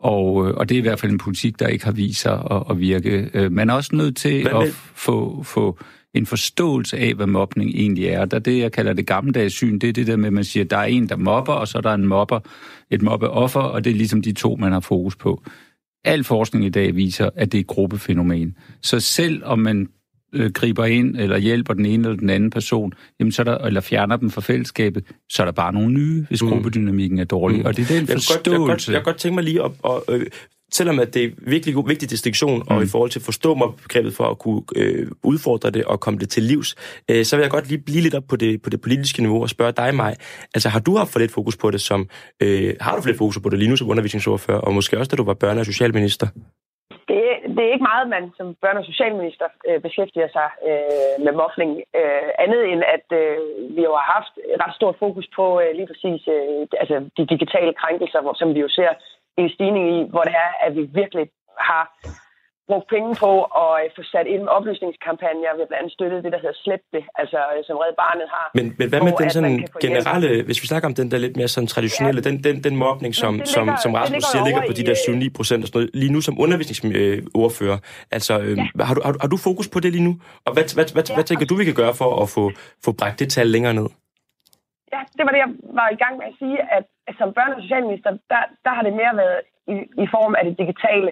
og, 0.00 0.48
øh, 0.48 0.54
og 0.54 0.68
det 0.68 0.74
er 0.74 0.78
i 0.78 0.82
hvert 0.82 1.00
fald 1.00 1.12
en 1.12 1.18
politik, 1.18 1.58
der 1.58 1.66
ikke 1.66 1.84
har 1.84 1.92
vist 1.92 2.20
sig 2.20 2.42
at, 2.50 2.62
at 2.70 2.78
virke. 2.78 3.30
Øh, 3.34 3.52
man 3.52 3.70
er 3.70 3.74
også 3.74 3.96
nødt 3.96 4.16
til 4.16 4.48
at 4.48 4.68
få... 4.94 5.42
få 5.42 5.78
en 6.14 6.26
forståelse 6.26 6.98
af, 6.98 7.14
hvad 7.14 7.26
mobning 7.26 7.70
egentlig 7.70 8.06
er. 8.06 8.24
Der 8.24 8.38
det, 8.38 8.58
jeg 8.58 8.72
kalder 8.72 8.92
det 8.92 9.06
gammeldags 9.06 9.54
syn, 9.54 9.78
det 9.78 9.88
er 9.88 9.92
det 9.92 10.06
der 10.06 10.16
med, 10.16 10.26
at 10.26 10.32
man 10.32 10.44
siger, 10.44 10.64
at 10.64 10.70
der 10.70 10.76
er 10.76 10.84
en, 10.84 11.08
der 11.08 11.16
mobber, 11.16 11.52
og 11.52 11.68
så 11.68 11.78
er 11.78 11.82
der 11.82 11.94
en 11.94 12.06
mobber, 12.06 12.40
et 12.90 13.02
mobbeoffer, 13.02 13.60
og 13.60 13.84
det 13.84 13.90
er 13.90 13.94
ligesom 13.94 14.22
de 14.22 14.32
to, 14.32 14.56
man 14.56 14.72
har 14.72 14.80
fokus 14.80 15.16
på. 15.16 15.42
Al 16.04 16.24
forskning 16.24 16.64
i 16.64 16.68
dag 16.68 16.96
viser, 16.96 17.30
at 17.36 17.52
det 17.52 17.58
er 17.58 17.62
et 17.62 17.66
gruppefænomen. 17.66 18.56
Så 18.82 19.00
selv 19.00 19.44
om 19.44 19.58
man 19.58 19.88
øh, 20.32 20.50
griber 20.50 20.84
ind 20.84 21.16
eller 21.16 21.38
hjælper 21.38 21.74
den 21.74 21.86
ene 21.86 22.08
eller 22.08 22.20
den 22.20 22.30
anden 22.30 22.50
person, 22.50 22.92
jamen 23.20 23.32
så 23.32 23.44
der, 23.44 23.58
eller 23.58 23.80
fjerner 23.80 24.16
dem 24.16 24.30
fra 24.30 24.40
fællesskabet, 24.40 25.04
så 25.28 25.42
er 25.42 25.44
der 25.44 25.52
bare 25.52 25.72
nogle 25.72 25.92
nye, 25.92 26.26
hvis 26.28 26.42
mm. 26.42 26.48
gruppedynamikken 26.48 27.18
er 27.18 27.24
dårlig. 27.24 27.58
Mm. 27.58 27.64
Og 27.64 27.76
det 27.76 27.82
er 27.82 27.98
den 27.98 28.08
jeg 28.08 28.14
forståelse... 28.14 28.50
Godt, 28.50 28.68
jeg, 28.68 28.68
godt, 28.68 28.88
jeg 28.88 29.02
godt 29.02 29.16
tænke 29.16 29.34
mig 29.34 29.44
lige 29.44 29.62
at, 29.64 29.70
at, 29.84 30.14
at 30.14 30.22
selvom 30.72 30.98
at 30.98 31.14
det 31.14 31.24
er 31.24 31.30
virkelig 31.38 31.74
god, 31.74 31.88
vigtig 31.88 32.10
distinktion, 32.10 32.58
mm. 32.58 32.76
og 32.76 32.82
i 32.82 32.86
forhold 32.86 33.10
til 33.10 33.18
at 33.18 33.24
forstå 33.24 33.54
mobbebegrebet 33.54 34.14
for 34.14 34.24
at 34.24 34.38
kunne 34.38 34.62
øh, 34.76 35.06
udfordre 35.22 35.70
det 35.70 35.84
og 35.84 36.00
komme 36.00 36.20
det 36.20 36.28
til 36.28 36.42
livs, 36.42 36.74
øh, 37.10 37.24
så 37.24 37.36
vil 37.36 37.42
jeg 37.42 37.50
godt 37.50 37.68
lige 37.68 37.78
blive 37.78 38.00
lidt 38.00 38.14
op 38.14 38.24
på 38.28 38.36
det, 38.36 38.62
på 38.62 38.70
det 38.70 38.80
politiske 38.80 39.22
niveau 39.22 39.42
og 39.42 39.50
spørge 39.50 39.72
dig, 39.72 39.94
mig. 39.94 40.16
Altså, 40.54 40.68
har 40.68 40.80
du 40.80 40.96
haft 40.96 41.12
for 41.12 41.18
lidt 41.18 41.30
fokus 41.30 41.56
på 41.56 41.70
det 41.70 41.80
som... 41.80 42.08
Øh, 42.42 42.74
har 42.80 42.96
du 42.96 43.02
for 43.02 43.08
lidt 43.08 43.18
fokus 43.18 43.38
på 43.38 43.48
det 43.48 43.58
lige 43.58 43.68
nu 43.68 43.76
som 43.76 43.90
undervisningsordfører, 43.90 44.58
og 44.58 44.74
måske 44.74 44.98
også, 44.98 45.10
da 45.10 45.16
du 45.16 45.24
var 45.24 45.36
børne- 45.44 45.58
og 45.58 45.66
socialminister? 45.66 46.26
Det, 47.08 47.20
det 47.56 47.62
er 47.64 47.72
ikke 47.72 47.90
meget, 47.92 48.08
man 48.08 48.24
som 48.38 48.56
børne- 48.62 48.82
og 48.82 48.84
socialminister 48.84 49.48
øh, 49.68 49.80
beskæftiger 49.80 50.28
sig 50.36 50.48
øh, 50.68 51.24
med 51.24 51.32
mobning. 51.42 51.70
Øh, 51.98 52.28
andet 52.44 52.62
end, 52.70 52.82
at 52.96 53.06
øh, 53.22 53.36
vi 53.76 53.82
jo 53.88 53.92
har 54.00 54.06
haft 54.16 54.34
ret 54.62 54.74
stort 54.74 54.96
fokus 54.98 55.26
på 55.36 55.60
øh, 55.60 55.70
lige 55.78 55.90
præcis 55.90 56.20
øh, 56.34 56.66
altså 56.82 56.96
de 57.16 57.26
digitale 57.32 57.72
krænkelser, 57.80 58.20
hvor, 58.22 58.34
som 58.40 58.54
vi 58.54 58.60
jo 58.60 58.68
ser 58.68 58.90
en 59.36 59.48
stigning 59.54 59.86
i, 59.96 59.98
hvor 60.12 60.22
det 60.28 60.34
er, 60.46 60.50
at 60.66 60.76
vi 60.76 60.82
virkelig 61.00 61.26
har 61.58 61.84
brugt 62.72 62.88
penge 62.94 63.10
på 63.24 63.32
at 63.64 63.74
øh, 63.80 63.86
få 63.96 64.02
sat 64.12 64.26
ind 64.34 64.42
oplysningskampagner. 64.56 65.50
Vi 65.56 65.60
har 65.62 65.70
blandt 65.70 65.80
andet 65.80 65.92
støttet 65.96 66.18
det, 66.24 66.30
der 66.34 66.40
hedder 66.44 66.58
Slet 66.64 66.84
det, 66.94 67.02
altså 67.20 67.38
øh, 67.52 67.60
som 67.68 67.76
Red 67.82 67.94
Barnet 68.02 68.28
har. 68.36 68.46
Men, 68.58 68.66
men 68.78 68.86
hvad 68.90 69.00
med 69.06 69.12
den 69.22 69.30
sådan 69.36 69.56
generelle, 69.84 70.28
hjælp. 70.28 70.46
hvis 70.48 70.58
vi 70.62 70.66
snakker 70.72 70.86
om 70.90 70.94
den 71.00 71.08
der 71.10 71.18
lidt 71.24 71.36
mere 71.40 71.50
sådan 71.54 71.70
traditionelle, 71.74 72.20
ja. 72.24 72.28
den, 72.28 72.36
den, 72.46 72.56
den 72.66 72.74
mobning, 72.84 73.12
som, 73.22 73.32
ligger, 73.34 73.54
som, 73.56 73.66
som 73.84 73.90
Rasmus 73.98 74.24
siger, 74.32 74.44
ligger 74.48 74.62
på 74.70 74.74
de 74.78 74.84
der 74.88 74.94
7-9 74.94 75.12
øh, 75.12 75.30
procent 75.38 75.60
og 75.64 75.68
sådan 75.68 75.78
noget, 75.78 75.90
lige 76.02 76.12
nu 76.16 76.20
som 76.28 76.34
undervisningsordfører. 76.44 77.78
Altså, 78.16 78.34
øh, 78.46 78.54
ja. 78.58 78.84
har, 78.88 78.94
du, 78.96 79.00
har, 79.06 79.12
har 79.24 79.30
du 79.34 79.38
fokus 79.48 79.66
på 79.74 79.78
det 79.84 79.90
lige 79.96 80.06
nu? 80.08 80.12
Og 80.46 80.50
hvad, 80.54 80.64
hvad, 80.76 80.86
hvad, 80.94 81.04
ja. 81.08 81.14
hvad 81.16 81.24
tænker 81.28 81.44
du, 81.46 81.54
vi 81.62 81.66
kan 81.70 81.78
gøre 81.82 81.94
for 82.02 82.10
at 82.22 82.28
få, 82.36 82.44
få 82.84 82.90
bragt 83.00 83.16
det 83.20 83.28
tal 83.36 83.48
længere 83.56 83.74
ned? 83.80 83.88
Ja, 84.94 85.00
det 85.16 85.22
var 85.26 85.32
det, 85.34 85.40
jeg 85.44 85.52
var 85.80 85.88
i 85.96 85.98
gang 86.02 86.14
med 86.20 86.26
at 86.30 86.36
sige, 86.42 86.58
at 86.76 86.84
som 87.18 87.28
børne- 87.36 87.56
og 87.56 87.62
socialminister, 87.66 88.10
der, 88.32 88.42
der 88.64 88.72
har 88.76 88.82
det 88.86 88.94
mere 89.00 89.14
været 89.22 89.40
i, 89.74 89.76
i 90.04 90.06
form 90.14 90.32
af 90.38 90.42
det 90.46 90.54
digitale 90.62 91.10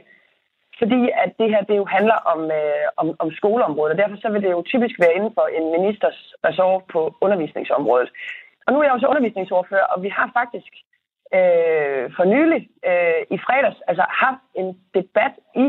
fordi 0.81 1.01
at 1.25 1.31
det 1.41 1.49
her 1.53 1.63
det 1.69 1.77
jo 1.77 1.85
handler 1.97 2.19
om, 2.33 2.41
øh, 2.59 2.87
om, 2.97 3.07
om 3.19 3.29
skoleområdet, 3.39 3.93
og 3.93 3.99
derfor 3.99 4.17
så 4.21 4.29
vil 4.33 4.43
det 4.43 4.51
jo 4.51 4.63
typisk 4.63 4.95
være 5.01 5.15
inden 5.15 5.33
for 5.35 5.47
en 5.57 5.67
ministers 5.77 6.19
ressort 6.47 6.83
på 6.93 7.01
undervisningsområdet. 7.21 8.11
Og 8.67 8.73
nu 8.73 8.79
er 8.79 8.85
jeg 8.85 8.93
også 8.93 9.07
undervisningsordfører, 9.07 9.87
og 9.93 10.03
vi 10.03 10.09
har 10.09 10.31
faktisk 10.41 10.73
øh, 11.37 12.05
for 12.17 12.25
nylig 12.35 12.61
øh, 12.89 13.21
i 13.35 13.39
fredags 13.47 13.81
altså 13.89 14.05
haft 14.09 14.45
en 14.55 14.69
debat 14.95 15.35
i 15.57 15.67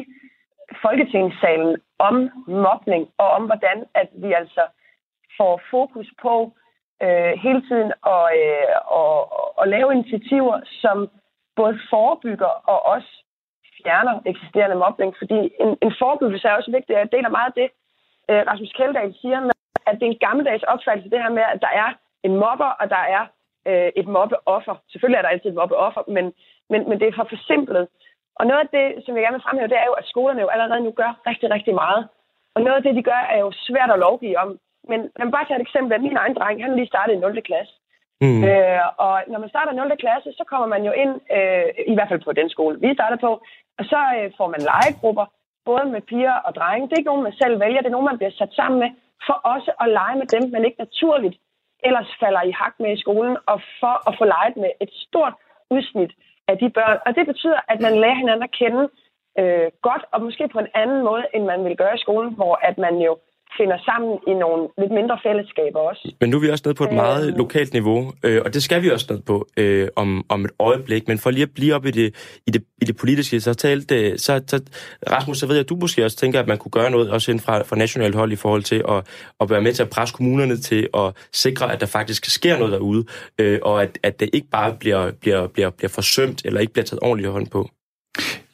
Folketingssalen 0.82 1.78
om 2.00 2.16
mobning, 2.48 3.10
og 3.18 3.30
om 3.38 3.44
hvordan 3.46 3.78
at 3.96 4.10
vi 4.14 4.34
altså 4.34 4.64
får 5.38 5.62
fokus 5.72 6.08
på 6.22 6.54
øh, 7.04 7.34
hele 7.46 7.62
tiden 7.68 7.92
at, 8.16 8.26
øh, 8.42 8.76
og, 8.86 9.16
og 9.60 9.68
lave 9.68 9.94
initiativer, 9.94 10.58
som 10.82 11.10
både 11.56 11.80
forebygger 11.90 12.54
og 12.72 12.86
også 12.86 13.12
fjerner 13.84 14.16
eksisterende 14.32 14.82
mobning, 14.84 15.10
fordi 15.22 15.40
en, 15.64 15.72
en 15.86 15.94
forebyggelse 16.02 16.48
er 16.48 16.58
også 16.60 16.72
vigtig, 16.72 16.94
jeg 16.94 17.12
deler 17.12 17.38
meget 17.38 17.52
af 17.52 17.58
det, 17.62 17.70
øh, 18.30 18.42
Rasmus 18.50 18.74
Kjeldahl 18.78 19.14
siger, 19.22 19.40
med, 19.40 19.58
at 19.90 19.96
det 20.00 20.06
er 20.06 20.12
en 20.12 20.26
gammeldags 20.28 20.64
opfattelse, 20.64 21.10
det 21.10 21.24
her 21.24 21.30
med, 21.38 21.46
at 21.54 21.62
der 21.66 21.74
er 21.84 21.90
en 22.28 22.36
mobber, 22.44 22.72
og 22.82 22.90
der 22.96 23.04
er 23.18 23.24
øh, 23.70 23.92
et 24.02 24.08
mobbeoffer. 24.08 24.76
Selvfølgelig 24.92 25.18
er 25.18 25.26
der 25.26 25.34
altid 25.34 25.50
et 25.50 25.60
mobbeoffer, 25.62 26.04
men, 26.16 26.26
men, 26.72 26.90
men 26.90 27.00
det 27.00 27.08
er 27.08 27.18
for 27.18 27.28
forsimplet. 27.36 27.88
Og 28.40 28.44
noget 28.50 28.62
af 28.66 28.70
det, 28.78 28.86
som 29.06 29.16
jeg 29.16 29.24
gerne 29.24 29.38
vil 29.38 29.48
fremhæve, 29.48 29.72
det 29.74 29.78
er 29.78 29.88
jo, 29.92 29.96
at 30.02 30.10
skolerne 30.12 30.42
jo 30.42 30.48
allerede 30.48 30.84
nu 30.84 30.92
gør 30.92 31.12
rigtig, 31.30 31.52
rigtig 31.52 31.76
meget. 31.84 32.02
Og 32.56 32.62
noget 32.62 32.78
af 32.78 32.84
det, 32.84 32.96
de 32.96 33.04
gør, 33.04 33.22
er 33.34 33.40
jo 33.46 33.52
svært 33.68 33.92
at 33.92 34.00
lovgive 34.00 34.40
om. 34.44 34.60
Men 34.90 35.00
lad 35.18 35.26
mig 35.26 35.32
bare 35.32 35.46
tage 35.46 35.60
et 35.60 35.68
eksempel 35.68 35.94
af 35.94 36.00
min 36.00 36.18
egen 36.18 36.36
dreng. 36.36 36.64
Han 36.64 36.76
lige 36.76 36.92
startede 36.94 37.18
i 37.18 37.20
0. 37.20 37.42
klasse. 37.42 37.74
Mm. 38.22 38.44
Øh, 38.50 38.82
og 39.06 39.16
når 39.32 39.40
man 39.40 39.50
starter 39.50 39.74
0. 39.74 39.98
klasse, 40.04 40.30
så 40.40 40.44
kommer 40.52 40.68
man 40.68 40.84
jo 40.88 40.92
ind, 41.04 41.14
øh, 41.38 41.68
i 41.92 41.94
hvert 41.96 42.10
fald 42.10 42.24
på 42.24 42.32
den 42.40 42.50
skole, 42.50 42.80
vi 42.80 42.94
starter 42.94 43.20
på, 43.26 43.32
og 43.80 43.84
så 43.92 44.00
øh, 44.18 44.32
får 44.38 44.48
man 44.54 44.62
legegrupper, 44.72 45.26
både 45.66 45.86
med 45.94 46.02
piger 46.02 46.38
og 46.48 46.56
drenge. 46.56 46.88
Det 46.88 46.94
er 46.94 47.02
ikke 47.02 47.12
nogen, 47.12 47.28
man 47.30 47.40
selv 47.42 47.60
vælger, 47.60 47.82
det 47.82 47.90
er 47.90 47.98
nogen, 47.98 48.12
man 48.12 48.18
bliver 48.18 48.32
sat 48.40 48.54
sammen 48.60 48.80
med, 48.80 48.90
for 49.28 49.34
også 49.54 49.72
at 49.84 49.88
lege 50.00 50.16
med 50.22 50.28
dem, 50.36 50.44
man 50.52 50.66
ikke 50.66 50.84
naturligt 50.86 51.38
ellers 51.88 52.10
falder 52.20 52.42
i 52.42 52.52
hak 52.62 52.74
med 52.80 52.92
i 52.94 53.02
skolen, 53.04 53.38
og 53.52 53.62
for 53.80 53.96
at 54.10 54.16
få 54.20 54.26
leget 54.26 54.56
med 54.64 54.72
et 54.84 54.92
stort 55.06 55.34
udsnit 55.76 56.12
af 56.48 56.58
de 56.58 56.70
børn. 56.70 56.98
Og 57.06 57.16
det 57.16 57.26
betyder, 57.32 57.60
at 57.68 57.80
man 57.82 57.94
lærer 58.02 58.22
hinanden 58.22 58.44
at 58.44 58.58
kende 58.62 58.84
øh, 59.40 59.68
godt, 59.88 60.04
og 60.14 60.22
måske 60.22 60.48
på 60.48 60.60
en 60.60 60.74
anden 60.82 61.04
måde, 61.04 61.26
end 61.34 61.44
man 61.46 61.66
vil 61.66 61.78
gøre 61.78 61.96
i 61.96 62.04
skolen, 62.06 62.34
hvor 62.34 62.60
at 62.70 62.78
man 62.78 62.96
jo 63.08 63.18
finder 63.58 63.78
sammen 63.90 64.12
i 64.28 64.34
nogle 64.44 64.62
lidt 64.82 64.94
mindre 65.00 65.18
fællesskaber 65.26 65.80
også. 65.80 66.14
Men 66.22 66.30
nu 66.30 66.38
er 66.38 66.42
vi 66.42 66.50
også 66.50 66.64
nede 66.66 66.76
på 66.76 66.84
et 66.84 66.94
meget 66.94 67.28
øh, 67.28 67.38
lokalt 67.38 67.74
niveau, 67.74 68.12
øh, 68.24 68.42
og 68.46 68.54
det 68.54 68.64
skal 68.64 68.82
vi 68.84 68.90
også 68.90 69.08
ned 69.10 69.22
på 69.22 69.48
øh, 69.58 69.88
om, 69.96 70.26
om 70.30 70.46
et 70.46 70.52
øjeblik. 70.60 71.08
Men 71.08 71.18
for 71.20 71.30
lige 71.32 71.44
at 71.44 71.54
blive 71.54 71.76
op 71.76 71.86
i 71.86 71.92
det, 71.92 72.40
i 72.48 72.52
det, 72.52 72.64
i 72.82 72.86
det 72.86 72.98
politiske, 72.98 73.42
så 73.42 73.54
talte 73.54 74.18
så, 74.18 74.42
så, 74.48 74.62
Rasmus, 75.12 75.38
så 75.38 75.48
ved 75.48 75.56
jeg, 75.56 75.64
at 75.64 75.70
du 75.70 75.76
måske 75.76 76.06
også 76.06 76.18
tænker, 76.18 76.40
at 76.40 76.48
man 76.48 76.58
kunne 76.58 76.72
gøre 76.72 76.92
noget 76.92 77.10
også 77.10 77.32
inden 77.32 77.44
fra, 77.44 77.62
fra 77.64 77.76
nationalt 77.76 78.16
hold 78.16 78.32
i 78.32 78.36
forhold 78.36 78.64
til 78.64 78.84
at, 78.90 79.08
at 79.42 79.50
være 79.50 79.62
med 79.62 79.74
til 79.74 79.84
at 79.84 79.90
presse 79.90 80.16
kommunerne 80.16 80.58
til 80.58 80.88
at 80.94 81.28
sikre, 81.32 81.74
at 81.74 81.80
der 81.82 81.88
faktisk 81.88 82.26
sker 82.26 82.58
noget 82.58 82.72
derude, 82.72 83.06
øh, 83.40 83.60
og 83.62 83.84
at, 83.84 84.00
at 84.04 84.20
det 84.20 84.30
ikke 84.34 84.48
bare 84.52 84.76
bliver, 84.80 85.12
bliver, 85.12 85.48
bliver, 85.48 85.70
bliver 85.70 85.90
forsømt, 85.90 86.46
eller 86.46 86.60
ikke 86.60 86.74
bliver 86.74 86.86
taget 86.86 87.00
ordentligt 87.02 87.32
hånd 87.32 87.48
på. 87.48 87.70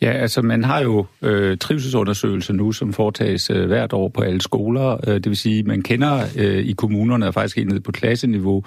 Ja, 0.01 0.11
altså 0.11 0.41
man 0.41 0.63
har 0.63 0.81
jo 0.81 1.05
øh, 1.21 1.57
trivselsundersøgelser 1.57 2.53
nu, 2.53 2.71
som 2.71 2.93
foretages 2.93 3.49
øh, 3.49 3.67
hvert 3.67 3.93
år 3.93 4.09
på 4.09 4.21
alle 4.21 4.41
skoler. 4.41 4.97
Øh, 5.07 5.13
det 5.13 5.25
vil 5.25 5.37
sige, 5.37 5.63
man 5.63 5.81
kender 5.81 6.21
øh, 6.37 6.65
i 6.65 6.71
kommunerne 6.71 7.27
og 7.27 7.33
faktisk 7.33 7.55
helt 7.55 7.69
ned 7.69 7.79
på 7.79 7.91
klasseniveau 7.91 8.63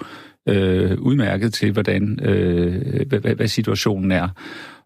øh, 0.49 0.97
udmærket 0.99 1.53
til, 1.53 1.71
hvordan 1.71 2.19
øh, 2.25 3.07
hvad, 3.07 3.35
hvad 3.35 3.47
situationen 3.47 4.11
er. 4.11 4.27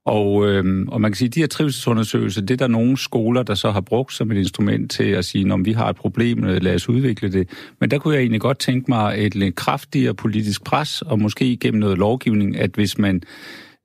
Og, 0.05 0.47
øh, 0.47 0.85
og 0.87 1.01
man 1.01 1.11
kan 1.11 1.15
sige, 1.15 1.27
at 1.27 1.35
de 1.35 1.39
her 1.39 1.47
trivselsundersøgelser, 1.47 2.41
det 2.41 2.51
er 2.51 2.57
der 2.57 2.67
nogle 2.67 2.97
skoler, 2.97 3.43
der 3.43 3.55
så 3.55 3.71
har 3.71 3.81
brugt 3.81 4.13
som 4.13 4.31
et 4.31 4.37
instrument 4.37 4.91
til 4.91 5.03
at 5.03 5.25
sige, 5.25 5.53
om 5.53 5.65
vi 5.65 5.71
har 5.71 5.89
et 5.89 5.95
problem, 5.95 6.43
øh, 6.43 6.61
lad 6.61 6.75
os 6.75 6.89
udvikle 6.89 7.31
det. 7.31 7.49
Men 7.79 7.91
der 7.91 7.97
kunne 7.97 8.13
jeg 8.13 8.21
egentlig 8.21 8.41
godt 8.41 8.59
tænke 8.59 8.85
mig 8.91 9.15
et 9.17 9.35
lidt 9.35 9.55
kraftigere 9.55 10.13
politisk 10.13 10.63
pres, 10.63 11.01
og 11.01 11.19
måske 11.19 11.57
gennem 11.57 11.79
noget 11.79 11.97
lovgivning, 11.97 12.57
at 12.57 12.71
hvis 12.73 12.97
man 12.97 13.21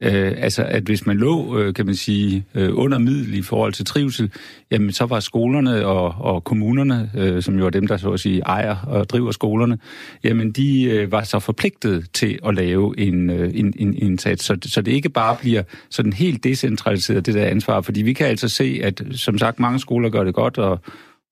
Øh, 0.02 0.32
altså, 0.36 0.62
at 0.62 0.82
hvis 0.82 1.06
man 1.06 1.16
lå, 1.16 1.58
øh, 1.58 1.74
kan 1.74 1.86
man 1.86 1.94
sige, 1.94 2.44
øh, 2.54 2.70
under 2.72 2.98
middel 2.98 3.34
i 3.34 3.42
forhold 3.42 3.72
til 3.72 3.84
trivsel, 3.84 4.30
jamen 4.70 4.92
så 4.92 5.06
var 5.06 5.20
skolerne 5.20 5.86
og, 5.86 6.14
og 6.18 6.44
kommunerne, 6.44 7.10
øh, 7.16 7.42
som 7.42 7.58
jo 7.58 7.66
er 7.66 7.70
dem, 7.70 7.86
der 7.86 7.96
så 7.96 8.10
at 8.10 8.20
sige 8.20 8.40
ejer 8.40 8.76
og 8.76 9.08
driver 9.08 9.30
skolerne, 9.30 9.78
jamen 10.24 10.52
de 10.52 10.84
øh, 10.84 11.12
var 11.12 11.22
så 11.22 11.38
forpligtet 11.38 12.06
til 12.12 12.38
at 12.46 12.54
lave 12.54 12.98
en, 12.98 13.30
øh, 13.30 13.50
en, 13.54 13.74
en 13.76 13.94
indsats. 13.94 14.44
Så, 14.44 14.56
så 14.62 14.82
det 14.82 14.92
ikke 14.92 15.08
bare 15.08 15.36
bliver 15.40 15.62
sådan 15.90 16.12
helt 16.12 16.44
decentraliseret, 16.44 17.26
det 17.26 17.34
der 17.34 17.46
ansvar, 17.46 17.80
fordi 17.80 18.02
vi 18.02 18.12
kan 18.12 18.26
altså 18.26 18.48
se, 18.48 18.80
at 18.82 19.02
som 19.12 19.38
sagt, 19.38 19.60
mange 19.60 19.78
skoler 19.78 20.08
gør 20.08 20.24
det 20.24 20.34
godt, 20.34 20.58
og 20.58 20.80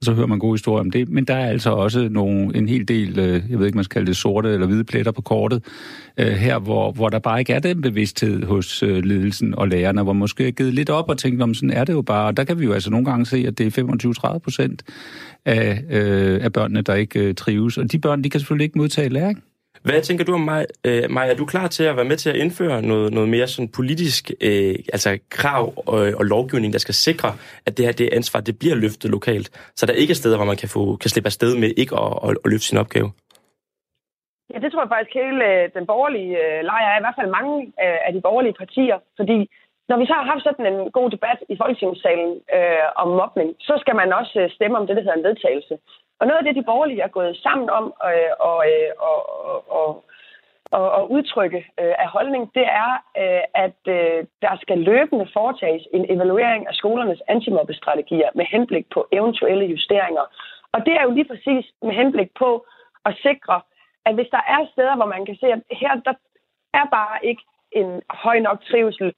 og 0.00 0.04
så 0.04 0.12
hører 0.12 0.26
man 0.26 0.38
gode 0.38 0.54
historier 0.54 0.80
om 0.80 0.90
det. 0.90 1.08
Men 1.08 1.24
der 1.24 1.34
er 1.34 1.46
altså 1.46 1.70
også 1.70 2.08
nogle, 2.10 2.56
en 2.56 2.68
hel 2.68 2.88
del, 2.88 3.18
øh, 3.18 3.50
jeg 3.50 3.58
ved 3.58 3.66
ikke, 3.66 3.76
man 3.76 3.84
skal 3.84 3.94
kalde 3.94 4.06
det 4.06 4.16
sorte 4.16 4.48
eller 4.48 4.66
hvide 4.66 4.84
pletter 4.84 5.12
på 5.12 5.22
kortet, 5.22 5.64
øh, 6.18 6.26
her, 6.26 6.58
hvor, 6.58 6.92
hvor 6.92 7.08
der 7.08 7.18
bare 7.18 7.38
ikke 7.38 7.52
er 7.52 7.58
den 7.58 7.80
bevidsthed 7.80 8.42
hos 8.42 8.82
øh, 8.82 9.04
ledelsen 9.04 9.54
og 9.54 9.68
lærerne, 9.68 10.02
hvor 10.02 10.12
måske 10.12 10.48
er 10.48 10.50
givet 10.50 10.74
lidt 10.74 10.90
op 10.90 11.08
og 11.08 11.18
tænkt, 11.18 11.42
om 11.42 11.54
sådan 11.54 11.70
er 11.70 11.84
det 11.84 11.92
jo 11.92 12.02
bare. 12.02 12.26
Og 12.26 12.36
der 12.36 12.44
kan 12.44 12.58
vi 12.58 12.64
jo 12.64 12.72
altså 12.72 12.90
nogle 12.90 13.06
gange 13.06 13.26
se, 13.26 13.44
at 13.46 13.58
det 13.58 13.78
er 13.78 14.32
25-30 14.34 14.38
procent 14.38 14.82
af, 15.44 15.82
øh, 15.90 16.44
af 16.44 16.52
børnene, 16.52 16.82
der 16.82 16.94
ikke 16.94 17.20
øh, 17.20 17.34
trives. 17.34 17.78
Og 17.78 17.92
de 17.92 17.98
børn, 17.98 18.24
de 18.24 18.30
kan 18.30 18.40
selvfølgelig 18.40 18.64
ikke 18.64 18.78
modtage 18.78 19.08
læring. 19.08 19.42
Hvad 19.82 20.02
tænker 20.02 20.24
du 20.24 20.34
om 20.34 20.40
mig? 20.40 20.66
Øh, 20.86 21.10
Maja, 21.10 21.32
er 21.32 21.36
du 21.36 21.46
klar 21.46 21.66
til 21.68 21.84
at 21.84 21.96
være 21.96 22.04
med 22.04 22.16
til 22.16 22.30
at 22.30 22.36
indføre 22.36 22.82
noget, 22.82 23.12
noget 23.12 23.28
mere 23.28 23.46
sådan 23.46 23.72
politisk 23.78 24.30
øh, 24.40 24.74
altså 24.92 25.18
krav 25.30 25.72
og, 25.76 26.00
og 26.18 26.24
lovgivning, 26.24 26.72
der 26.72 26.78
skal 26.78 26.94
sikre, 26.94 27.30
at 27.66 27.76
det 27.76 27.84
her 27.84 27.92
det 27.92 28.08
ansvar 28.12 28.40
det 28.40 28.58
bliver 28.58 28.74
løftet 28.74 29.10
lokalt, 29.10 29.72
så 29.76 29.86
der 29.86 29.92
ikke 29.92 30.10
er 30.10 30.20
steder, 30.22 30.36
hvor 30.36 30.50
man 30.52 30.56
kan, 30.56 30.68
få, 30.68 30.96
kan 30.96 31.10
slippe 31.10 31.28
afsted 31.28 31.56
med 31.62 31.70
ikke 31.76 31.94
at, 31.96 32.12
at, 32.24 32.30
at 32.44 32.50
løfte 32.52 32.66
sin 32.66 32.78
opgave? 32.78 33.10
Ja, 34.52 34.58
det 34.62 34.68
tror 34.72 34.82
jeg 34.82 34.92
faktisk 34.94 35.14
hele 35.22 35.40
øh, 35.50 35.64
den 35.76 35.86
borgerlige 35.86 36.34
øh, 36.44 36.58
lejr 36.70 36.88
er, 36.92 36.98
i 36.98 37.04
hvert 37.04 37.18
fald 37.18 37.36
mange 37.38 37.54
øh, 37.84 37.98
af 38.06 38.12
de 38.12 38.24
borgerlige 38.26 38.58
partier, 38.62 38.98
fordi 39.16 39.38
når 39.90 39.96
vi 40.00 40.06
så 40.06 40.14
har 40.18 40.30
haft 40.32 40.44
sådan 40.44 40.66
en 40.72 40.78
god 40.98 41.08
debat 41.10 41.38
i 41.52 41.54
Folketingssalen 41.60 42.32
øh, 42.56 42.86
om 43.02 43.08
mobning, 43.20 43.48
så 43.68 43.74
skal 43.82 43.94
man 44.00 44.12
også 44.20 44.34
øh, 44.42 44.50
stemme 44.56 44.78
om 44.78 44.86
det, 44.86 44.96
der 44.96 45.02
hedder 45.02 45.20
en 45.20 45.28
vedtagelse. 45.28 45.74
Og 46.20 46.26
noget 46.26 46.38
af 46.38 46.44
det, 46.44 46.56
de 46.56 46.68
borgerlige 46.70 47.02
er 47.02 47.08
gået 47.08 47.36
sammen 47.36 47.70
om 47.70 47.84
øh, 48.04 48.32
og, 48.40 48.58
øh, 48.70 48.90
og, 48.98 49.18
og, 49.80 50.04
og, 50.70 50.90
og 50.90 51.10
udtrykke 51.10 51.58
øh, 51.80 51.94
af 51.98 52.08
holdning, 52.08 52.54
det 52.54 52.66
er, 52.84 52.92
øh, 53.22 53.44
at 53.64 53.80
øh, 53.86 54.26
der 54.42 54.54
skal 54.62 54.78
løbende 54.78 55.28
foretages 55.32 55.84
en 55.94 56.04
evaluering 56.14 56.68
af 56.68 56.74
skolernes 56.74 57.22
antimobbestrategier 57.28 58.30
med 58.34 58.44
henblik 58.44 58.86
på 58.94 59.08
eventuelle 59.12 59.64
justeringer. 59.64 60.24
Og 60.72 60.86
det 60.86 60.94
er 60.94 61.02
jo 61.02 61.10
lige 61.10 61.30
præcis 61.32 61.64
med 61.82 61.94
henblik 61.94 62.30
på 62.38 62.66
at 63.04 63.14
sikre, 63.22 63.60
at 64.06 64.14
hvis 64.14 64.28
der 64.30 64.42
er 64.54 64.70
steder, 64.72 64.96
hvor 64.96 65.06
man 65.06 65.26
kan 65.26 65.36
se, 65.40 65.46
at 65.46 65.62
her 65.70 65.94
der 66.04 66.14
er 66.74 66.86
bare 66.90 67.18
ikke 67.22 67.42
en 67.72 68.02
høj 68.10 68.38
nok 68.38 68.58
trivsel, 68.70 69.14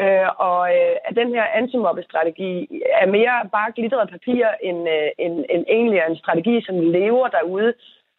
Øh, 0.00 0.28
og 0.48 0.60
øh, 0.76 0.96
at 1.04 1.16
den 1.16 1.28
her 1.34 1.44
antimobbestrategi 1.60 2.82
er 3.02 3.06
mere 3.06 3.36
bare 3.52 3.72
glitret 3.76 4.10
papir, 4.10 4.46
end, 4.62 4.88
øh, 4.88 5.08
end, 5.18 5.44
end 5.50 5.64
egentlig 5.68 6.00
en 6.08 6.16
strategi, 6.16 6.64
som 6.66 6.76
lever 6.80 7.28
derude, 7.28 7.74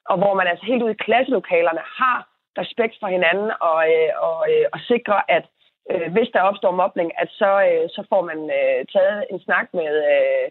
og 0.09 0.17
hvor 0.17 0.33
man 0.33 0.47
altså 0.47 0.65
helt 0.65 0.83
ude 0.83 0.91
i 0.91 1.03
klasselokalerne 1.05 1.83
har 1.99 2.19
respekt 2.57 2.95
for 2.99 3.07
hinanden 3.07 3.51
og, 3.69 3.79
øh, 3.93 4.11
og, 4.27 4.39
øh, 4.51 4.65
og 4.73 4.79
sikrer, 4.91 5.21
at 5.27 5.45
øh, 5.91 6.11
hvis 6.13 6.29
der 6.33 6.41
opstår 6.49 6.71
mobning, 6.71 7.11
at 7.21 7.29
så, 7.29 7.51
øh, 7.69 7.89
så 7.95 8.01
får 8.09 8.21
man 8.29 8.39
øh, 8.57 8.79
taget 8.93 9.25
en 9.31 9.39
snak 9.39 9.67
med, 9.73 9.93
øh, 10.13 10.45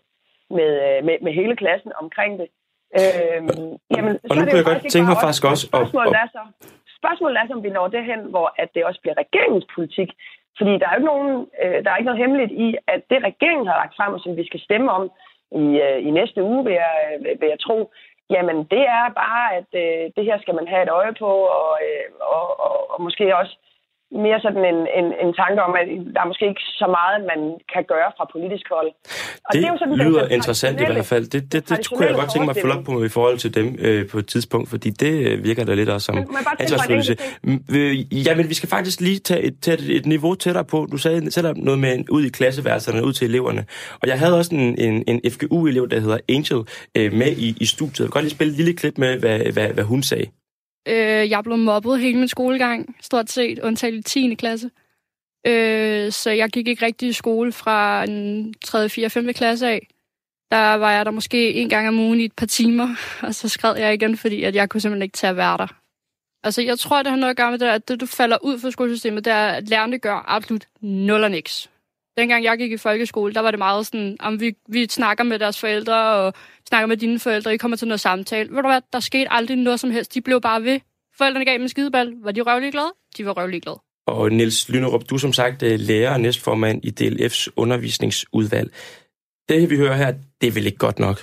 med, 0.56 0.70
øh, 0.86 1.04
med, 1.06 1.16
med 1.24 1.32
hele 1.32 1.56
klassen 1.56 1.92
omkring 2.02 2.32
det. 2.40 2.48
Øh, 3.00 3.40
jamen, 3.96 4.14
og 4.30 4.34
nu 4.36 4.42
kunne 4.42 4.60
jeg 4.60 4.70
godt 4.72 4.92
tænke 4.94 5.08
mig 5.12 5.20
faktisk 5.24 5.44
også... 5.44 5.66
Spørgsmålet, 5.66 6.14
er 6.22 6.28
så, 6.36 6.42
spørgsmålet 7.00 7.36
er 7.36 7.46
så, 7.46 7.52
om 7.58 7.62
vi 7.66 7.70
når 7.70 7.88
det 7.88 8.04
hen, 8.04 8.20
hvor 8.34 8.54
at 8.62 8.68
det 8.74 8.84
også 8.84 9.00
bliver 9.00 9.16
regeringens 9.22 9.66
politik. 9.74 10.10
Fordi 10.58 10.72
der 10.78 10.86
er 10.86 10.94
jo 10.94 10.98
ikke, 10.98 11.12
nogen, 11.12 11.48
øh, 11.62 11.78
der 11.84 11.90
er 11.90 11.96
ikke 11.96 12.10
noget 12.10 12.22
hemmeligt 12.24 12.52
i, 12.52 12.68
at 12.94 13.00
det 13.10 13.24
regeringen 13.30 13.66
har 13.66 13.76
lagt 13.82 13.96
frem, 13.96 14.14
og 14.14 14.20
som 14.20 14.36
vi 14.36 14.46
skal 14.46 14.60
stemme 14.60 14.90
om 14.90 15.10
i, 15.62 15.64
øh, 15.86 15.98
i 16.08 16.10
næste 16.10 16.42
uge, 16.42 16.64
vil 16.64 16.72
jeg, 16.72 16.96
vil 17.40 17.48
jeg 17.48 17.60
tro, 17.60 17.92
jamen 18.30 18.58
det 18.74 18.84
er 18.98 19.06
bare, 19.22 19.46
at 19.58 19.70
øh, 19.84 20.04
det 20.16 20.24
her 20.28 20.38
skal 20.40 20.54
man 20.54 20.68
have 20.68 20.82
et 20.82 20.94
øje 21.00 21.14
på, 21.22 21.30
og, 21.60 21.72
øh, 21.86 22.06
og, 22.36 22.60
og, 22.66 22.76
og 22.92 23.02
måske 23.02 23.36
også 23.36 23.54
mere 24.26 24.38
sådan 24.46 24.64
en, 24.72 24.80
en, 24.98 25.06
en 25.24 25.30
tanke 25.42 25.58
om, 25.66 25.72
at 25.80 25.86
der 26.14 26.20
er 26.24 26.28
måske 26.30 26.44
ikke 26.52 26.64
så 26.82 26.86
meget, 26.98 27.16
man 27.32 27.40
kan 27.72 27.84
gøre 27.92 28.10
fra 28.16 28.24
politisk 28.34 28.66
hold. 28.76 28.90
Og 29.46 29.50
det, 29.52 29.58
det 29.58 29.64
er 29.68 29.72
jo 29.74 29.78
sådan, 29.78 29.94
lyder 29.94 30.22
det 30.22 30.32
interessant 30.38 30.80
i 30.80 30.84
hvert 30.84 31.06
fald. 31.12 31.24
Det, 31.34 31.52
det, 31.52 31.68
det 31.68 31.88
kunne 31.88 32.06
jeg 32.06 32.14
godt 32.14 32.30
tænke 32.32 32.46
mig 32.46 32.56
at 32.56 32.62
følge 32.62 32.76
op 32.78 32.84
på 32.84 33.04
i 33.04 33.08
forhold 33.08 33.38
til 33.38 33.54
dem 33.54 33.66
øh, 33.78 34.08
på 34.12 34.18
et 34.18 34.26
tidspunkt, 34.26 34.68
fordi 34.70 34.90
det 34.90 35.14
øh, 35.26 35.44
virker 35.44 35.64
da 35.64 35.74
lidt 35.74 35.88
også 35.88 36.04
som 36.04 36.16
ansvarsfølelse. 36.60 37.16
Øh, 37.76 38.26
ja, 38.26 38.34
men 38.34 38.48
vi 38.48 38.54
skal 38.54 38.68
faktisk 38.68 39.00
lige 39.00 39.18
tage 39.18 39.40
et, 39.40 39.54
tage 39.62 39.92
et 39.98 40.06
niveau 40.06 40.34
tættere 40.34 40.64
på. 40.64 40.88
Du 40.92 40.96
sagde 40.96 41.30
sætter 41.30 41.52
noget 41.56 41.80
med 41.80 42.04
ud 42.10 42.24
i 42.24 42.28
klasseværelserne, 42.28 43.04
ud 43.04 43.12
til 43.12 43.28
eleverne. 43.28 43.64
Og 44.02 44.08
jeg 44.08 44.18
havde 44.18 44.38
også 44.38 44.54
en, 44.54 44.78
en, 44.78 45.04
en 45.06 45.20
FGU-elev, 45.32 45.88
der 45.88 46.00
hedder 46.00 46.18
Angel, 46.28 46.60
øh, 46.96 47.12
med 47.12 47.32
i, 47.36 47.56
i 47.60 47.66
studiet. 47.66 47.98
Jeg 47.98 48.04
vil 48.04 48.10
godt 48.10 48.24
lige 48.24 48.34
spille 48.34 48.50
et 48.50 48.56
lille 48.56 48.74
klip 48.74 48.98
med, 48.98 49.18
hvad, 49.18 49.38
hvad, 49.52 49.68
hvad 49.68 49.84
hun 49.84 50.02
sagde. 50.02 50.26
Øh, 50.88 51.30
jeg 51.30 51.44
blev 51.44 51.56
mobbet 51.56 52.00
hele 52.00 52.18
min 52.18 52.28
skolegang, 52.28 52.96
stort 53.00 53.30
set, 53.30 53.58
undtaget 53.58 53.94
i 53.94 54.02
10. 54.02 54.34
klasse. 54.34 54.70
Øh, 55.46 56.12
så 56.12 56.30
jeg 56.30 56.50
gik 56.50 56.68
ikke 56.68 56.86
rigtig 56.86 57.08
i 57.08 57.12
skole 57.12 57.52
fra 57.52 58.04
en 58.04 58.54
3., 58.64 58.88
4., 58.88 59.10
5. 59.10 59.32
klasse 59.32 59.68
af. 59.68 59.86
Der 60.50 60.74
var 60.74 60.92
jeg 60.92 61.04
der 61.04 61.10
måske 61.10 61.54
en 61.54 61.68
gang 61.68 61.88
om 61.88 61.98
ugen 61.98 62.20
i 62.20 62.24
et 62.24 62.32
par 62.32 62.46
timer, 62.46 62.96
og 63.26 63.34
så 63.34 63.48
skred 63.48 63.76
jeg 63.76 63.94
igen, 63.94 64.16
fordi 64.16 64.42
at 64.42 64.54
jeg 64.54 64.68
kunne 64.68 64.80
simpelthen 64.80 65.02
ikke 65.02 65.16
tage 65.16 65.30
at 65.30 65.36
være 65.36 65.58
der. 65.58 65.66
Altså, 66.44 66.62
jeg 66.62 66.78
tror, 66.78 67.02
det 67.02 67.10
har 67.10 67.16
noget 67.18 67.30
at 67.30 67.36
gøre 67.36 67.50
med 67.50 67.58
det, 67.58 67.66
at 67.66 67.88
det, 67.88 68.00
du 68.00 68.06
falder 68.06 68.38
ud 68.42 68.58
fra 68.58 68.70
skolesystemet, 68.70 69.24
det 69.24 69.32
er, 69.32 69.46
at 69.46 69.68
lærerne 69.68 69.98
gør 69.98 70.24
absolut 70.26 70.68
nul 70.80 71.24
og 71.24 71.30
niks. 71.30 71.70
Dengang 72.16 72.44
jeg 72.44 72.58
gik 72.58 72.72
i 72.72 72.76
folkeskole, 72.76 73.34
der 73.34 73.40
var 73.40 73.50
det 73.50 73.58
meget 73.58 73.86
sådan, 73.86 74.16
om 74.20 74.40
vi, 74.40 74.54
vi 74.68 74.86
snakker 74.86 75.24
med 75.24 75.38
deres 75.38 75.60
forældre, 75.60 76.14
og 76.14 76.34
snakker 76.68 76.86
med 76.86 76.96
dine 76.96 77.18
forældre, 77.18 77.54
I 77.54 77.56
kommer 77.56 77.76
til 77.76 77.88
noget 77.88 78.00
samtale. 78.00 78.50
Ved 78.50 78.62
du 78.62 78.68
hvad, 78.68 78.80
der 78.92 79.00
skete 79.00 79.32
aldrig 79.32 79.56
noget 79.56 79.80
som 79.80 79.90
helst. 79.90 80.14
De 80.14 80.20
blev 80.20 80.40
bare 80.40 80.62
ved. 80.62 80.80
Forældrene 81.18 81.44
gav 81.44 81.52
dem 81.52 81.62
en 81.62 81.68
skideball. 81.68 82.14
Var 82.22 82.32
de 82.32 82.40
røvlig 82.40 82.72
glade? 82.72 82.92
De 83.18 83.26
var 83.26 83.32
røvlig 83.32 83.62
glade. 83.62 83.80
Og 84.06 84.32
Niels 84.32 84.68
Lynerup, 84.68 85.10
du 85.10 85.14
er 85.14 85.18
som 85.18 85.32
sagt 85.32 85.62
øh, 85.62 85.78
lærer 85.78 86.12
og 86.12 86.20
næstformand 86.20 86.84
i 86.84 86.92
DLF's 87.00 87.48
undervisningsudvalg. 87.56 88.72
Det, 89.48 89.70
vi 89.70 89.76
hører 89.76 89.96
her, 89.96 90.12
det 90.40 90.46
er 90.46 90.52
vel 90.52 90.66
ikke 90.66 90.78
godt 90.78 90.98
nok? 90.98 91.18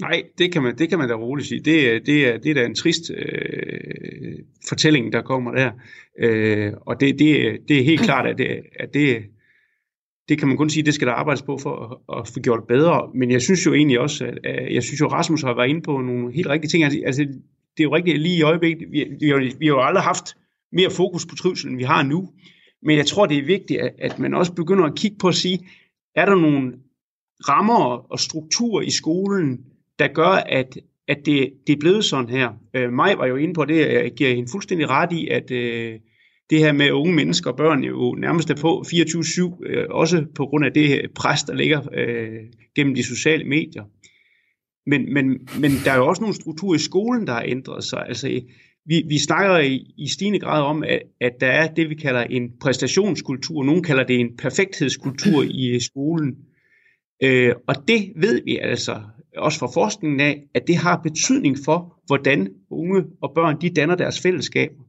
Nej, 0.00 0.22
det 0.38 0.52
kan 0.52 0.62
man, 0.62 0.78
det 0.78 0.88
kan 0.88 0.98
man 0.98 1.08
da 1.08 1.14
roligt 1.14 1.48
sige. 1.48 1.60
Det, 1.60 2.06
det, 2.06 2.28
er, 2.28 2.38
det 2.38 2.50
er 2.50 2.54
da 2.54 2.64
en 2.64 2.74
trist 2.74 3.10
øh, 3.10 4.38
fortælling, 4.68 5.12
der 5.12 5.22
kommer 5.22 5.52
der. 5.52 5.70
Øh, 6.18 6.72
og 6.86 7.00
det, 7.00 7.18
det, 7.18 7.58
det 7.68 7.78
er 7.78 7.84
helt 7.84 8.00
klart, 8.00 8.26
at 8.26 8.38
det, 8.38 8.60
at 8.80 8.94
det, 8.94 9.24
det 10.28 10.38
kan 10.38 10.48
man 10.48 10.56
kun 10.56 10.70
sige, 10.70 10.82
det 10.82 10.94
skal 10.94 11.08
der 11.08 11.12
arbejdes 11.12 11.42
på 11.42 11.58
for 11.58 12.00
at, 12.12 12.18
at 12.18 12.28
få 12.28 12.40
gjort 12.40 12.64
bedre. 12.68 13.10
Men 13.14 13.30
jeg 13.30 13.42
synes 13.42 13.66
jo 13.66 13.74
egentlig 13.74 14.00
også, 14.00 14.24
at, 14.24 14.38
at 14.44 14.74
jeg 14.74 14.82
synes 14.82 15.00
jo, 15.00 15.06
Rasmus 15.06 15.42
har 15.42 15.54
været 15.54 15.68
inde 15.68 15.82
på 15.82 16.00
nogle 16.00 16.32
helt 16.32 16.48
rigtige 16.48 16.70
ting. 16.70 16.84
Altså, 16.84 17.00
altså 17.06 17.22
det 17.76 17.80
er 17.80 17.84
jo 17.84 17.94
rigtigt 17.94 18.18
lige 18.18 18.38
i 18.38 18.42
øjeblikket. 18.42 18.88
Vi, 18.90 19.04
vi, 19.20 19.28
har, 19.28 19.58
vi 19.58 19.66
har 19.66 19.74
jo 19.74 19.80
aldrig 19.80 20.02
haft 20.02 20.36
mere 20.72 20.90
fokus 20.90 21.26
på 21.26 21.34
trivsel, 21.34 21.70
end 21.70 21.78
vi 21.78 21.84
har 21.84 22.02
nu. 22.02 22.28
Men 22.82 22.96
jeg 22.96 23.06
tror, 23.06 23.26
det 23.26 23.38
er 23.38 23.44
vigtigt, 23.44 23.80
at, 23.80 23.94
at 23.98 24.18
man 24.18 24.34
også 24.34 24.52
begynder 24.52 24.84
at 24.84 24.94
kigge 24.96 25.16
på 25.20 25.28
at 25.28 25.34
sige, 25.34 25.58
er 26.14 26.24
der 26.24 26.34
nogle 26.34 26.72
rammer 27.48 28.12
og 28.12 28.18
strukturer 28.20 28.82
i 28.82 28.90
skolen, 28.90 29.60
der 29.98 30.08
gør, 30.08 30.42
at, 30.46 30.78
at 31.08 31.26
det, 31.26 31.52
det 31.66 31.72
er 31.72 31.80
blevet 31.80 32.04
sådan 32.04 32.28
her. 32.28 32.50
Øh, 32.74 32.92
Maj 32.92 33.14
var 33.14 33.26
jo 33.26 33.36
inde 33.36 33.54
på 33.54 33.64
det, 33.64 33.92
jeg 33.92 34.12
giver 34.16 34.34
hende 34.34 34.50
fuldstændig 34.52 34.90
ret 34.90 35.12
i, 35.12 35.28
at 35.28 35.50
øh, 35.50 35.98
det 36.50 36.58
her 36.58 36.72
med 36.72 36.90
unge 36.90 37.14
mennesker 37.14 37.50
og 37.50 37.56
børn 37.56 37.84
jo 37.84 38.14
nærmest 38.14 38.50
er 38.50 38.56
på 38.56 38.84
24-7, 38.86 39.66
øh, 39.66 39.86
også 39.90 40.24
på 40.34 40.46
grund 40.46 40.64
af 40.64 40.72
det 40.72 41.10
pres, 41.14 41.42
der 41.42 41.54
ligger 41.54 41.80
øh, 41.94 42.38
gennem 42.76 42.94
de 42.94 43.02
sociale 43.02 43.44
medier. 43.44 43.84
Men, 44.86 45.14
men, 45.14 45.48
men 45.60 45.70
der 45.84 45.92
er 45.92 45.96
jo 45.96 46.06
også 46.06 46.22
nogle 46.22 46.34
strukturer 46.34 46.74
i 46.74 46.78
skolen, 46.78 47.26
der 47.26 47.32
har 47.32 47.44
ændret 47.46 47.84
sig. 47.84 48.04
Altså, 48.08 48.40
vi, 48.86 49.02
vi 49.08 49.18
snakker 49.18 49.58
i, 49.58 49.94
i 49.98 50.08
stigende 50.08 50.38
grad 50.38 50.62
om, 50.62 50.82
at, 50.82 51.02
at 51.20 51.32
der 51.40 51.46
er 51.46 51.74
det, 51.74 51.90
vi 51.90 51.94
kalder 51.94 52.20
en 52.20 52.50
præstationskultur. 52.60 53.64
Nogle 53.64 53.82
kalder 53.82 54.04
det 54.04 54.20
en 54.20 54.36
perfekthedskultur 54.36 55.42
i 55.42 55.80
skolen. 55.80 56.36
Øh, 57.22 57.54
og 57.68 57.74
det 57.88 58.12
ved 58.16 58.42
vi 58.44 58.56
altså 58.56 59.00
også 59.36 59.58
fra 59.58 59.66
forskningen 59.74 60.20
af, 60.20 60.42
at 60.54 60.66
det 60.66 60.76
har 60.76 61.00
betydning 61.02 61.56
for, 61.64 62.02
hvordan 62.06 62.48
unge 62.70 63.04
og 63.22 63.32
børn 63.34 63.60
de 63.60 63.70
danner 63.70 63.94
deres 63.94 64.20
fællesskaber. 64.20 64.87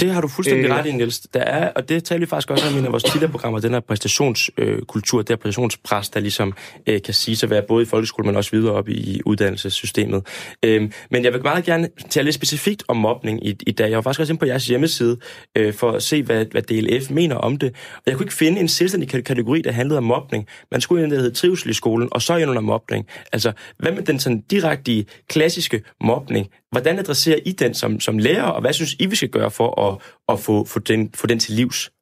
Det 0.00 0.10
har 0.10 0.20
du 0.20 0.28
fuldstændig 0.28 0.64
øh, 0.64 0.76
ret 0.76 0.86
i, 0.86 0.92
Niels. 0.92 1.18
Der 1.18 1.40
er, 1.40 1.72
og 1.76 1.88
det 1.88 2.04
taler 2.04 2.20
vi 2.20 2.26
faktisk 2.26 2.50
også 2.50 2.68
om 2.68 2.74
i 2.74 2.78
en 2.78 2.84
af 2.84 2.92
vores 2.92 3.02
tidligere 3.02 3.30
programmer, 3.30 3.60
den 3.60 3.72
her 3.72 3.80
præstationskultur, 3.80 5.18
øh, 5.18 5.22
det 5.22 5.28
her 5.28 5.36
præstationspres, 5.36 6.08
der 6.08 6.20
ligesom 6.20 6.54
øh, 6.86 7.02
kan 7.02 7.14
sige 7.14 7.44
at 7.44 7.50
være 7.50 7.62
både 7.62 7.82
i 7.82 7.86
folkeskolen, 7.86 8.26
men 8.26 8.36
også 8.36 8.50
videre 8.50 8.72
op 8.72 8.88
i 8.88 9.20
uddannelsessystemet. 9.26 10.26
Øh, 10.62 10.90
men 11.10 11.24
jeg 11.24 11.32
vil 11.32 11.42
meget 11.42 11.64
gerne 11.64 11.88
tale 12.10 12.24
lidt 12.24 12.34
specifikt 12.34 12.82
om 12.88 12.96
mobning 12.96 13.46
i, 13.46 13.56
i 13.66 13.72
dag. 13.72 13.88
Jeg 13.90 13.96
var 13.96 14.02
faktisk 14.02 14.20
også 14.20 14.32
inde 14.32 14.40
på 14.40 14.46
jeres 14.46 14.66
hjemmeside 14.66 15.16
øh, 15.56 15.74
for 15.74 15.90
at 15.90 16.02
se, 16.02 16.22
hvad, 16.22 16.46
hvad 16.50 16.62
DLF 16.62 17.10
mener 17.10 17.36
om 17.36 17.56
det. 17.56 17.74
Og 17.96 18.02
jeg 18.06 18.14
kunne 18.14 18.24
ikke 18.24 18.34
finde 18.34 18.60
en 18.60 18.68
selvstændig 18.68 19.24
kategori, 19.24 19.62
der 19.62 19.72
handlede 19.72 19.98
om 19.98 20.04
mobning. 20.04 20.46
Man 20.70 20.80
skulle 20.80 21.02
ind, 21.02 21.12
der 21.12 21.20
hed 21.20 21.32
trivsel 21.32 21.70
i 21.70 21.74
skolen, 21.74 22.08
og 22.12 22.22
så 22.22 22.36
ind 22.36 22.50
under 22.50 22.62
mobning. 22.62 23.06
Altså, 23.32 23.52
hvad 23.78 23.92
med 23.92 24.02
den 24.02 24.18
sådan 24.18 24.40
direkte 24.40 25.04
klassiske 25.28 25.82
mobning? 26.00 26.48
Hvordan 26.70 26.98
adresserer 26.98 27.38
I 27.46 27.52
den 27.52 27.74
som, 27.74 28.00
som 28.00 28.18
lærer, 28.18 28.42
og 28.42 28.60
hvad 28.60 28.72
synes 28.72 28.94
I, 28.94 29.06
vi 29.06 29.16
skal 29.16 29.28
gøre 29.28 29.50
for 29.50 29.80
at, 29.80 30.02
at 30.28 30.40
få, 30.40 30.64
få, 30.64 30.78
den, 30.78 31.12
få 31.14 31.26
den 31.26 31.38
til 31.38 31.54
livs? 31.54 31.92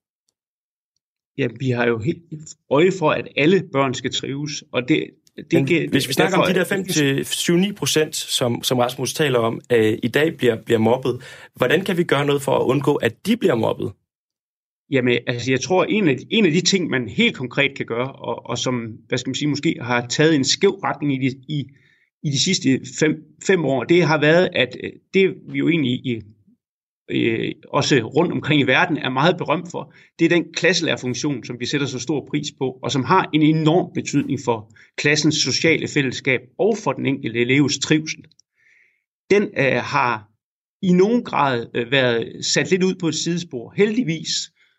Ja, 1.38 1.48
vi 1.60 1.70
har 1.70 1.86
jo 1.86 1.98
helt 1.98 2.22
øje 2.70 2.92
for, 2.98 3.10
at 3.10 3.28
alle 3.36 3.62
børn 3.72 3.94
skal 3.94 4.12
trives, 4.12 4.64
og 4.72 4.88
det, 4.88 5.10
det, 5.36 5.52
Men 5.52 5.90
hvis 5.90 6.08
vi 6.08 6.12
snakker 6.12 6.36
derfor, 6.36 6.76
om 6.76 6.84
de 6.84 6.94
der 6.94 7.70
5-7-9 7.70 7.74
procent, 7.74 8.16
som, 8.16 8.62
som 8.62 8.78
Rasmus 8.78 9.14
taler 9.14 9.38
om, 9.38 9.60
øh, 9.72 9.98
i 10.02 10.08
dag 10.08 10.36
bliver, 10.36 10.56
bliver 10.62 10.78
mobbet, 10.78 11.22
hvordan 11.54 11.84
kan 11.84 11.96
vi 11.96 12.04
gøre 12.04 12.26
noget 12.26 12.42
for 12.42 12.58
at 12.58 12.62
undgå, 12.62 12.94
at 12.94 13.26
de 13.26 13.36
bliver 13.36 13.54
mobbet? 13.54 13.92
Jamen, 14.90 15.18
altså 15.26 15.50
jeg 15.50 15.60
tror, 15.60 15.84
en 15.84 16.08
af, 16.08 16.16
de, 16.16 16.26
en 16.30 16.46
af 16.46 16.52
de 16.52 16.60
ting, 16.60 16.90
man 16.90 17.08
helt 17.08 17.36
konkret 17.36 17.76
kan 17.76 17.86
gøre, 17.86 18.12
og, 18.12 18.46
og 18.46 18.58
som, 18.58 18.98
hvad 19.08 19.18
skal 19.18 19.28
man 19.30 19.34
sige, 19.34 19.48
måske 19.48 19.76
har 19.80 20.06
taget 20.06 20.34
en 20.34 20.44
skæv 20.44 20.70
retning 20.70 21.14
i, 21.14 21.28
de, 21.28 21.36
i 21.48 21.66
i 22.26 22.30
de 22.30 22.40
sidste 22.44 22.80
fem, 23.00 23.24
fem 23.46 23.64
år, 23.64 23.84
det 23.84 24.02
har 24.02 24.20
været, 24.20 24.48
at 24.52 24.76
øh, 24.84 24.90
det 25.14 25.34
vi 25.52 25.58
jo 25.58 25.68
egentlig 25.68 25.92
i, 25.92 26.22
øh, 27.10 27.52
også 27.68 27.96
rundt 27.96 28.32
omkring 28.32 28.60
i 28.60 28.64
verden 28.64 28.96
er 28.96 29.10
meget 29.10 29.36
berømt 29.36 29.70
for, 29.70 29.94
det 30.18 30.24
er 30.24 30.28
den 30.28 30.44
klasselærerfunktion, 30.52 31.44
som 31.44 31.60
vi 31.60 31.66
sætter 31.66 31.86
så 31.86 31.98
stor 31.98 32.26
pris 32.30 32.46
på, 32.58 32.78
og 32.82 32.92
som 32.92 33.04
har 33.04 33.30
en 33.32 33.42
enorm 33.42 33.92
betydning 33.94 34.40
for 34.44 34.72
klassens 34.96 35.34
sociale 35.34 35.88
fællesskab 35.88 36.40
og 36.58 36.76
for 36.84 36.92
den 36.92 37.06
enkelte 37.06 37.40
elevs 37.40 37.78
trivsel. 37.78 38.24
Den 39.30 39.42
øh, 39.42 39.82
har 39.82 40.28
i 40.82 40.92
nogen 40.92 41.24
grad 41.24 41.66
øh, 41.74 41.90
været 41.90 42.44
sat 42.44 42.70
lidt 42.70 42.82
ud 42.82 42.94
på 42.94 43.08
et 43.08 43.14
sidespor. 43.14 43.74
Heldigvis 43.76 44.28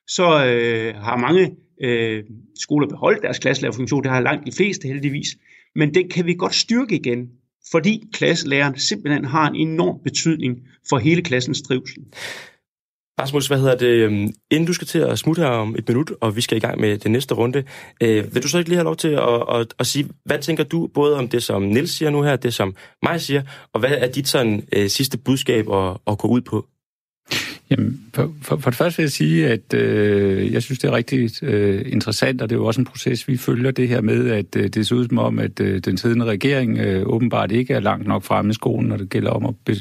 så 0.08 0.46
øh, 0.46 0.96
har 0.96 1.18
mange 1.18 1.56
øh, 1.82 2.24
skoler 2.60 2.88
beholdt 2.88 3.22
deres 3.22 3.40
klasselærerfunktion, 3.40 4.04
det 4.04 4.12
har 4.12 4.22
langt 4.22 4.48
de 4.48 4.52
fleste 4.52 4.88
heldigvis, 4.88 5.28
men 5.78 5.94
den 5.94 6.10
kan 6.10 6.26
vi 6.26 6.34
godt 6.34 6.56
styrke 6.56 6.96
igen, 6.96 7.28
fordi 7.72 8.04
klasselæreren 8.14 8.80
simpelthen 8.80 9.26
har 9.26 9.50
en 9.50 9.56
enorm 9.56 10.00
betydning 10.04 10.58
for 10.90 10.98
hele 10.98 11.22
klassens 11.22 11.62
trivsel. 11.62 12.04
Rasmus, 13.20 13.48
hvad 13.48 13.60
hedder 13.60 13.78
det? 13.78 13.88
Øhm, 13.88 14.34
inden 14.52 14.68
du 14.68 14.74
skal 14.74 14.88
til 14.88 15.00
at 15.00 15.20
smutte 15.20 15.42
her 15.42 15.50
om 15.50 15.76
et 15.78 15.88
minut, 15.88 16.12
og 16.22 16.36
vi 16.36 16.42
skal 16.42 16.58
i 16.58 16.60
gang 16.60 16.80
med 16.80 16.98
den 16.98 17.12
næste 17.12 17.34
runde, 17.36 17.64
øh, 18.04 18.36
vil 18.36 18.44
du 18.44 18.48
så 18.48 18.58
ikke 18.58 18.70
lige 18.70 18.78
have 18.78 18.84
lov 18.84 18.96
til 18.96 19.08
at, 19.08 19.60
at, 19.60 19.74
at 19.80 19.88
sige, 19.88 20.10
hvad 20.26 20.40
tænker 20.40 20.64
du 20.64 20.88
både 20.94 21.18
om 21.18 21.28
det, 21.28 21.44
som 21.44 21.62
Nils 21.62 21.92
siger 21.92 22.10
nu 22.10 22.22
her, 22.22 22.36
det 22.36 22.54
som 22.54 22.76
mig 23.04 23.22
siger, 23.22 23.42
og 23.74 23.80
hvad 23.80 23.92
er 23.92 24.12
dit 24.12 24.28
sådan 24.28 24.68
øh, 24.74 24.90
sidste 24.90 25.18
budskab 25.18 25.72
at, 25.72 25.98
at 26.08 26.18
gå 26.18 26.28
ud 26.28 26.42
på? 26.42 26.66
Jamen, 27.70 28.02
for, 28.14 28.32
for, 28.42 28.58
for 28.58 28.70
det 28.70 28.78
første 28.78 28.98
vil 28.98 29.04
jeg 29.04 29.12
sige, 29.12 29.48
at 29.48 29.74
øh, 29.74 30.54
jeg 30.54 30.64
synes, 30.64 30.80
det 30.80 30.88
er 30.88 30.92
rigtig 30.92 31.44
øh, 31.44 31.86
interessant, 31.86 32.42
og 32.42 32.50
det 32.50 32.56
er 32.56 32.60
jo 32.60 32.66
også 32.66 32.82
en 32.82 32.86
proces, 32.86 33.28
vi 33.28 33.38
følger 33.38 33.72
det 33.72 33.88
her 33.88 34.02
med, 34.02 34.30
at 34.30 34.56
øh, 34.56 34.68
det 34.68 34.88
ser 34.88 34.96
ud 34.96 35.08
som 35.08 35.18
om, 35.18 35.40
at 35.40 35.60
øh, 35.60 35.80
den 35.80 35.98
siddende 35.98 36.26
regering 36.26 36.78
øh, 36.78 37.04
åbenbart 37.06 37.52
ikke 37.52 37.74
er 37.74 37.80
langt 37.80 38.08
nok 38.08 38.24
fremme 38.24 38.52
i 38.52 38.54
skolen, 38.54 38.90
når 38.90 38.98
det 38.98 39.10
gælder 39.10 39.30
om 39.30 39.46
at 39.46 39.54
be, 39.66 39.76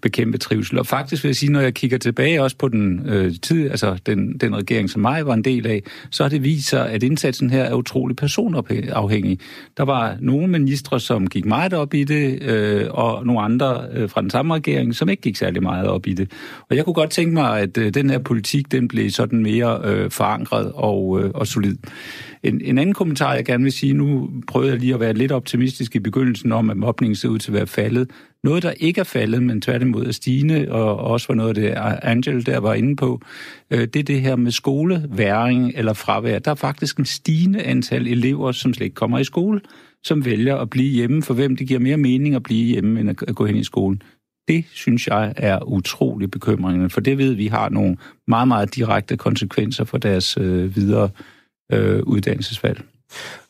bekæmpe 0.00 0.38
trivsel. 0.38 0.78
Og 0.78 0.86
faktisk 0.86 1.24
vil 1.24 1.28
jeg 1.28 1.36
sige, 1.36 1.52
når 1.52 1.60
jeg 1.60 1.74
kigger 1.74 1.98
tilbage 1.98 2.42
også 2.42 2.56
på 2.56 2.68
den 2.68 3.08
øh, 3.08 3.32
tid, 3.42 3.70
altså 3.70 3.98
den, 4.06 4.38
den 4.38 4.56
regering, 4.56 4.90
som 4.90 5.02
mig 5.02 5.26
var 5.26 5.34
en 5.34 5.44
del 5.44 5.66
af, 5.66 5.82
så 6.10 6.22
har 6.22 6.30
det 6.30 6.44
vist 6.44 6.68
sig, 6.68 6.90
at 6.90 7.02
indsatsen 7.02 7.50
her 7.50 7.62
er 7.62 7.74
utrolig 7.74 8.16
personafhængig. 8.16 9.38
Der 9.76 9.84
var 9.84 10.16
nogle 10.20 10.48
ministre, 10.48 11.00
som 11.00 11.26
gik 11.26 11.44
meget 11.44 11.72
op 11.74 11.94
i 11.94 12.04
det, 12.04 12.42
øh, 12.42 12.86
og 12.90 13.26
nogle 13.26 13.40
andre 13.40 13.84
øh, 13.92 14.10
fra 14.10 14.22
den 14.22 14.30
samme 14.30 14.54
regering, 14.54 14.94
som 14.94 15.08
ikke 15.08 15.22
gik 15.22 15.36
særlig 15.36 15.62
meget 15.62 15.88
op 15.88 16.06
i 16.06 16.12
det. 16.12 16.30
Og 16.70 16.76
jeg 16.76 16.84
kunne 16.84 16.94
godt 16.94 17.17
tænke 17.18 17.34
mig, 17.34 17.60
at 17.60 17.78
øh, 17.78 17.94
den 17.94 18.10
her 18.10 18.18
politik, 18.18 18.72
den 18.72 18.88
blev 18.88 19.10
sådan 19.10 19.42
mere 19.42 19.80
øh, 19.84 20.10
forankret 20.10 20.72
og, 20.74 21.20
øh, 21.20 21.30
og 21.34 21.46
solid. 21.46 21.76
En, 22.42 22.60
en 22.64 22.78
anden 22.78 22.94
kommentar, 22.94 23.34
jeg 23.34 23.44
gerne 23.44 23.62
vil 23.62 23.72
sige, 23.72 23.92
nu 23.92 24.30
prøvede 24.48 24.70
jeg 24.70 24.80
lige 24.80 24.94
at 24.94 25.00
være 25.00 25.12
lidt 25.12 25.32
optimistisk 25.32 25.96
i 25.96 25.98
begyndelsen 25.98 26.52
om, 26.52 26.70
at 26.70 26.76
mobningen 26.76 27.16
ser 27.16 27.28
ud 27.28 27.38
til 27.38 27.50
at 27.50 27.54
være 27.54 27.66
faldet. 27.66 28.10
Noget, 28.44 28.62
der 28.62 28.70
ikke 28.70 29.00
er 29.00 29.04
faldet, 29.04 29.42
men 29.42 29.60
tværtimod 29.60 30.06
er 30.06 30.12
stigende, 30.12 30.66
og 30.70 30.96
også 30.96 31.26
var 31.28 31.34
noget 31.34 31.48
af 31.48 31.54
det, 31.54 31.74
Angel 32.02 32.46
der 32.46 32.58
var 32.58 32.74
inde 32.74 32.96
på, 32.96 33.20
øh, 33.70 33.80
det 33.80 33.96
er 33.96 34.02
det 34.02 34.20
her 34.20 34.36
med 34.36 34.50
skoleværing 34.50 35.72
eller 35.74 35.92
fravær. 35.92 36.38
Der 36.38 36.50
er 36.50 36.54
faktisk 36.54 36.98
en 36.98 37.04
stigende 37.04 37.62
antal 37.62 38.06
elever, 38.06 38.52
som 38.52 38.74
slet 38.74 38.84
ikke 38.84 38.94
kommer 38.94 39.18
i 39.18 39.24
skole, 39.24 39.60
som 40.04 40.24
vælger 40.24 40.56
at 40.56 40.70
blive 40.70 40.90
hjemme, 40.90 41.22
for 41.22 41.34
hvem 41.34 41.56
det 41.56 41.68
giver 41.68 41.80
mere 41.80 41.96
mening 41.96 42.34
at 42.34 42.42
blive 42.42 42.64
hjemme, 42.64 43.00
end 43.00 43.10
at 43.10 43.34
gå 43.34 43.46
hen 43.46 43.56
i 43.56 43.64
skolen. 43.64 44.02
Det 44.48 44.64
synes 44.72 45.06
jeg 45.06 45.32
er 45.36 45.68
utrolig 45.68 46.30
bekymrende, 46.30 46.90
for 46.90 47.00
det 47.00 47.18
ved 47.18 47.32
vi 47.32 47.46
har 47.46 47.68
nogle 47.68 47.96
meget, 48.26 48.48
meget 48.48 48.74
direkte 48.74 49.16
konsekvenser 49.16 49.84
for 49.84 49.98
deres 49.98 50.36
øh, 50.40 50.76
videre 50.76 51.10
øh, 51.72 52.02
uddannelsesvalg. 52.02 52.82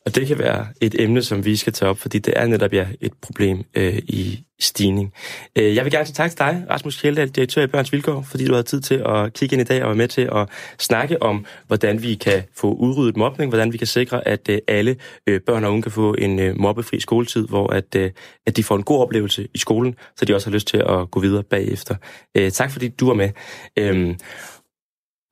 Og 0.06 0.14
det 0.14 0.26
kan 0.26 0.38
være 0.38 0.66
et 0.80 0.94
emne, 0.98 1.22
som 1.22 1.44
vi 1.44 1.56
skal 1.56 1.72
tage 1.72 1.88
op, 1.88 1.98
fordi 1.98 2.18
det 2.18 2.34
er 2.36 2.46
netop 2.46 2.72
ja, 2.72 2.86
et 3.00 3.12
problem 3.22 3.64
øh, 3.74 3.98
i 3.98 4.44
stigning. 4.60 5.12
Øh, 5.56 5.74
jeg 5.74 5.84
vil 5.84 5.92
gerne 5.92 6.06
sige 6.06 6.14
tak 6.14 6.30
til 6.30 6.38
dig, 6.38 6.66
Rasmus 6.70 7.00
Kjeldahl, 7.00 7.28
direktør 7.28 7.62
i 7.62 7.66
Børns 7.66 7.92
Vilkår, 7.92 8.22
fordi 8.22 8.46
du 8.46 8.54
har 8.54 8.62
tid 8.62 8.80
til 8.80 9.02
at 9.06 9.32
kigge 9.32 9.54
ind 9.54 9.60
i 9.60 9.64
dag 9.64 9.82
og 9.82 9.88
være 9.88 9.96
med 9.96 10.08
til 10.08 10.30
at 10.32 10.48
snakke 10.78 11.22
om, 11.22 11.46
hvordan 11.66 12.02
vi 12.02 12.14
kan 12.14 12.42
få 12.56 12.72
udryddet 12.72 13.16
mobning, 13.16 13.50
hvordan 13.50 13.72
vi 13.72 13.78
kan 13.78 13.86
sikre, 13.86 14.28
at 14.28 14.48
øh, 14.48 14.58
alle 14.68 14.96
øh, 15.26 15.40
børn 15.40 15.64
og 15.64 15.70
unge 15.70 15.82
kan 15.82 15.92
få 15.92 16.14
en 16.18 16.38
øh, 16.38 16.60
mobbefri 16.60 17.00
skoletid, 17.00 17.48
hvor 17.48 17.72
at, 17.72 17.94
øh, 17.96 18.10
at 18.46 18.56
de 18.56 18.64
får 18.64 18.76
en 18.76 18.82
god 18.82 19.00
oplevelse 19.00 19.48
i 19.54 19.58
skolen, 19.58 19.94
så 20.16 20.24
de 20.24 20.34
også 20.34 20.50
har 20.50 20.54
lyst 20.54 20.68
til 20.68 20.76
at 20.88 21.10
gå 21.10 21.20
videre 21.20 21.42
bagefter. 21.42 21.94
Øh, 22.34 22.50
tak 22.50 22.70
fordi 22.70 22.88
du 22.88 23.06
var 23.06 23.14
med. 23.14 23.30
Øh, 23.78 24.14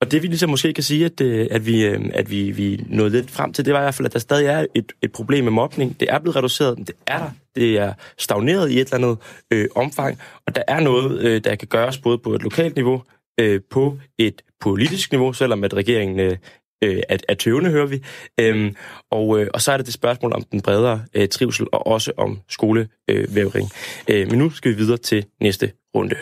og 0.01 0.11
det 0.11 0.23
vi 0.23 0.27
ligesom 0.27 0.49
måske 0.49 0.73
kan 0.73 0.83
sige, 0.83 1.05
at, 1.05 1.21
øh, 1.21 1.47
at, 1.51 1.65
vi, 1.65 1.85
øh, 1.85 2.01
at 2.13 2.31
vi, 2.31 2.51
vi 2.51 2.85
nåede 2.89 3.09
lidt 3.09 3.31
frem 3.31 3.53
til, 3.53 3.65
det 3.65 3.73
var 3.73 3.79
i 3.79 3.83
hvert 3.83 3.95
fald, 3.95 4.05
at 4.05 4.13
der 4.13 4.19
stadig 4.19 4.45
er 4.45 4.65
et, 4.75 4.91
et 5.01 5.11
problem 5.11 5.43
med 5.43 5.51
mobning. 5.51 5.99
Det 5.99 6.07
er 6.11 6.19
blevet 6.19 6.35
reduceret, 6.35 6.77
men 6.77 6.85
det 6.85 6.95
er 7.07 7.17
der. 7.17 7.31
Det 7.55 7.77
er 7.77 7.93
stagneret 8.17 8.71
i 8.71 8.79
et 8.79 8.93
eller 8.93 9.07
andet 9.07 9.17
øh, 9.53 9.67
omfang, 9.75 10.19
og 10.47 10.55
der 10.55 10.63
er 10.67 10.79
noget, 10.79 11.21
øh, 11.21 11.43
der 11.43 11.55
kan 11.55 11.67
gøres 11.67 11.97
både 11.97 12.17
på 12.17 12.33
et 12.33 12.43
lokalt 12.43 12.75
niveau, 12.75 13.03
øh, 13.39 13.61
på 13.71 13.97
et 14.17 14.41
politisk 14.61 15.11
niveau, 15.11 15.33
selvom 15.33 15.63
at 15.63 15.73
regeringen 15.73 16.19
øh, 16.19 16.37
øh 16.83 17.01
er, 17.09 17.17
er 17.29 17.33
tøvende, 17.33 17.69
hører 17.69 17.85
vi. 17.85 18.03
Øhm, 18.39 18.75
og, 19.11 19.39
øh, 19.39 19.47
og 19.53 19.61
så 19.61 19.71
er 19.71 19.77
det 19.77 19.85
det 19.85 19.93
spørgsmål 19.93 20.33
om 20.33 20.43
den 20.43 20.61
bredere 20.61 21.03
øh, 21.13 21.27
trivsel, 21.27 21.67
og 21.71 21.87
også 21.87 22.11
om 22.17 22.39
skolevævring. 22.49 23.69
Øh, 24.09 24.21
øh, 24.21 24.29
men 24.29 24.39
nu 24.39 24.49
skal 24.49 24.71
vi 24.71 24.77
videre 24.77 24.97
til 24.97 25.25
næste 25.41 25.71
runde. 25.95 26.15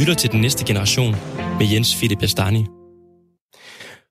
Lytter 0.00 0.14
til 0.14 0.32
den 0.32 0.40
næste 0.40 0.64
generation 0.64 1.12
med 1.58 1.66
Jens 1.72 1.96
Philip 1.96 2.18
Bastani. 2.18 2.66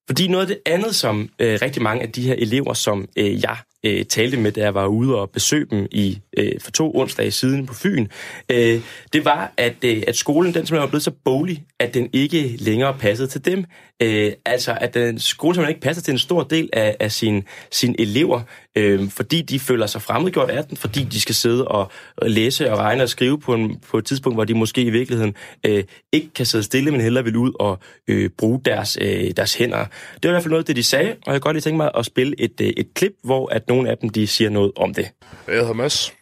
Fordi 0.07 0.27
noget 0.27 0.41
af 0.41 0.47
det 0.47 0.59
andet, 0.65 0.95
som 0.95 1.29
øh, 1.39 1.59
rigtig 1.61 1.81
mange 1.81 2.01
af 2.01 2.11
de 2.11 2.21
her 2.21 2.33
elever, 2.33 2.73
som 2.73 3.07
øh, 3.17 3.43
jeg 3.43 3.57
øh, 3.85 4.05
talte 4.05 4.37
med, 4.37 4.51
da 4.51 4.61
jeg 4.61 4.73
var 4.73 4.85
ude 4.85 5.15
og 5.15 5.29
besøge 5.29 5.65
dem 5.65 5.87
i 5.91 6.19
øh, 6.37 6.51
for 6.61 6.71
to 6.71 6.95
onsdage 6.95 7.31
siden 7.31 7.65
på 7.65 7.73
Fyn, 7.73 8.07
øh, 8.49 8.81
det 9.13 9.25
var, 9.25 9.53
at, 9.57 9.75
øh, 9.85 10.03
at 10.07 10.15
skolen 10.15 10.53
den 10.53 10.53
simpelthen 10.53 10.81
var 10.81 10.87
blevet 10.87 11.03
så 11.03 11.11
bolig, 11.25 11.63
at 11.79 11.93
den 11.93 12.09
ikke 12.13 12.55
længere 12.59 12.97
passede 12.99 13.27
til 13.27 13.45
dem. 13.45 13.65
Øh, 14.01 14.31
altså, 14.45 14.77
at 14.81 14.93
den 14.93 15.19
skole 15.19 15.55
simpelthen 15.55 15.75
ikke 15.75 15.81
passer 15.81 16.03
til 16.03 16.11
en 16.11 16.19
stor 16.19 16.43
del 16.43 16.69
af, 16.73 16.95
af 16.99 17.11
sine 17.11 17.43
sin 17.71 17.95
elever, 17.99 18.41
øh, 18.75 19.09
fordi 19.09 19.41
de 19.41 19.59
føler 19.59 19.85
sig 19.87 20.01
fremmedgjort 20.01 20.49
af 20.49 20.65
den, 20.65 20.77
fordi 20.77 21.03
de 21.03 21.21
skal 21.21 21.35
sidde 21.35 21.67
og, 21.67 21.91
læse 22.21 22.71
og 22.71 22.77
regne 22.77 23.03
og 23.03 23.09
skrive 23.09 23.39
på, 23.39 23.53
en, 23.53 23.79
på 23.89 23.97
et 23.97 24.05
tidspunkt, 24.05 24.35
hvor 24.35 24.43
de 24.43 24.53
måske 24.53 24.81
i 24.81 24.89
virkeligheden 24.89 25.35
øh, 25.65 25.83
ikke 26.11 26.29
kan 26.35 26.45
sidde 26.45 26.63
stille, 26.63 26.91
men 26.91 27.01
hellere 27.01 27.23
vil 27.23 27.35
ud 27.35 27.51
og 27.59 27.79
øh, 28.07 28.29
bruge 28.37 28.61
deres, 28.65 28.97
øh, 29.01 29.31
deres 29.37 29.53
hænder. 29.53 29.85
Det 30.13 30.23
var 30.23 30.29
i 30.29 30.33
hvert 30.33 30.43
fald 30.43 30.51
noget 30.51 30.63
af 30.63 30.65
det, 30.65 30.75
de 30.75 30.83
sagde, 30.83 31.09
og 31.09 31.33
jeg 31.33 31.33
kan 31.33 31.41
godt 31.41 31.55
lige 31.55 31.61
tænke 31.61 31.77
mig 31.77 31.91
at 31.97 32.05
spille 32.05 32.35
et, 32.37 32.61
øh, 32.61 32.67
et 32.67 32.93
klip, 32.93 33.13
hvor 33.23 33.53
at 33.53 33.68
nogle 33.69 33.89
af 33.89 33.97
dem 33.97 34.09
de 34.09 34.27
siger 34.27 34.49
noget 34.49 34.71
om 34.75 34.93
det. 34.93 35.11
Jeg 35.47 35.55
hedder 35.55 35.73
Mads. 35.73 36.13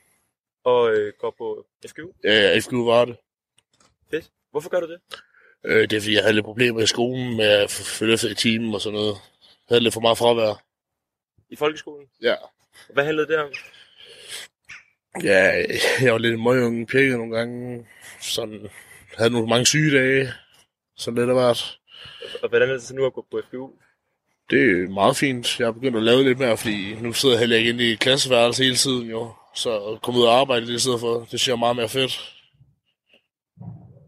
Og 0.64 0.94
øh, 0.94 1.14
går 1.20 1.36
på 1.38 1.66
FGU? 1.88 2.12
Ja, 2.24 2.60
FGU 2.60 2.86
var 2.86 3.06
det. 3.06 3.18
Fedt. 4.12 4.32
Hvorfor 4.52 4.70
gør 4.70 4.80
du 4.80 4.88
det? 4.92 5.00
Øh, 5.66 5.90
det 5.90 5.94
er 5.94 6.02
fordi, 6.02 6.16
jeg 6.16 6.24
havde 6.24 6.34
lidt 6.34 6.46
problemer 6.46 6.82
i 6.82 6.88
skolen 6.88 7.38
med 7.38 7.46
at 7.46 7.72
følge 7.72 8.14
efter 8.14 8.30
i 8.30 8.34
timen 8.34 8.74
og 8.74 8.82
sådan 8.82 9.00
noget. 9.00 9.14
Jeg 9.14 9.70
havde 9.76 9.84
lidt 9.84 9.94
for 9.94 10.02
meget 10.02 10.18
fravær. 10.18 10.64
I 11.50 11.56
folkeskolen? 11.56 12.08
Ja. 12.22 12.36
Hvad 12.94 13.06
handlede 13.06 13.28
det 13.28 13.38
om? 13.38 13.52
Ja, 15.24 15.66
jeg 16.02 16.14
var 16.14 16.18
lidt 16.18 16.34
en 16.34 16.44
møgunge 16.44 16.88
pjekket 16.88 17.18
nogle 17.18 17.38
gange. 17.38 17.88
Sådan, 18.22 18.70
havde 19.18 19.30
nogle 19.30 19.48
mange 19.48 19.66
sygedage. 19.66 20.34
Sådan 20.98 21.18
lidt 21.18 21.30
af 21.30 21.36
hvert. 21.36 21.80
Og 22.44 22.50
hvordan 22.50 22.70
er 22.70 22.74
det 22.74 22.84
så 22.84 22.96
nu 22.96 23.06
at 23.06 23.14
gå 23.14 23.26
på 23.32 23.42
FGU? 23.50 23.72
Det 24.50 24.60
er 24.60 24.90
meget 24.90 25.18
fint. 25.18 25.60
Jeg 25.60 25.68
har 25.68 25.72
begyndt 25.72 25.98
at 25.98 26.04
lave 26.04 26.24
lidt 26.24 26.40
mere, 26.40 26.58
fordi 26.58 26.96
nu 27.02 27.14
sidder 27.14 27.36
jeg 27.36 27.40
heller 27.40 27.58
ikke 27.58 27.70
inde 27.70 27.92
i 27.92 27.96
klasseværelse 27.96 28.64
hele 28.64 28.76
tiden 28.76 29.10
jo. 29.10 29.32
Så 29.56 29.80
at 29.80 30.02
komme 30.02 30.20
ud 30.20 30.26
og 30.26 30.40
arbejde 30.40 30.68
det 30.68 30.82
stedet 30.82 31.00
for, 31.00 31.20
det 31.20 31.28
synes 31.28 31.48
jeg 31.48 31.54
er 31.54 31.58
meget 31.58 31.76
mere 31.76 31.90
fedt. 31.90 32.34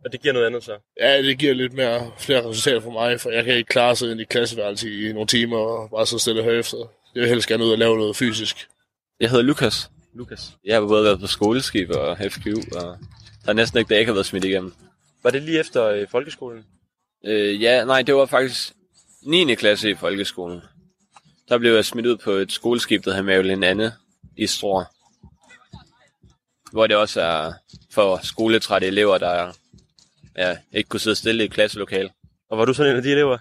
Og 0.05 0.11
det 0.11 0.21
giver 0.21 0.33
noget 0.33 0.47
andet 0.47 0.63
så? 0.63 0.77
Ja, 1.01 1.21
det 1.21 1.37
giver 1.37 1.53
lidt 1.53 1.73
mere 1.73 2.11
flere 2.17 2.49
resultater 2.49 2.81
for 2.81 2.91
mig, 2.91 3.21
for 3.21 3.29
jeg 3.29 3.45
kan 3.45 3.55
ikke 3.55 3.67
klare 3.67 3.95
sig 3.95 4.11
ind 4.11 4.21
i 4.21 4.23
klasseværelse 4.23 5.09
i 5.09 5.13
nogle 5.13 5.27
timer 5.27 5.57
og 5.57 5.89
bare 5.89 6.05
så 6.05 6.19
stille 6.19 6.41
og 6.41 6.55
efter. 6.55 6.77
Jeg 7.15 7.21
vil 7.21 7.29
helst 7.29 7.47
gerne 7.47 7.63
ud 7.63 7.71
og 7.71 7.77
lave 7.77 7.97
noget 7.97 8.15
fysisk. 8.15 8.67
Jeg 9.19 9.29
hedder 9.29 9.43
Lukas. 9.43 9.89
Lukas. 10.13 10.51
Jeg 10.65 10.75
har 10.75 10.87
både 10.87 11.03
været 11.03 11.19
på 11.19 11.27
skoleskib 11.27 11.89
og 11.89 12.17
FGU, 12.17 12.61
og 12.75 12.97
der 13.45 13.49
er 13.49 13.53
næsten 13.53 13.79
ikke, 13.79 13.89
der 13.89 13.99
ikke 13.99 14.09
har 14.09 14.13
været 14.13 14.25
smidt 14.25 14.43
igennem. 14.45 14.73
Var 15.23 15.29
det 15.29 15.41
lige 15.41 15.59
efter 15.59 15.85
øh, 15.85 16.07
folkeskolen? 16.11 16.65
Øh, 17.25 17.61
ja, 17.61 17.85
nej, 17.85 18.01
det 18.01 18.15
var 18.15 18.25
faktisk 18.25 18.73
9. 19.21 19.55
klasse 19.55 19.89
i 19.89 19.95
folkeskolen. 19.95 20.61
Der 21.49 21.57
blev 21.57 21.73
jeg 21.73 21.85
smidt 21.85 22.05
ud 22.05 22.17
på 22.17 22.31
et 22.31 22.51
skoleskib, 22.51 23.05
der 23.05 23.13
hedder 23.13 23.53
en 23.53 23.63
Anne 23.63 23.93
i 24.37 24.47
Strå. 24.47 24.83
Hvor 26.71 26.87
det 26.87 26.97
også 26.97 27.21
er 27.21 27.53
for 27.91 28.19
skoletrætte 28.23 28.87
elever, 28.87 29.17
der 29.17 29.53
ja, 30.37 30.57
ikke 30.71 30.87
kunne 30.87 30.99
sidde 30.99 31.15
stille 31.15 31.43
i 31.43 31.45
et 31.45 31.53
klasselokale. 31.53 32.09
Og 32.49 32.57
var 32.57 32.65
du 32.65 32.73
sådan 32.73 32.91
en 32.91 32.97
af 32.97 33.03
de 33.03 33.11
elever? 33.11 33.37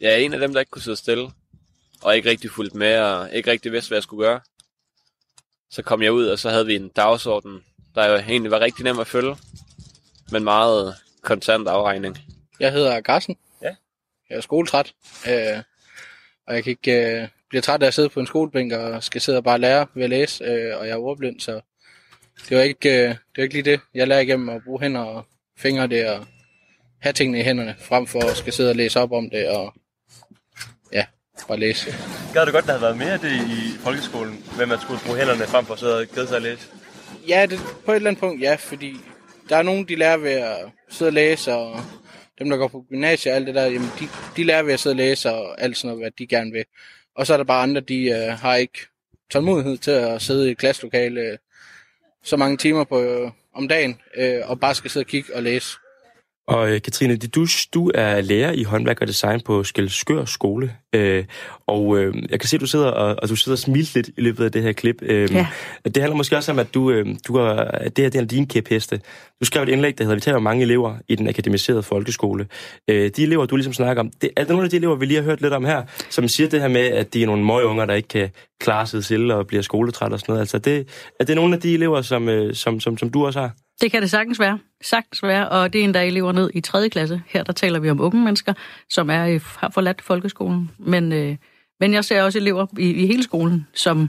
Ja, 0.00 0.18
en 0.18 0.32
af 0.32 0.40
dem, 0.40 0.52
der 0.52 0.60
ikke 0.60 0.70
kunne 0.70 0.82
sidde 0.82 0.96
stille. 0.96 1.30
Og 2.02 2.16
ikke 2.16 2.30
rigtig 2.30 2.50
fulgt 2.50 2.74
med, 2.74 2.98
og 2.98 3.32
ikke 3.32 3.50
rigtig 3.50 3.72
vidste, 3.72 3.88
hvad 3.88 3.96
jeg 3.96 4.02
skulle 4.02 4.26
gøre. 4.26 4.40
Så 5.70 5.82
kom 5.82 6.02
jeg 6.02 6.12
ud, 6.12 6.26
og 6.26 6.38
så 6.38 6.50
havde 6.50 6.66
vi 6.66 6.74
en 6.74 6.88
dagsorden, 6.88 7.64
der 7.94 8.06
jo 8.06 8.16
egentlig 8.16 8.50
var 8.50 8.60
rigtig 8.60 8.84
nem 8.84 8.98
at 8.98 9.06
følge. 9.06 9.36
Men 10.30 10.44
meget 10.44 10.94
kontant 11.22 11.68
afregning. 11.68 12.18
Jeg 12.60 12.72
hedder 12.72 13.00
Carsten. 13.00 13.36
Jeg 14.32 14.38
er 14.38 14.42
skoletræt. 14.42 14.92
Øh, 15.28 15.62
og 16.46 16.54
jeg 16.54 16.64
kan 16.64 16.70
ikke 16.70 17.20
øh, 17.22 17.28
blive 17.48 17.60
træt 17.60 17.82
af 17.82 17.86
at 17.86 17.94
sidde 17.94 18.08
på 18.08 18.20
en 18.20 18.26
skolebænk 18.26 18.72
og 18.72 19.04
skal 19.04 19.20
sidde 19.20 19.38
og 19.38 19.44
bare 19.44 19.58
lære 19.58 19.86
ved 19.94 20.04
at 20.04 20.10
læse. 20.10 20.44
Øh, 20.44 20.78
og 20.78 20.86
jeg 20.86 20.92
er 20.92 20.98
ordblind, 20.98 21.40
så 21.40 21.60
det 22.48 22.56
var 22.56 22.62
ikke, 22.62 22.90
øh, 22.90 23.08
det 23.08 23.36
var 23.36 23.42
ikke 23.42 23.54
lige 23.54 23.70
det. 23.70 23.80
Jeg 23.94 24.08
lærer 24.08 24.20
igennem 24.20 24.48
at 24.48 24.62
bruge 24.64 24.80
hænder 24.80 25.00
og 25.00 25.24
fingre 25.58 25.86
det 25.86 26.10
og 26.10 26.26
have 27.00 27.12
tingene 27.12 27.40
i 27.40 27.42
hænderne, 27.42 27.76
frem 27.78 28.06
for 28.06 28.20
at 28.30 28.36
skal 28.36 28.52
sidde 28.52 28.70
og 28.70 28.76
læse 28.76 29.00
op 29.00 29.12
om 29.12 29.30
det 29.30 29.48
og 29.48 29.74
ja, 30.92 31.04
bare 31.48 31.58
læse. 31.58 31.94
Gad 32.34 32.46
du 32.46 32.52
godt, 32.52 32.64
der 32.64 32.70
havde 32.70 32.82
været 32.82 32.96
mere 32.96 33.12
af 33.12 33.20
det 33.20 33.32
i 33.32 33.78
folkeskolen, 33.78 34.44
med 34.58 34.66
man 34.66 34.80
skulle 34.80 35.00
bruge 35.06 35.18
hænderne 35.18 35.44
frem 35.44 35.64
for 35.66 35.74
at 35.74 35.80
sidde 35.80 35.98
og 35.98 36.06
glæde 36.06 36.26
sig 36.28 36.36
at 36.36 36.42
læse? 36.42 36.68
Ja, 37.28 37.46
det, 37.50 37.58
på 37.84 37.92
et 37.92 37.96
eller 37.96 38.10
andet 38.10 38.20
punkt, 38.20 38.42
ja, 38.42 38.54
fordi 38.54 38.96
der 39.48 39.56
er 39.56 39.62
nogen, 39.62 39.88
de 39.88 39.96
lærer 39.96 40.16
ved 40.16 40.30
at 40.30 40.56
sidde 40.90 41.08
og 41.08 41.12
læse, 41.12 41.54
og 41.54 41.80
dem, 42.42 42.50
der 42.50 42.56
går 42.56 42.68
på 42.68 42.84
gymnasiet 42.88 43.32
og 43.32 43.36
alt 43.36 43.46
det 43.46 43.54
der, 43.54 43.64
jamen, 43.64 43.88
de, 44.00 44.08
de 44.36 44.44
lærer 44.44 44.62
ved 44.62 44.72
at 44.72 44.80
sidde 44.80 44.92
og 44.92 44.96
læse 44.96 45.30
og 45.30 45.62
alt 45.62 45.76
sådan 45.76 45.88
noget, 45.88 46.02
hvad 46.02 46.10
de 46.10 46.26
gerne 46.26 46.52
vil. 46.52 46.64
Og 47.16 47.26
så 47.26 47.32
er 47.32 47.36
der 47.36 47.44
bare 47.44 47.62
andre, 47.62 47.80
de 47.80 48.04
øh, 48.04 48.38
har 48.38 48.54
ikke 48.54 48.78
tålmodighed 49.30 49.78
til 49.78 49.90
at 49.90 50.22
sidde 50.22 50.48
i 50.48 50.50
et 50.50 50.58
klasselokale 50.58 51.20
øh, 51.20 51.38
så 52.22 52.36
mange 52.36 52.56
timer 52.56 52.84
på, 52.84 53.00
øh, 53.00 53.30
om 53.54 53.68
dagen, 53.68 54.00
øh, 54.16 54.40
og 54.44 54.60
bare 54.60 54.74
skal 54.74 54.90
sidde 54.90 55.04
og 55.04 55.08
kigge 55.08 55.36
og 55.36 55.42
læse. 55.42 55.76
Og 56.46 56.70
øh, 56.70 56.82
Katrine 56.82 57.16
Didus, 57.16 57.66
du 57.66 57.90
er 57.94 58.20
lærer 58.20 58.52
i 58.52 58.62
håndværk 58.62 59.00
og 59.00 59.06
design 59.06 59.40
på 59.40 59.64
Skelskør 59.64 60.24
Skole. 60.24 60.76
Øh, 60.94 61.24
og 61.66 61.98
øh, 61.98 62.14
jeg 62.30 62.40
kan 62.40 62.48
se, 62.48 62.56
at 62.56 62.60
du 62.60 62.66
sidder 62.66 62.86
og, 62.86 63.16
og 63.22 63.28
du 63.28 63.36
sidder 63.36 63.54
og 63.54 63.58
smiler 63.58 63.90
lidt 63.94 64.08
i 64.16 64.20
løbet 64.20 64.44
af 64.44 64.52
det 64.52 64.62
her 64.62 64.72
klip. 64.72 65.02
Øh, 65.02 65.32
Ja. 65.34 65.46
Det 65.84 65.96
handler 65.96 66.16
måske 66.16 66.36
også 66.36 66.52
om, 66.52 66.58
at 66.58 66.74
du, 66.74 66.90
øh, 66.90 67.06
du 67.28 67.36
er, 67.36 67.52
at 67.54 67.96
det 67.96 68.04
her 68.04 68.10
det 68.10 68.20
er 68.20 68.24
din 68.24 68.46
kæpheste. 68.46 69.00
Du 69.40 69.44
skrev 69.44 69.62
et 69.62 69.68
indlæg, 69.68 69.98
der 69.98 70.04
hedder, 70.04 70.14
vi 70.16 70.20
taler 70.20 70.36
om 70.36 70.42
mange 70.42 70.62
elever 70.62 70.96
i 71.08 71.14
den 71.14 71.28
akademiserede 71.28 71.82
folkeskole. 71.82 72.46
Øh, 72.88 73.10
de 73.16 73.22
elever, 73.22 73.46
du 73.46 73.56
ligesom 73.56 73.72
snakker 73.72 74.00
om, 74.00 74.10
det 74.22 74.30
er 74.36 74.44
nogle 74.48 74.64
af 74.64 74.70
de 74.70 74.76
elever, 74.76 74.96
vi 74.96 75.06
lige 75.06 75.16
har 75.16 75.24
hørt 75.24 75.40
lidt 75.40 75.52
om 75.52 75.64
her, 75.64 75.82
som 76.10 76.28
siger 76.28 76.48
det 76.48 76.60
her 76.60 76.68
med, 76.68 76.80
at 76.80 77.14
de 77.14 77.22
er 77.22 77.26
nogle 77.26 77.44
møgeunger, 77.44 77.84
der 77.84 77.94
ikke 77.94 78.08
kan 78.08 78.30
klare 78.60 78.86
sig 78.86 79.04
selv 79.04 79.32
og 79.32 79.46
bliver 79.46 79.62
skoletræt 79.62 80.12
og 80.12 80.18
sådan 80.20 80.32
noget. 80.32 80.40
Altså, 80.40 80.58
det, 80.58 80.88
er 81.20 81.24
det 81.24 81.36
nogle 81.36 81.54
af 81.54 81.60
de 81.60 81.74
elever, 81.74 82.02
som, 82.02 82.28
øh, 82.28 82.54
som, 82.54 82.80
som, 82.80 82.98
som 82.98 83.10
du 83.10 83.26
også 83.26 83.40
har? 83.40 83.50
Det 83.80 83.90
kan 83.90 84.02
det 84.02 84.10
sagtens 84.10 84.40
være. 84.40 84.58
Sagtens 84.82 85.22
være, 85.22 85.48
og 85.48 85.72
det 85.72 85.80
er 85.80 85.84
endda 85.84 86.06
elever 86.06 86.32
ned 86.32 86.50
i 86.54 86.60
3. 86.60 86.88
klasse. 86.88 87.22
Her 87.26 87.42
der 87.44 87.52
taler 87.52 87.78
vi 87.78 87.90
om 87.90 88.00
unge 88.00 88.24
mennesker, 88.24 88.54
som 88.90 89.10
er 89.10 89.58
har 89.58 89.70
forladt 89.74 90.02
folkeskolen. 90.02 90.70
Men, 90.86 91.12
øh, 91.12 91.36
men 91.80 91.94
jeg 91.94 92.04
ser 92.04 92.22
også 92.22 92.38
elever 92.38 92.66
i, 92.78 92.90
i 92.90 93.06
hele 93.06 93.22
skolen, 93.22 93.66
som 93.74 94.08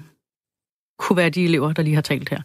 kunne 1.00 1.18
være 1.18 1.30
de 1.30 1.44
elever, 1.44 1.74
der 1.74 1.84
lige 1.84 1.96
har 1.96 2.02
talt 2.02 2.30
her. 2.30 2.42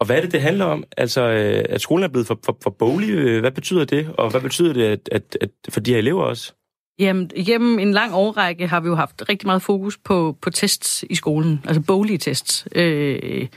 Og 0.00 0.06
hvad 0.06 0.16
er 0.16 0.20
det, 0.20 0.32
det 0.32 0.42
handler 0.42 0.64
om? 0.64 0.84
Altså, 0.96 1.20
øh, 1.20 1.64
at 1.68 1.80
skolen 1.80 2.04
er 2.04 2.08
blevet 2.08 2.26
for, 2.26 2.38
for, 2.44 2.58
for 2.62 2.70
bolig, 2.70 3.10
øh, 3.10 3.40
hvad 3.40 3.50
betyder 3.50 3.84
det? 3.84 4.14
Og 4.18 4.30
hvad 4.30 4.40
betyder 4.40 4.72
det 4.72 4.84
at, 4.84 5.08
at, 5.12 5.38
at 5.40 5.50
for 5.68 5.80
de 5.80 5.90
her 5.90 5.98
elever 5.98 6.22
også? 6.22 6.54
Jamen, 7.02 7.30
igennem 7.36 7.78
en 7.78 7.92
lang 7.92 8.14
årrække 8.14 8.66
har 8.66 8.80
vi 8.80 8.88
jo 8.88 8.94
haft 8.94 9.22
rigtig 9.28 9.46
meget 9.46 9.62
fokus 9.62 9.98
på, 9.98 10.36
på 10.40 10.50
tests 10.50 11.04
i 11.10 11.14
skolen, 11.14 11.60
altså 11.64 11.80
boglige 11.80 12.18
tests. 12.18 12.68
Øh, 12.74 13.48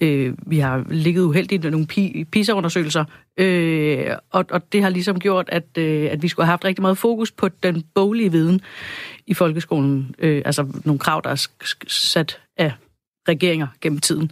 øh, 0.00 0.34
vi 0.46 0.58
har 0.58 0.84
ligget 0.90 1.22
uheldigt 1.22 1.62
med 1.62 1.70
nogle 1.70 1.86
PISA-undersøgelser, 2.24 3.04
øh, 3.36 4.16
og, 4.30 4.44
og 4.50 4.72
det 4.72 4.82
har 4.82 4.90
ligesom 4.90 5.20
gjort, 5.20 5.48
at, 5.48 5.78
øh, 5.78 6.10
at 6.10 6.22
vi 6.22 6.28
skulle 6.28 6.46
have 6.46 6.52
haft 6.52 6.64
rigtig 6.64 6.82
meget 6.82 6.98
fokus 6.98 7.32
på 7.32 7.48
den 7.48 7.84
boglige 7.94 8.32
viden 8.32 8.60
i 9.26 9.34
folkeskolen. 9.34 10.14
Øh, 10.18 10.42
altså 10.44 10.66
nogle 10.84 10.98
krav, 10.98 11.20
der 11.24 11.30
er 11.30 11.46
sat 11.86 12.40
af 12.56 12.72
regeringer 13.28 13.66
gennem 13.80 13.98
tiden. 13.98 14.30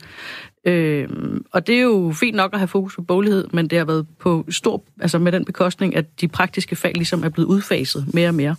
Øh, 0.66 1.08
og 1.52 1.66
det 1.66 1.74
er 1.74 1.80
jo 1.80 2.12
fint 2.20 2.36
nok 2.36 2.52
at 2.52 2.58
have 2.58 2.68
fokus 2.68 2.96
på 2.96 3.02
boglighed, 3.02 3.48
men 3.52 3.70
det 3.70 3.78
har 3.78 3.84
været 3.84 4.06
på 4.18 4.44
stor, 4.48 4.84
altså 5.00 5.18
med 5.18 5.32
den 5.32 5.44
bekostning, 5.44 5.96
at 5.96 6.20
de 6.20 6.28
praktiske 6.28 6.76
fag 6.76 6.94
ligesom 6.94 7.24
er 7.24 7.28
blevet 7.28 7.48
udfaset 7.48 8.14
mere 8.14 8.28
og 8.28 8.34
mere 8.34 8.56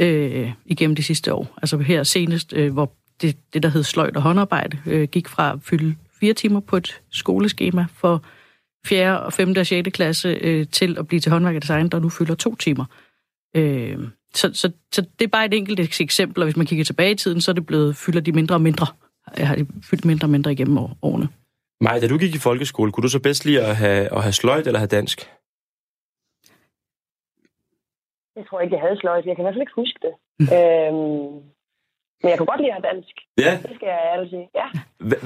øh, 0.00 0.52
igennem 0.66 0.96
de 0.96 1.02
sidste 1.02 1.34
år. 1.34 1.54
Altså 1.62 1.78
her 1.78 2.02
senest, 2.02 2.52
øh, 2.52 2.72
hvor 2.72 2.92
det, 3.20 3.36
det, 3.54 3.62
der 3.62 3.68
hed 3.68 3.82
sløjt 3.82 4.16
og 4.16 4.22
håndarbejde, 4.22 4.78
øh, 4.86 5.08
gik 5.08 5.28
fra 5.28 5.52
at 5.52 5.58
fylde 5.62 5.94
fire 6.20 6.32
timer 6.34 6.60
på 6.60 6.76
et 6.76 7.00
skoleskema 7.10 7.86
for 7.94 8.24
4., 8.86 9.20
og 9.20 9.32
5. 9.32 9.54
og 9.56 9.66
6. 9.66 9.88
klasse 9.92 10.28
øh, 10.28 10.66
til 10.72 10.98
at 10.98 11.08
blive 11.08 11.20
til 11.20 11.32
håndværk 11.32 11.56
og 11.56 11.62
design, 11.62 11.88
der 11.88 11.98
nu 11.98 12.08
fylder 12.08 12.34
to 12.34 12.54
timer. 12.54 12.84
Øh, 13.56 13.98
så, 14.34 14.50
så, 14.54 14.70
så 14.92 15.02
det 15.18 15.24
er 15.24 15.28
bare 15.28 15.46
et 15.46 15.54
enkelt 15.54 16.00
eksempel, 16.00 16.42
og 16.42 16.46
hvis 16.46 16.56
man 16.56 16.66
kigger 16.66 16.84
tilbage 16.84 17.10
i 17.10 17.14
tiden, 17.14 17.40
så 17.40 17.50
er 17.50 17.54
det 17.54 17.66
blevet, 17.66 17.96
fylder 17.96 18.20
de 18.20 18.32
mindre 18.32 18.54
og 18.54 18.60
mindre 18.60 18.86
har 19.38 19.54
det 19.54 19.68
fyldt 19.90 20.04
mindre 20.04 20.26
og 20.26 20.30
mindre 20.30 20.52
igennem 20.52 20.78
årene. 21.02 21.28
Maj, 21.80 22.00
da 22.00 22.08
du 22.08 22.18
gik 22.18 22.34
i 22.34 22.38
folkeskole, 22.48 22.92
kunne 22.92 23.02
du 23.02 23.08
så 23.08 23.22
bedst 23.22 23.44
lide 23.44 23.66
at 23.66 23.76
have, 23.76 24.16
at 24.16 24.22
have 24.22 24.32
sløjt 24.32 24.66
eller 24.66 24.78
have 24.78 24.94
dansk? 24.98 25.18
Jeg 28.36 28.44
tror 28.48 28.60
ikke, 28.60 28.74
jeg 28.74 28.82
havde 28.86 29.00
sløjt. 29.00 29.26
Jeg 29.26 29.36
kan 29.36 29.42
i 29.42 29.46
hvert 29.46 29.54
fald 29.54 29.66
ikke 29.66 29.80
huske 29.82 29.98
det. 30.06 30.14
Mm. 30.40 30.46
øhm, 30.56 31.34
men 32.22 32.28
jeg 32.30 32.38
kunne 32.38 32.52
godt 32.52 32.60
lide 32.60 32.72
at 32.72 32.78
have 32.78 32.88
dansk. 32.92 33.14
Ja. 33.44 33.52
Det 33.68 33.76
skal 33.76 33.88
jeg 33.94 34.00
ærligt 34.12 34.30
sige. 34.30 34.48
Ja. 34.60 34.68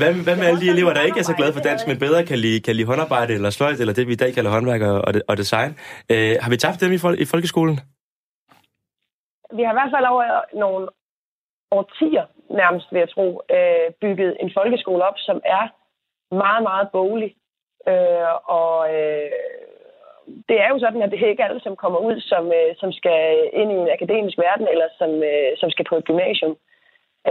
Hvad, 0.01 0.13
hvad 0.27 0.37
med 0.37 0.47
alle 0.51 0.61
de 0.61 0.71
elever, 0.75 0.93
der 0.95 1.03
ikke 1.03 1.19
er 1.19 1.29
så 1.31 1.35
glade 1.39 1.53
for 1.53 1.61
dansk, 1.61 1.87
men 1.87 1.99
bedre 1.99 2.27
kan 2.27 2.39
lide, 2.39 2.61
kan 2.61 2.77
lide 2.77 2.87
håndarbejde 2.87 3.35
eller 3.35 3.51
sløjt, 3.51 3.81
eller 3.81 3.95
det 3.95 4.07
vi 4.07 4.13
i 4.13 4.23
dag 4.23 4.35
kalder 4.35 4.51
håndværk 4.51 4.81
og, 4.81 5.15
og 5.29 5.37
design? 5.37 5.71
Øh, 6.13 6.35
har 6.43 6.51
vi 6.51 6.57
tabt 6.57 6.81
dem 6.81 6.93
i, 6.93 7.01
fol- 7.05 7.21
i 7.25 7.27
folkeskolen? 7.33 7.77
Vi 9.57 9.63
har 9.65 9.73
i 9.75 9.79
hvert 9.79 9.93
fald 9.95 10.07
over 10.15 10.25
nogle 10.65 10.89
årtier 11.79 12.25
nærmest, 12.51 12.93
ved 12.93 13.01
jeg 13.01 13.11
tro, 13.11 13.43
øh, 13.51 13.93
bygget 14.01 14.37
en 14.41 14.51
folkeskole 14.59 15.05
op, 15.05 15.19
som 15.19 15.41
er 15.45 15.65
meget, 16.35 16.63
meget 16.63 16.89
boglig. 16.91 17.35
Øh, 17.89 18.35
og 18.45 18.95
øh, 18.95 19.31
det 20.49 20.57
er 20.61 20.69
jo 20.69 20.79
sådan, 20.79 21.03
at 21.03 21.11
det 21.11 21.21
er 21.21 21.29
ikke 21.29 21.45
alle, 21.45 21.61
som 21.61 21.77
kommer 21.77 21.99
ud, 21.99 22.21
som, 22.21 22.47
øh, 22.47 22.77
som 22.81 22.93
skal 22.93 23.51
ind 23.53 23.73
i 23.73 23.75
en 23.75 23.91
akademisk 23.97 24.39
verden, 24.39 24.69
eller 24.73 24.89
som, 24.99 25.11
øh, 25.23 25.51
som 25.57 25.71
skal 25.71 25.85
på 25.89 25.97
et 25.97 26.05
gymnasium. 26.05 26.57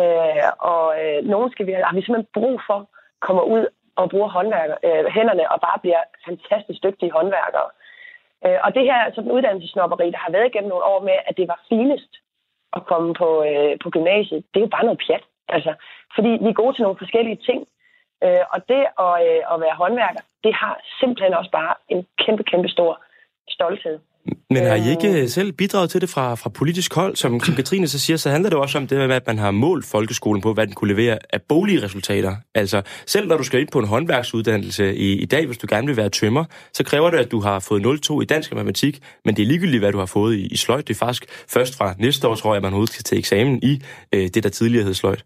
Øh, 0.02 0.50
og 0.60 0.86
øh, 1.02 1.26
nogen 1.26 1.52
skal 1.52 1.66
vi, 1.68 1.72
har 1.72 1.96
vi 1.96 2.02
simpelthen 2.02 2.34
brug 2.34 2.62
for 2.68 2.90
kommer 3.20 3.44
ud 3.44 3.66
og 3.96 4.10
bruger 4.10 4.30
håndværker, 4.30 4.78
øh, 4.88 5.06
hænderne 5.16 5.52
og 5.52 5.62
bare 5.62 5.80
bliver 5.84 6.02
fantastisk 6.28 6.84
dygtige 6.84 7.12
håndværkere. 7.12 7.70
Øh, 8.46 8.60
og 8.66 8.70
det 8.76 8.84
her 8.84 8.98
altså, 9.06 9.16
sådan 9.16 9.32
uddannelsesnopperi, 9.32 10.12
der 10.12 10.18
har 10.26 10.32
været 10.32 10.50
igennem 10.50 10.70
nogle 10.70 10.86
år 10.94 11.00
med, 11.10 11.18
at 11.28 11.38
det 11.38 11.48
var 11.48 11.60
finest 11.70 12.12
at 12.78 12.86
komme 12.86 13.14
på, 13.14 13.44
øh, 13.50 13.78
på 13.84 13.90
gymnasiet, 13.90 14.46
det 14.52 14.60
er 14.60 14.66
jo 14.66 14.76
bare 14.76 14.88
noget 14.88 15.02
pjat. 15.08 15.24
Altså, 15.56 15.74
fordi 16.16 16.32
vi 16.44 16.50
er 16.50 16.62
gode 16.62 16.74
til 16.76 16.84
nogle 16.84 17.02
forskellige 17.04 17.40
ting. 17.48 17.68
Øh, 18.24 18.44
og 18.54 18.60
det 18.70 18.84
at, 19.06 19.16
øh, 19.28 19.42
at 19.54 19.62
være 19.64 19.80
håndværker, 19.82 20.22
det 20.44 20.54
har 20.54 20.74
simpelthen 21.00 21.34
også 21.34 21.52
bare 21.52 21.74
en 21.90 22.08
kæmpe, 22.24 22.44
kæmpe 22.44 22.70
stor 22.70 23.04
stolthed. 23.50 24.00
Men 24.50 24.64
har 24.64 24.76
I 24.76 24.90
ikke 24.90 25.22
øh. 25.22 25.28
selv 25.28 25.52
bidraget 25.52 25.90
til 25.90 26.02
det 26.02 26.10
fra, 26.10 26.36
fra 26.36 26.50
politisk 26.50 26.96
hold? 26.96 27.16
Som, 27.16 27.40
som 27.40 27.56
Katrine 27.56 27.88
så 27.88 28.00
siger, 28.00 28.18
så 28.18 28.30
handler 28.30 28.50
det 28.50 28.60
også 28.60 28.78
om 28.78 28.88
det 28.88 28.98
med, 28.98 29.16
at 29.16 29.28
man 29.28 29.38
har 29.38 29.52
målt 29.52 29.86
folkeskolen 29.86 30.42
på, 30.42 30.54
hvad 30.54 30.68
den 30.68 30.76
kunne 30.76 30.94
levere 30.94 31.18
af 31.34 31.42
bolige 31.42 31.84
resultater. 31.84 32.34
Altså, 32.56 32.82
selv 33.06 33.28
når 33.28 33.38
du 33.38 33.44
skal 33.44 33.60
ind 33.60 33.70
på 33.72 33.80
en 33.80 33.88
håndværksuddannelse 33.88 34.96
i, 34.96 35.10
i 35.26 35.26
dag, 35.26 35.46
hvis 35.46 35.58
du 35.58 35.68
gerne 35.70 35.88
vil 35.88 35.98
være 35.98 36.10
tømmer, 36.10 36.46
så 36.74 36.84
kræver 36.86 37.10
det, 37.10 37.18
at 37.18 37.32
du 37.32 37.40
har 37.40 37.66
fået 37.70 37.82
0,2 38.10 38.22
i 38.22 38.26
dansk 38.26 38.52
og 38.52 38.56
matematik, 38.56 38.96
men 39.26 39.36
det 39.36 39.42
er 39.42 39.48
ligegyldigt, 39.48 39.82
hvad 39.82 39.92
du 39.92 39.98
har 39.98 40.12
fået 40.18 40.36
i, 40.36 40.48
i 40.48 40.58
sløjt. 40.58 40.88
Det 40.88 40.94
er 40.94 41.06
faktisk 41.06 41.24
først 41.56 41.78
fra 41.78 41.88
næste 42.00 42.28
år, 42.28 42.36
tror 42.36 42.54
jeg, 42.54 42.62
man 42.62 42.72
overhovedet 42.74 42.94
skal 42.94 43.04
til 43.04 43.18
eksamen 43.18 43.60
i 43.64 43.74
øh, 44.16 44.28
det, 44.34 44.44
der 44.44 44.50
tidligere 44.50 44.86
hed 44.86 44.94
sløjt. 44.94 45.24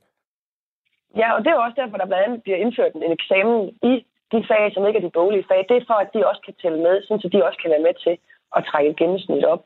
Ja, 1.21 1.27
og 1.35 1.39
det 1.43 1.49
er 1.49 1.57
også 1.65 1.77
derfor, 1.81 1.97
der 1.97 2.05
blandt 2.05 2.25
andet 2.25 2.43
bliver 2.45 2.59
indført 2.63 2.91
en 2.95 3.13
eksamen 3.17 3.57
i 3.91 3.93
de 4.33 4.39
fag, 4.49 4.63
som 4.73 4.85
ikke 4.87 4.99
er 5.01 5.05
de 5.07 5.17
boglige 5.19 5.47
fag. 5.49 5.61
Det 5.69 5.75
er 5.77 5.85
for, 5.91 5.97
at 6.03 6.09
de 6.13 6.19
også 6.29 6.41
kan 6.47 6.55
tælle 6.61 6.79
med, 6.87 6.95
så 7.21 7.27
de 7.33 7.45
også 7.47 7.59
kan 7.61 7.71
være 7.73 7.85
med 7.87 7.95
til 8.03 8.15
at 8.57 8.65
trække 8.69 8.89
et 8.91 8.97
gennemsnit 8.97 9.45
op. 9.53 9.61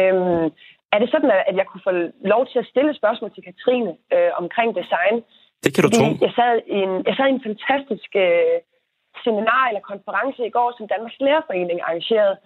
Øhm, 0.00 0.46
er 0.92 0.98
det 1.00 1.10
sådan, 1.10 1.30
at 1.50 1.56
jeg 1.60 1.66
kunne 1.66 1.86
få 1.88 1.92
lov 2.34 2.42
til 2.46 2.58
at 2.58 2.70
stille 2.72 2.94
spørgsmål 2.94 3.30
til 3.34 3.44
Katrine 3.48 3.92
øh, 4.14 4.30
omkring 4.42 4.70
design? 4.80 5.16
Det 5.64 5.70
kan 5.74 5.82
du 5.84 5.90
tro. 5.90 6.06
Jeg 6.26 6.32
sad 6.38 6.54
i 6.76 6.78
en, 6.86 6.94
jeg 7.08 7.14
sad 7.16 7.26
i 7.28 7.36
en 7.38 7.46
fantastisk 7.48 8.10
øh, 8.26 8.56
seminar 9.24 9.64
eller 9.68 9.90
konference 9.92 10.40
i 10.46 10.54
går, 10.56 10.68
som 10.76 10.88
Danmarks 10.92 11.20
Lærerforening 11.20 11.78
arrangerede, 11.86 12.36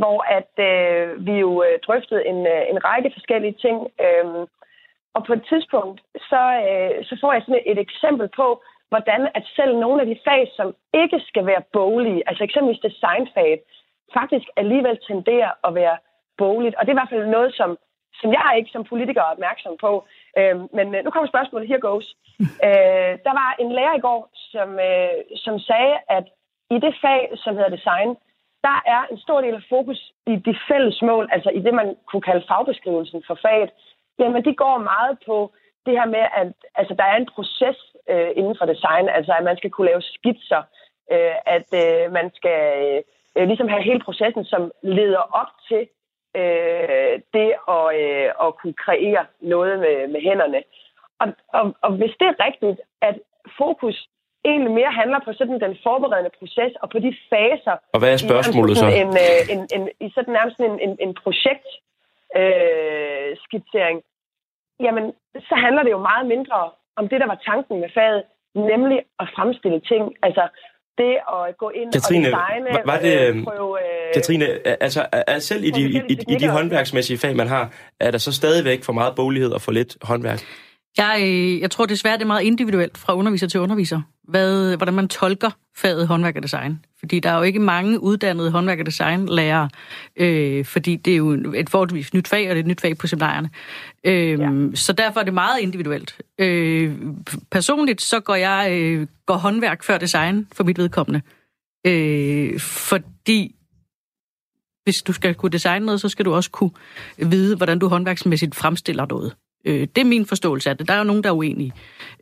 hvor 0.00 0.18
at 0.38 0.54
øh, 0.70 1.26
vi 1.26 1.34
jo 1.44 1.50
øh, 1.66 1.74
drøftede 1.86 2.26
en, 2.32 2.40
øh, 2.54 2.62
en 2.72 2.78
række 2.88 3.10
forskellige 3.16 3.56
ting. 3.64 3.76
Øh, 4.06 4.46
og 5.16 5.20
på 5.26 5.32
et 5.38 5.44
tidspunkt, 5.50 5.98
så, 6.30 6.42
øh, 6.68 7.04
så 7.08 7.14
får 7.20 7.32
jeg 7.32 7.42
sådan 7.42 7.62
et, 7.72 7.78
eksempel 7.78 8.28
på, 8.40 8.46
hvordan 8.88 9.20
at 9.34 9.44
selv 9.56 9.72
nogle 9.84 10.00
af 10.02 10.06
de 10.06 10.18
fag, 10.26 10.42
som 10.56 10.68
ikke 11.02 11.20
skal 11.28 11.46
være 11.46 11.62
boglige, 11.72 12.22
altså 12.28 12.44
eksempelvis 12.44 12.86
designfaget, 12.88 13.60
faktisk 14.14 14.46
alligevel 14.56 14.98
tenderer 15.08 15.52
at 15.66 15.74
være 15.74 15.96
bogligt. 16.38 16.74
Og 16.74 16.82
det 16.82 16.90
er 16.90 16.96
i 16.96 17.00
hvert 17.00 17.14
fald 17.14 17.26
noget, 17.26 17.54
som, 17.54 17.70
som 18.20 18.32
jeg 18.32 18.54
ikke 18.58 18.70
som 18.70 18.84
politiker 18.84 19.20
er 19.22 19.34
opmærksom 19.34 19.76
på. 19.80 19.92
Øh, 20.38 20.56
men 20.76 20.86
øh, 20.94 21.04
nu 21.04 21.10
kommer 21.10 21.28
spørgsmålet. 21.28 21.68
Here 21.68 21.86
goes. 21.88 22.08
Øh, 22.66 23.14
der 23.26 23.34
var 23.40 23.50
en 23.62 23.72
lærer 23.72 23.94
i 23.96 24.04
går, 24.08 24.20
som, 24.52 24.68
øh, 24.88 25.18
som 25.44 25.58
sagde, 25.58 25.94
at 26.16 26.24
i 26.70 26.78
det 26.84 26.94
fag, 27.02 27.20
som 27.42 27.54
hedder 27.56 27.76
design, 27.76 28.10
der 28.66 28.78
er 28.94 29.02
en 29.12 29.18
stor 29.18 29.40
del 29.40 29.54
af 29.54 29.68
fokus 29.68 30.12
i 30.26 30.36
de 30.36 30.54
fælles 30.68 31.02
mål, 31.02 31.28
altså 31.32 31.50
i 31.50 31.60
det, 31.66 31.74
man 31.74 31.96
kunne 32.08 32.22
kalde 32.28 32.44
fagbeskrivelsen 32.48 33.22
for 33.26 33.38
faget. 33.42 33.70
Jamen, 34.18 34.44
de 34.44 34.54
går 34.54 34.78
meget 34.78 35.18
på 35.26 35.52
det 35.86 35.94
her 35.98 36.06
med, 36.06 36.24
at 36.40 36.52
altså, 36.74 36.94
der 36.94 37.04
er 37.04 37.16
en 37.16 37.28
proces 37.34 37.78
øh, 38.10 38.30
inden 38.36 38.56
for 38.58 38.66
design, 38.66 39.08
altså 39.08 39.32
at 39.32 39.44
man 39.44 39.56
skal 39.56 39.70
kunne 39.70 39.90
lave 39.90 40.02
skitser, 40.02 40.62
øh, 41.12 41.36
at 41.56 41.68
øh, 41.82 42.12
man 42.12 42.30
skal 42.38 42.60
øh, 42.84 43.02
ligesom 43.46 43.68
have 43.68 43.82
hele 43.82 44.00
processen, 44.00 44.44
som 44.44 44.72
leder 44.82 45.24
op 45.40 45.50
til 45.68 45.82
øh, 46.36 47.14
det 47.34 47.50
at, 47.76 47.86
øh, 48.00 48.28
at 48.44 48.56
kunne 48.58 48.76
kreere 48.84 49.26
noget 49.40 49.78
med, 49.78 50.08
med 50.12 50.20
hænderne. 50.20 50.62
Og, 51.20 51.28
og, 51.58 51.74
og 51.82 51.90
hvis 51.92 52.14
det 52.20 52.26
er 52.28 52.44
rigtigt, 52.46 52.80
at 53.00 53.16
fokus 53.58 54.08
egentlig 54.44 54.72
mere 54.72 54.92
handler 55.00 55.20
på 55.24 55.32
sådan 55.32 55.60
den 55.60 55.76
forberedende 55.82 56.30
proces 56.38 56.72
og 56.82 56.90
på 56.90 56.98
de 56.98 57.16
faser. 57.30 57.76
Og 57.94 57.98
hvad 58.00 58.12
er 58.12 58.16
spørgsmålet 58.16 58.76
så? 58.76 58.86
En, 59.02 59.08
øh, 59.24 59.40
en, 59.54 59.60
en, 59.74 59.88
I 60.00 60.10
sådan 60.14 60.34
nærmest 60.38 60.58
en, 60.58 60.80
en, 60.86 60.96
en 61.00 61.14
projekt 61.22 61.68
øh, 62.40 63.36
skitsering, 63.44 64.02
jamen 64.80 65.04
så 65.48 65.54
handler 65.64 65.82
det 65.82 65.90
jo 65.90 65.98
meget 66.10 66.26
mindre 66.26 66.70
om 66.96 67.08
det, 67.08 67.20
der 67.20 67.26
var 67.26 67.40
tanken 67.50 67.80
med 67.80 67.90
faget, 67.94 68.22
nemlig 68.54 68.98
at 69.20 69.28
fremstille 69.36 69.80
ting. 69.80 70.16
Altså 70.22 70.48
det 71.02 71.14
at 71.34 71.56
gå 71.58 71.70
ind 71.74 71.92
Katrine, 71.92 72.28
og 72.28 72.40
designe, 72.48 72.78
var, 72.86 72.98
det, 72.98 73.28
øh, 73.28 73.44
prøve... 73.44 73.78
Øh, 73.80 74.14
Katrine, 74.14 74.46
altså 74.82 75.06
er 75.12 75.38
selv 75.38 75.64
i 75.64 75.70
de, 75.70 75.82
i, 75.82 76.00
i, 76.08 76.18
i 76.28 76.34
de 76.34 76.48
håndværksmæssige 76.48 77.18
fag, 77.18 77.36
man 77.36 77.48
har, 77.48 77.72
er 78.00 78.10
der 78.10 78.18
så 78.18 78.32
stadigvæk 78.32 78.84
for 78.84 78.92
meget 78.92 79.14
bolighed 79.16 79.50
og 79.50 79.62
for 79.62 79.72
lidt 79.72 79.96
håndværk? 80.02 80.40
Jeg, 80.98 81.18
jeg 81.60 81.70
tror 81.70 81.86
desværre, 81.86 82.16
det 82.16 82.22
er 82.22 82.26
meget 82.26 82.42
individuelt 82.42 82.98
fra 82.98 83.14
underviser 83.14 83.46
til 83.46 83.60
underviser, 83.60 84.00
hvad, 84.28 84.76
hvordan 84.76 84.94
man 84.94 85.08
tolker 85.08 85.50
faget 85.76 86.06
håndværk 86.06 86.36
og 86.36 86.42
design. 86.42 86.84
Fordi 86.98 87.20
der 87.20 87.30
er 87.30 87.36
jo 87.36 87.42
ikke 87.42 87.58
mange 87.58 88.00
uddannede 88.00 88.50
håndværk- 88.50 88.80
og 88.80 88.86
designlærere, 88.86 89.68
øh, 90.16 90.64
fordi 90.64 90.96
det 90.96 91.12
er 91.12 91.16
jo 91.16 91.52
et 91.52 91.70
forholdsvis 91.70 92.14
nyt 92.14 92.28
fag, 92.28 92.50
og 92.50 92.54
det 92.54 92.56
er 92.56 92.64
et 92.64 92.66
nyt 92.66 92.80
fag 92.80 92.98
på 92.98 93.06
seminarierne. 93.06 93.50
Øh, 94.04 94.40
ja. 94.40 94.50
Så 94.74 94.92
derfor 94.92 95.20
er 95.20 95.24
det 95.24 95.34
meget 95.34 95.60
individuelt. 95.60 96.20
Øh, 96.38 96.96
personligt 97.50 98.02
så 98.02 98.20
går 98.20 98.34
jeg 98.34 98.68
øh, 98.72 99.06
går 99.26 99.36
håndværk 99.36 99.82
før 99.82 99.98
design 99.98 100.48
for 100.52 100.64
mit 100.64 100.78
vedkommende. 100.78 101.22
Øh, 101.86 102.60
fordi 102.60 103.54
hvis 104.84 105.02
du 105.02 105.12
skal 105.12 105.34
kunne 105.34 105.50
designe 105.50 105.86
noget, 105.86 106.00
så 106.00 106.08
skal 106.08 106.24
du 106.24 106.34
også 106.34 106.50
kunne 106.50 106.70
vide, 107.18 107.56
hvordan 107.56 107.78
du 107.78 107.88
håndværksmæssigt 107.88 108.54
fremstiller 108.54 109.06
noget. 109.06 109.34
Øh, 109.68 109.80
det 109.80 109.98
er 109.98 110.04
min 110.04 110.26
forståelse 110.26 110.70
af 110.70 110.76
det. 110.76 110.88
Der 110.88 110.94
er 110.94 110.98
jo 110.98 111.04
nogen, 111.04 111.22
der 111.22 111.28
er 111.28 111.34
uenige. 111.34 111.72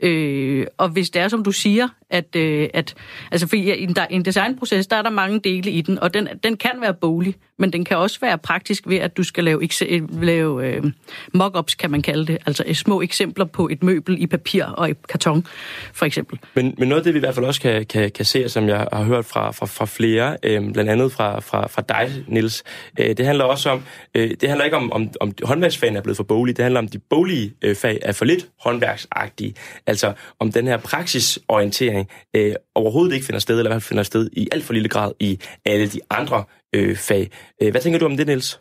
Øh, 0.02 0.66
og 0.78 0.88
hvis 0.88 1.10
det 1.10 1.22
er, 1.22 1.28
som 1.28 1.44
du 1.44 1.52
siger, 1.52 1.88
at, 2.10 2.36
øh, 2.36 2.68
at, 2.74 2.94
altså 3.32 3.46
fordi 3.46 3.74
i 3.74 3.82
en, 3.82 3.96
en 4.10 4.24
designproces, 4.24 4.86
der 4.86 4.96
er 4.96 5.02
der 5.02 5.10
mange 5.10 5.40
dele 5.40 5.70
i 5.70 5.80
den, 5.80 5.98
og 5.98 6.14
den, 6.14 6.28
den 6.42 6.56
kan 6.56 6.72
være 6.80 6.94
bolig, 6.94 7.34
men 7.58 7.72
den 7.72 7.84
kan 7.84 7.96
også 7.96 8.20
være 8.20 8.38
praktisk 8.38 8.82
ved, 8.86 8.96
at 8.96 9.16
du 9.16 9.22
skal 9.22 9.44
lave, 9.44 9.68
øh, 9.88 10.22
lave 10.22 10.66
øh, 10.66 10.84
mock-ups, 11.34 11.74
kan 11.74 11.90
man 11.90 12.02
kalde 12.02 12.26
det, 12.26 12.38
altså 12.46 12.64
øh, 12.66 12.74
små 12.74 13.00
eksempler 13.00 13.44
på 13.44 13.68
et 13.68 13.82
møbel 13.82 14.22
i 14.22 14.26
papir 14.26 14.64
og 14.64 14.90
i 14.90 14.94
karton, 15.08 15.46
for 15.92 16.06
eksempel. 16.06 16.38
Men, 16.54 16.74
men 16.78 16.88
noget 16.88 17.00
af 17.00 17.04
det, 17.04 17.14
vi 17.14 17.18
i 17.18 17.20
hvert 17.20 17.34
fald 17.34 17.46
også 17.46 17.60
kan, 17.60 17.86
kan, 17.86 18.10
kan 18.10 18.24
se, 18.24 18.48
som 18.48 18.68
jeg 18.68 18.88
har 18.92 19.04
hørt 19.04 19.24
fra, 19.24 19.50
fra, 19.50 19.66
fra 19.66 19.84
flere, 19.84 20.36
øh, 20.42 20.72
blandt 20.72 20.90
andet 20.90 21.12
fra, 21.12 21.40
fra, 21.40 21.66
fra 21.66 21.82
dig, 21.88 22.24
Nils, 22.28 22.64
øh, 23.00 23.16
det 23.16 23.26
handler 23.26 23.44
også 23.44 23.70
om, 23.70 23.82
øh, 24.14 24.30
det 24.40 24.48
handler 24.48 24.64
ikke 24.64 24.76
om, 24.76 24.92
om, 24.92 25.10
om 25.20 25.32
håndværksfagene 25.42 25.98
er 25.98 26.02
blevet 26.02 26.16
for 26.16 26.24
bolig, 26.24 26.56
det 26.56 26.62
handler 26.62 26.80
om, 26.80 26.88
de 26.88 26.98
bolige 26.98 27.52
øh, 27.62 27.76
fag 27.76 27.98
er 28.02 28.12
for 28.12 28.24
lidt 28.24 28.48
håndværksagtige. 28.60 29.54
Altså 29.86 30.12
om 30.38 30.52
den 30.52 30.66
her 30.66 30.76
praksisorientering 30.76 31.95
øh, 32.36 32.54
overhovedet 32.74 33.14
ikke 33.14 33.26
finder 33.26 33.38
sted, 33.38 33.58
eller 33.58 33.70
i 33.70 33.72
hvert 33.72 33.82
fald 33.82 33.88
finder 33.88 34.02
sted 34.02 34.30
i 34.32 34.48
alt 34.52 34.64
for 34.64 34.72
lille 34.72 34.88
grad 34.88 35.12
i 35.20 35.38
alle 35.64 35.88
de 35.88 36.00
andre 36.10 36.44
øh, 36.74 36.96
fag. 36.96 37.30
Øh, 37.62 37.70
hvad 37.70 37.80
tænker 37.80 37.98
du 37.98 38.04
om 38.04 38.16
det, 38.16 38.26
Niels? 38.26 38.60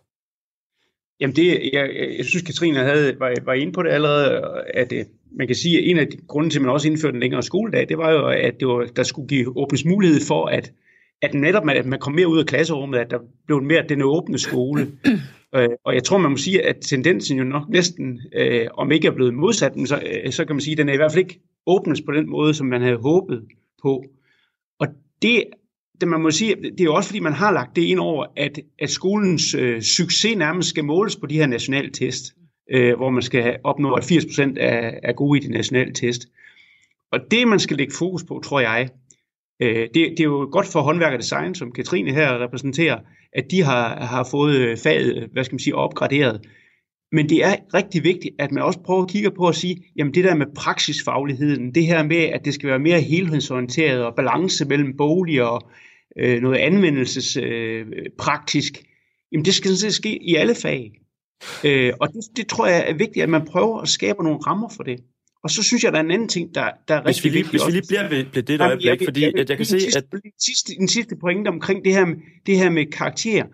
Jamen 1.19 1.35
det, 1.35 1.69
jeg, 1.73 1.89
jeg 2.17 2.25
synes, 2.25 2.43
Katrine 2.43 2.79
havde, 2.79 3.15
var, 3.19 3.33
var 3.45 3.53
inde 3.53 3.73
på 3.73 3.83
det 3.83 3.89
allerede, 3.89 4.41
at 4.73 4.91
øh, 4.93 5.05
man 5.37 5.47
kan 5.47 5.55
sige, 5.55 5.77
at 5.77 5.89
en 5.89 5.99
af 5.99 6.07
de 6.07 6.17
grunde 6.27 6.49
til, 6.49 6.59
at 6.59 6.61
man 6.61 6.71
også 6.71 6.87
indførte 6.87 7.15
en 7.15 7.19
længere 7.19 7.43
skoledag, 7.43 7.89
det 7.89 7.97
var 7.97 8.11
jo, 8.11 8.27
at 8.27 8.59
det 8.59 8.67
var, 8.67 8.85
der 8.95 9.03
skulle 9.03 9.27
give 9.27 9.57
åbnes 9.57 9.85
mulighed 9.85 10.21
for, 10.27 10.45
at, 10.45 10.71
at 11.21 11.33
netop 11.33 11.69
at 11.69 11.85
man 11.85 11.99
kom 11.99 12.13
mere 12.13 12.27
ud 12.27 12.39
af 12.39 12.45
klasserummet, 12.45 12.99
at 12.99 13.11
der 13.11 13.19
blev 13.45 13.61
mere 13.61 13.83
den 13.89 14.01
åbne 14.01 14.37
skole. 14.39 14.87
Øh, 15.55 15.69
og 15.85 15.93
jeg 15.93 16.03
tror, 16.03 16.17
man 16.17 16.31
må 16.31 16.37
sige, 16.37 16.65
at 16.65 16.77
tendensen 16.81 17.37
jo 17.37 17.43
nok 17.43 17.69
næsten, 17.69 18.21
øh, 18.33 18.67
om 18.73 18.91
ikke 18.91 19.07
er 19.07 19.11
blevet 19.11 19.33
modsat, 19.33 19.75
men 19.75 19.87
så, 19.87 20.01
øh, 20.25 20.31
så 20.31 20.45
kan 20.45 20.55
man 20.55 20.61
sige, 20.61 20.71
at 20.71 20.77
den 20.77 20.89
er 20.89 20.93
i 20.93 20.97
hvert 20.97 21.11
fald 21.11 21.23
ikke 21.23 21.39
åbnes 21.67 22.01
på 22.01 22.11
den 22.11 22.29
måde, 22.29 22.53
som 22.53 22.67
man 22.67 22.81
havde 22.81 22.97
håbet 22.97 23.45
på. 23.81 24.03
Og 24.79 24.87
det, 25.21 25.43
det 26.01 26.07
man 26.07 26.21
må 26.21 26.31
sige, 26.31 26.55
det 26.55 26.81
er 26.81 26.85
jo 26.85 26.95
også 26.95 27.09
fordi, 27.09 27.19
man 27.19 27.33
har 27.33 27.51
lagt 27.51 27.75
det 27.75 27.81
ind 27.81 27.99
over, 27.99 28.25
at, 28.35 28.59
at 28.79 28.89
skolens 28.89 29.53
øh, 29.53 29.81
succes 29.81 30.35
nærmest 30.37 30.69
skal 30.69 30.85
måles 30.85 31.15
på 31.15 31.25
de 31.25 31.35
her 31.35 31.47
nationale 31.47 31.91
test, 31.91 32.33
øh, 32.71 32.95
hvor 32.95 33.09
man 33.09 33.21
skal 33.21 33.57
opnå, 33.63 33.93
at 33.93 34.11
80% 34.11 34.41
er, 34.57 34.99
er 35.03 35.13
gode 35.13 35.39
i 35.39 35.41
de 35.41 35.51
nationale 35.51 35.93
test. 35.93 36.27
Og 37.11 37.19
det, 37.31 37.47
man 37.47 37.59
skal 37.59 37.77
lægge 37.77 37.93
fokus 37.93 38.23
på, 38.23 38.41
tror 38.43 38.59
jeg, 38.59 38.89
øh, 39.61 39.75
det, 39.75 39.93
det 39.93 40.19
er 40.19 40.23
jo 40.23 40.49
godt 40.51 40.67
for 40.67 40.81
håndværk 40.81 41.13
og 41.13 41.19
design, 41.19 41.55
som 41.55 41.71
Katrine 41.71 42.13
her 42.13 42.43
repræsenterer, 42.43 42.99
at 43.33 43.51
de 43.51 43.63
har, 43.63 44.05
har 44.05 44.27
fået 44.31 44.55
øh, 44.55 44.77
faget, 44.77 45.29
hvad 45.31 45.43
skal 45.43 45.53
man 45.53 45.59
sige, 45.59 45.75
opgraderet. 45.75 46.41
Men 47.11 47.29
det 47.29 47.43
er 47.43 47.55
rigtig 47.73 48.03
vigtigt, 48.03 48.35
at 48.39 48.51
man 48.51 48.63
også 48.63 48.79
prøver 48.79 49.03
at 49.03 49.09
kigge 49.09 49.31
på 49.31 49.47
at 49.47 49.55
sige, 49.55 49.83
jamen 49.95 50.13
det 50.13 50.23
der 50.23 50.35
med 50.35 50.45
praksisfagligheden, 50.55 51.75
det 51.75 51.85
her 51.85 52.03
med, 52.03 52.17
at 52.17 52.45
det 52.45 52.53
skal 52.53 52.69
være 52.69 52.79
mere 52.79 53.01
helhedsorienteret 53.01 54.03
og 54.03 54.15
balance 54.15 54.65
mellem 54.65 54.97
bolig 54.97 55.43
og 55.43 55.69
øh, 56.19 56.41
noget 56.41 56.57
anvendelsespraktisk, 56.57 58.77
øh, 58.77 58.83
jamen 59.31 59.45
det 59.45 59.53
skal 59.53 59.77
sådan 59.77 59.91
set 59.91 59.93
ske 59.93 60.23
i 60.23 60.35
alle 60.35 60.55
fag. 60.55 60.91
Øh, 61.63 61.93
og 62.01 62.13
det, 62.13 62.23
det 62.35 62.47
tror 62.47 62.67
jeg 62.67 62.89
er 62.89 62.93
vigtigt, 62.93 63.23
at 63.23 63.29
man 63.29 63.45
prøver 63.45 63.81
at 63.81 63.87
skabe 63.87 64.23
nogle 64.23 64.39
rammer 64.39 64.69
for 64.69 64.83
det. 64.83 64.99
Og 65.43 65.51
så 65.51 65.63
synes 65.63 65.83
jeg, 65.83 65.91
der 65.91 65.97
er 65.97 66.03
en 66.03 66.11
anden 66.11 66.27
ting, 66.27 66.55
der, 66.55 66.69
der 66.87 66.95
er 66.95 67.03
hvis 67.03 67.07
rigtig 67.07 67.23
vi 67.23 67.29
lige, 67.29 67.43
vigtigt. 67.43 67.63
Hvis 67.63 67.67
vi 67.67 67.71
lige 67.79 67.87
bliver 67.87 68.09
ved, 68.09 68.25
ved 68.33 68.43
det 68.43 68.59
der 68.59 68.67
øjeblik, 68.67 69.01
fordi 69.05 69.21
jeg, 69.21 69.31
jeg, 69.35 69.49
jeg 69.49 69.57
kan 69.57 69.65
se, 69.65 69.77
at... 69.97 70.11
Den 70.11 70.21
sidste, 70.45 70.73
den 70.79 70.87
sidste 70.87 71.15
pointe 71.15 71.47
omkring 71.47 71.85
det 71.85 71.93
her, 71.93 72.05
det 72.45 72.57
her 72.57 72.69
med 72.69 72.85
karakter. 72.85 73.45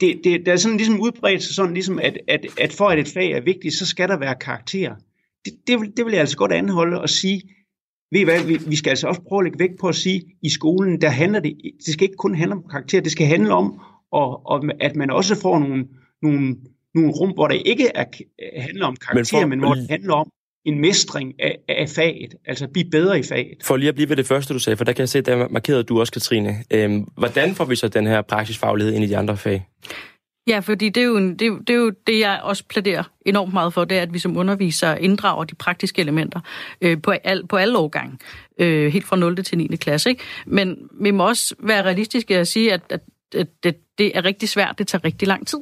Det, 0.00 0.20
det, 0.24 0.46
der 0.46 0.52
er 0.52 0.56
sådan 0.56 0.76
ligesom 0.76 1.00
udbredt 1.00 1.42
sig 1.42 1.54
sådan, 1.54 1.74
ligesom 1.74 1.98
at, 1.98 2.18
at, 2.28 2.46
at 2.60 2.72
for 2.72 2.88
at 2.88 2.98
et 2.98 3.08
fag 3.08 3.30
er 3.32 3.40
vigtigt, 3.40 3.74
så 3.74 3.86
skal 3.86 4.08
der 4.08 4.18
være 4.18 4.34
karakter. 4.34 4.94
Det, 5.44 5.52
det, 5.66 5.80
vil, 5.80 5.96
det 5.96 6.04
vil 6.04 6.12
jeg 6.12 6.20
altså 6.20 6.36
godt 6.36 6.52
anholde 6.52 7.00
og 7.00 7.08
sige, 7.08 7.42
ved 8.12 8.20
I 8.20 8.24
hvad, 8.24 8.44
vi, 8.44 8.58
vi 8.68 8.76
skal 8.76 8.90
altså 8.90 9.08
også 9.08 9.22
prøve 9.22 9.40
at 9.40 9.44
lægge 9.44 9.58
vægt 9.58 9.80
på 9.80 9.88
at 9.88 9.94
sige, 9.94 10.22
i 10.42 10.48
skolen, 10.48 11.00
der 11.00 11.08
handler 11.08 11.40
det, 11.40 11.56
det 11.86 11.92
skal 11.92 12.04
ikke 12.04 12.16
kun 12.16 12.34
handle 12.34 12.54
om 12.56 12.64
karakter, 12.70 13.00
det 13.00 13.12
skal 13.12 13.26
handle 13.26 13.54
om, 13.54 13.80
og, 14.12 14.46
og 14.46 14.64
at 14.80 14.96
man 14.96 15.10
også 15.10 15.40
får 15.40 15.58
nogle, 15.58 15.88
nogle, 16.22 16.56
nogle 16.94 17.10
rum, 17.10 17.32
hvor 17.32 17.48
det 17.48 17.62
ikke 17.66 17.88
er, 17.94 18.04
handler 18.60 18.86
om 18.86 18.96
karakter, 18.96 19.36
men, 19.36 19.42
for, 19.42 19.46
men 19.46 19.58
hvor 19.58 19.74
det 19.74 19.90
handler 19.90 20.14
om 20.14 20.30
en 20.66 20.80
mestring 20.80 21.34
af, 21.38 21.58
af 21.68 21.88
faget, 21.88 22.34
altså 22.46 22.68
blive 22.68 22.90
bedre 22.90 23.18
i 23.18 23.22
faget. 23.22 23.58
For 23.64 23.76
lige 23.76 23.88
at 23.88 23.94
blive 23.94 24.08
ved 24.08 24.16
det 24.16 24.26
første, 24.26 24.54
du 24.54 24.58
sagde, 24.58 24.76
for 24.76 24.84
der 24.84 24.92
kan 24.92 25.00
jeg 25.00 25.08
se, 25.08 25.20
der 25.20 25.48
markerede 25.48 25.82
du 25.82 26.00
også, 26.00 26.12
Katrine. 26.12 26.56
Øhm, 26.70 27.06
hvordan 27.16 27.54
får 27.54 27.64
vi 27.64 27.76
så 27.76 27.88
den 27.88 28.06
her 28.06 28.22
praksisfaglighed 28.22 28.94
ind 28.94 29.04
i 29.04 29.06
de 29.06 29.16
andre 29.16 29.36
fag? 29.36 29.66
Ja, 30.48 30.58
fordi 30.58 30.88
det 30.88 31.00
er, 31.00 31.04
jo, 31.04 31.18
det, 31.18 31.40
det 31.40 31.70
er 31.70 31.74
jo 31.74 31.92
det, 32.06 32.20
jeg 32.20 32.40
også 32.42 32.64
plæderer 32.68 33.02
enormt 33.26 33.52
meget 33.52 33.74
for, 33.74 33.84
det 33.84 33.98
er, 33.98 34.02
at 34.02 34.12
vi 34.12 34.18
som 34.18 34.36
undervisere 34.36 35.02
inddrager 35.02 35.44
de 35.44 35.54
praktiske 35.54 36.02
elementer 36.02 36.40
øh, 36.80 37.02
på, 37.02 37.10
al, 37.24 37.46
på 37.46 37.56
alle 37.56 37.78
årgange, 37.78 38.18
øh, 38.60 38.92
helt 38.92 39.06
fra 39.06 39.16
0. 39.16 39.44
til 39.44 39.58
9. 39.58 39.66
klasse. 39.76 40.10
Ikke? 40.10 40.22
Men 40.46 40.78
vi 41.00 41.10
må 41.10 41.28
også 41.28 41.54
være 41.58 41.82
realistiske 41.82 42.40
og 42.40 42.46
sige, 42.46 42.72
at, 42.72 42.80
at, 42.90 43.00
at 43.34 43.46
det, 43.62 43.76
det 43.98 44.16
er 44.16 44.24
rigtig 44.24 44.48
svært, 44.48 44.78
det 44.78 44.86
tager 44.86 45.04
rigtig 45.04 45.28
lang 45.28 45.46
tid 45.46 45.58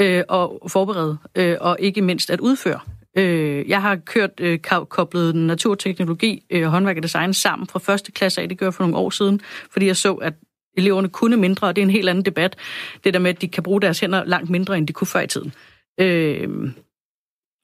øh, 0.00 0.18
at 0.18 0.48
forberede, 0.68 1.18
øh, 1.34 1.56
og 1.60 1.76
ikke 1.80 2.02
mindst 2.02 2.30
at 2.30 2.40
udføre. 2.40 2.80
Øh, 3.18 3.68
jeg 3.68 3.82
har 3.82 3.96
kørt 3.96 4.40
øh, 4.40 4.58
koblet 4.88 5.34
naturteknologi 5.34 6.42
og 6.50 6.56
øh, 6.56 6.64
håndværk 6.64 6.96
og 6.96 7.02
design 7.02 7.34
sammen 7.34 7.68
fra 7.68 7.78
første 7.78 8.12
klasse 8.12 8.42
af, 8.42 8.48
det 8.48 8.58
gør 8.58 8.66
jeg 8.66 8.74
for 8.74 8.84
nogle 8.84 8.96
år 8.96 9.10
siden, 9.10 9.40
fordi 9.70 9.86
jeg 9.86 9.96
så, 9.96 10.14
at 10.14 10.34
eleverne 10.76 11.08
kunne 11.08 11.36
mindre, 11.36 11.66
og 11.66 11.76
det 11.76 11.82
er 11.82 11.86
en 11.86 11.90
helt 11.90 12.08
anden 12.08 12.24
debat. 12.24 12.56
Det 13.04 13.14
der 13.14 13.20
med, 13.20 13.30
at 13.30 13.40
de 13.40 13.48
kan 13.48 13.62
bruge 13.62 13.80
deres 13.80 14.00
hænder 14.00 14.24
langt 14.24 14.50
mindre, 14.50 14.78
end 14.78 14.86
de 14.86 14.92
kunne 14.92 15.06
før 15.06 15.20
i 15.20 15.26
tiden. 15.26 15.52
Øh, 16.00 16.72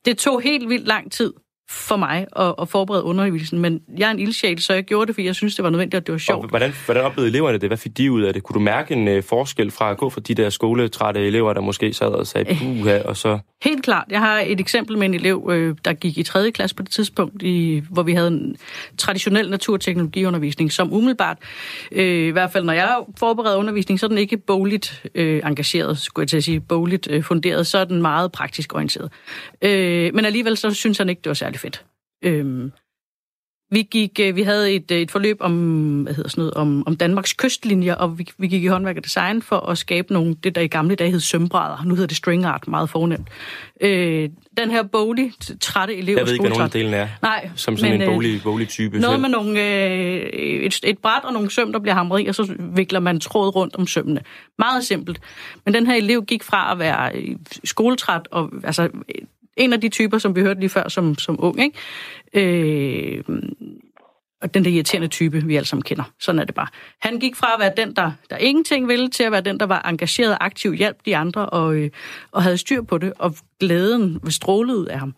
det 0.05 0.19
tog 0.19 0.41
helt 0.41 0.69
vildt 0.69 0.87
lang 0.87 1.13
tid 1.13 1.33
for 1.71 1.97
mig 1.97 2.27
at, 2.37 2.55
at 2.61 2.69
forberede 2.69 3.03
undervisningen, 3.03 3.63
men 3.63 3.99
jeg 3.99 4.07
er 4.07 4.11
en 4.11 4.19
ildsjæl, 4.19 4.63
så 4.63 4.73
jeg 4.73 4.85
gjorde 4.85 5.07
det, 5.07 5.15
fordi 5.15 5.27
jeg 5.27 5.35
synes, 5.35 5.55
det 5.55 5.63
var 5.63 5.71
nødvendigt, 5.71 6.01
og 6.01 6.07
det 6.07 6.13
var 6.13 6.19
sjovt. 6.19 6.45
Og 6.45 6.49
hvordan, 6.49 6.73
hvordan 6.85 7.05
oplevede 7.05 7.31
eleverne 7.31 7.59
det? 7.59 7.69
Hvad 7.69 7.79
fik 7.79 7.97
de 7.97 8.13
ud 8.13 8.23
af 8.23 8.35
det? 8.35 8.43
Kunne 8.43 8.55
du 8.55 8.61
mærke 8.61 8.95
en 8.95 9.17
uh, 9.17 9.25
forskel 9.25 9.71
fra 9.71 9.91
at 9.91 9.97
gå 9.97 10.11
for 10.11 10.21
de 10.21 10.35
der 10.35 10.51
skoletrætte 10.51 11.27
elever, 11.27 11.53
der 11.53 11.61
måske 11.61 11.93
sad 11.93 12.07
og 12.07 12.27
sagde 12.27 12.55
puha, 12.55 13.03
og 13.03 13.17
så... 13.17 13.39
Helt 13.63 13.85
klart. 13.85 14.05
Jeg 14.11 14.21
har 14.21 14.43
et 14.47 14.61
eksempel 14.61 14.99
med 14.99 15.07
en 15.07 15.15
elev, 15.15 15.49
øh, 15.53 15.77
der 15.85 15.93
gik 15.93 16.19
i 16.19 16.23
3. 16.23 16.51
klasse 16.51 16.77
på 16.77 16.83
det 16.83 16.91
tidspunkt, 16.91 17.43
i, 17.43 17.83
hvor 17.91 18.03
vi 18.03 18.13
havde 18.13 18.29
en 18.29 18.57
traditionel 18.99 19.51
naturteknologiundervisning, 19.51 20.73
som 20.73 20.93
umiddelbart, 20.93 21.39
øh, 21.93 22.27
i 22.27 22.31
hvert 22.31 22.53
fald 22.53 22.65
når 22.65 22.73
jeg 22.73 22.97
forbereder 23.19 23.57
undervisning, 23.57 24.01
så 24.01 24.07
er 24.07 24.09
den 24.09 24.19
ikke 24.19 24.37
bogligt 24.37 25.03
øh, 25.15 25.43
engageret, 25.45 25.99
skulle 25.99 26.25
jeg 26.25 26.29
til 26.29 26.37
at 26.37 26.45
sige, 26.45 26.61
bogligt 26.61 27.09
øh, 27.11 27.23
funderet, 27.23 27.67
så 27.67 27.79
er 27.79 27.85
den 27.85 28.03
meget 28.03 28.33
praktisk 28.33 28.75
orienteret. 28.75 29.13
Øh, 29.63 30.15
men 30.15 30.25
alligevel 30.25 30.57
så 30.57 30.71
synes 30.71 30.99
han 30.99 31.09
ikke, 31.09 31.21
det 31.25 31.31
var 31.31 31.35
særlig 31.35 31.60
fedt. 31.61 31.85
Øhm, 32.25 32.73
vi, 33.73 33.83
gik, 33.83 34.21
øh, 34.23 34.37
vi 34.37 34.43
havde 34.43 34.73
et, 34.73 34.91
et 34.91 35.11
forløb 35.11 35.37
om, 35.41 36.03
hvad 36.03 36.15
hedder 36.15 36.31
sådan 36.31 36.43
noget, 36.43 36.55
om, 36.55 36.87
om 36.87 36.97
Danmarks 36.97 37.33
kystlinjer, 37.33 37.95
og 37.95 38.19
vi, 38.19 38.29
vi 38.39 38.49
gik 38.49 38.65
i 38.65 38.67
håndværk 38.67 38.97
og 38.97 39.05
design 39.05 39.43
for 39.43 39.57
at 39.57 39.79
skabe 39.79 40.13
nogle, 40.13 40.37
det 40.45 40.55
der 40.55 40.61
i 40.61 40.67
gamle 40.67 40.95
dage 40.95 41.11
hed 41.11 41.21
sømbrædder. 41.21 41.85
Nu 41.85 41.95
hedder 41.95 42.07
det 42.07 42.17
string 42.17 42.45
art, 42.45 42.69
meget 42.69 42.91
fornemt. 42.91 43.29
Øh, 43.81 44.29
den 44.57 44.71
her 44.71 44.83
bolig, 44.83 45.33
trætte 45.61 45.97
elev. 45.97 46.17
Jeg 46.17 46.27
ved 46.27 46.33
ikke, 46.33 46.43
hvad 46.43 46.51
nogen 46.51 46.65
af 46.65 46.71
delene 46.71 46.97
er. 46.97 47.09
Nej. 47.23 47.51
Som 47.57 47.77
sådan 47.77 47.99
men, 47.99 48.09
en 48.09 48.15
bolig, 48.15 48.43
bolig 48.43 48.69
type. 48.69 48.99
Noget 48.99 49.15
selv. 49.15 49.21
med 49.21 49.29
nogle, 49.29 49.61
øh, 49.61 50.21
et, 50.67 50.81
et 50.85 50.99
bræt 50.99 51.25
og 51.25 51.33
nogle 51.33 51.51
søm, 51.51 51.73
der 51.73 51.79
bliver 51.79 51.95
hamret 51.95 52.25
i, 52.25 52.27
og 52.27 52.35
så 52.35 52.55
vikler 52.59 53.01
man 53.01 53.21
tråd 53.21 53.55
rundt 53.55 53.77
om 53.77 53.87
sømmene. 53.87 54.21
Meget 54.59 54.85
simpelt. 54.85 55.21
Men 55.65 55.75
den 55.75 55.87
her 55.87 55.95
elev 55.95 56.25
gik 56.25 56.43
fra 56.43 56.73
at 56.73 56.79
være 56.79 57.13
skoletræt 57.65 58.29
og 58.31 58.51
altså 58.65 58.89
en 59.61 59.73
af 59.73 59.81
de 59.81 59.89
typer, 59.89 60.19
som 60.19 60.37
vi 60.37 60.41
hørte 60.41 60.61
lige 60.61 60.71
før 60.71 60.89
som, 60.89 61.19
som 61.19 61.37
ung, 61.39 61.61
ikke? 61.63 61.79
Øh, 62.35 63.25
og 64.43 64.55
den 64.55 64.65
der 64.65 64.71
irriterende 64.71 65.09
type, 65.09 65.43
vi 65.45 65.57
alle 65.57 65.67
sammen 65.67 65.83
kender. 65.83 66.13
Sådan 66.21 66.39
er 66.39 66.45
det 66.45 66.55
bare. 66.55 66.67
Han 67.01 67.19
gik 67.19 67.37
fra 67.37 67.55
at 67.55 67.61
være 67.61 67.73
den, 67.77 67.97
der, 67.97 68.13
der 68.31 68.37
ingenting 68.37 68.89
ville, 68.89 69.09
til 69.09 69.23
at 69.23 69.33
være 69.33 69.41
den, 69.41 69.61
der 69.61 69.67
var 69.67 69.83
engageret 69.89 70.33
og 70.33 70.45
aktiv, 70.45 70.73
hjalp 70.73 70.97
de 71.07 71.17
andre 71.17 71.47
og, 71.47 71.75
øh, 71.75 71.91
og 72.33 72.43
havde 72.43 72.59
styr 72.59 72.83
på 72.83 72.99
det, 72.99 73.13
og 73.19 73.35
glæden 73.61 74.31
strålede 74.31 74.79
ud 74.79 74.87
af 74.87 74.99
ham. 74.99 75.15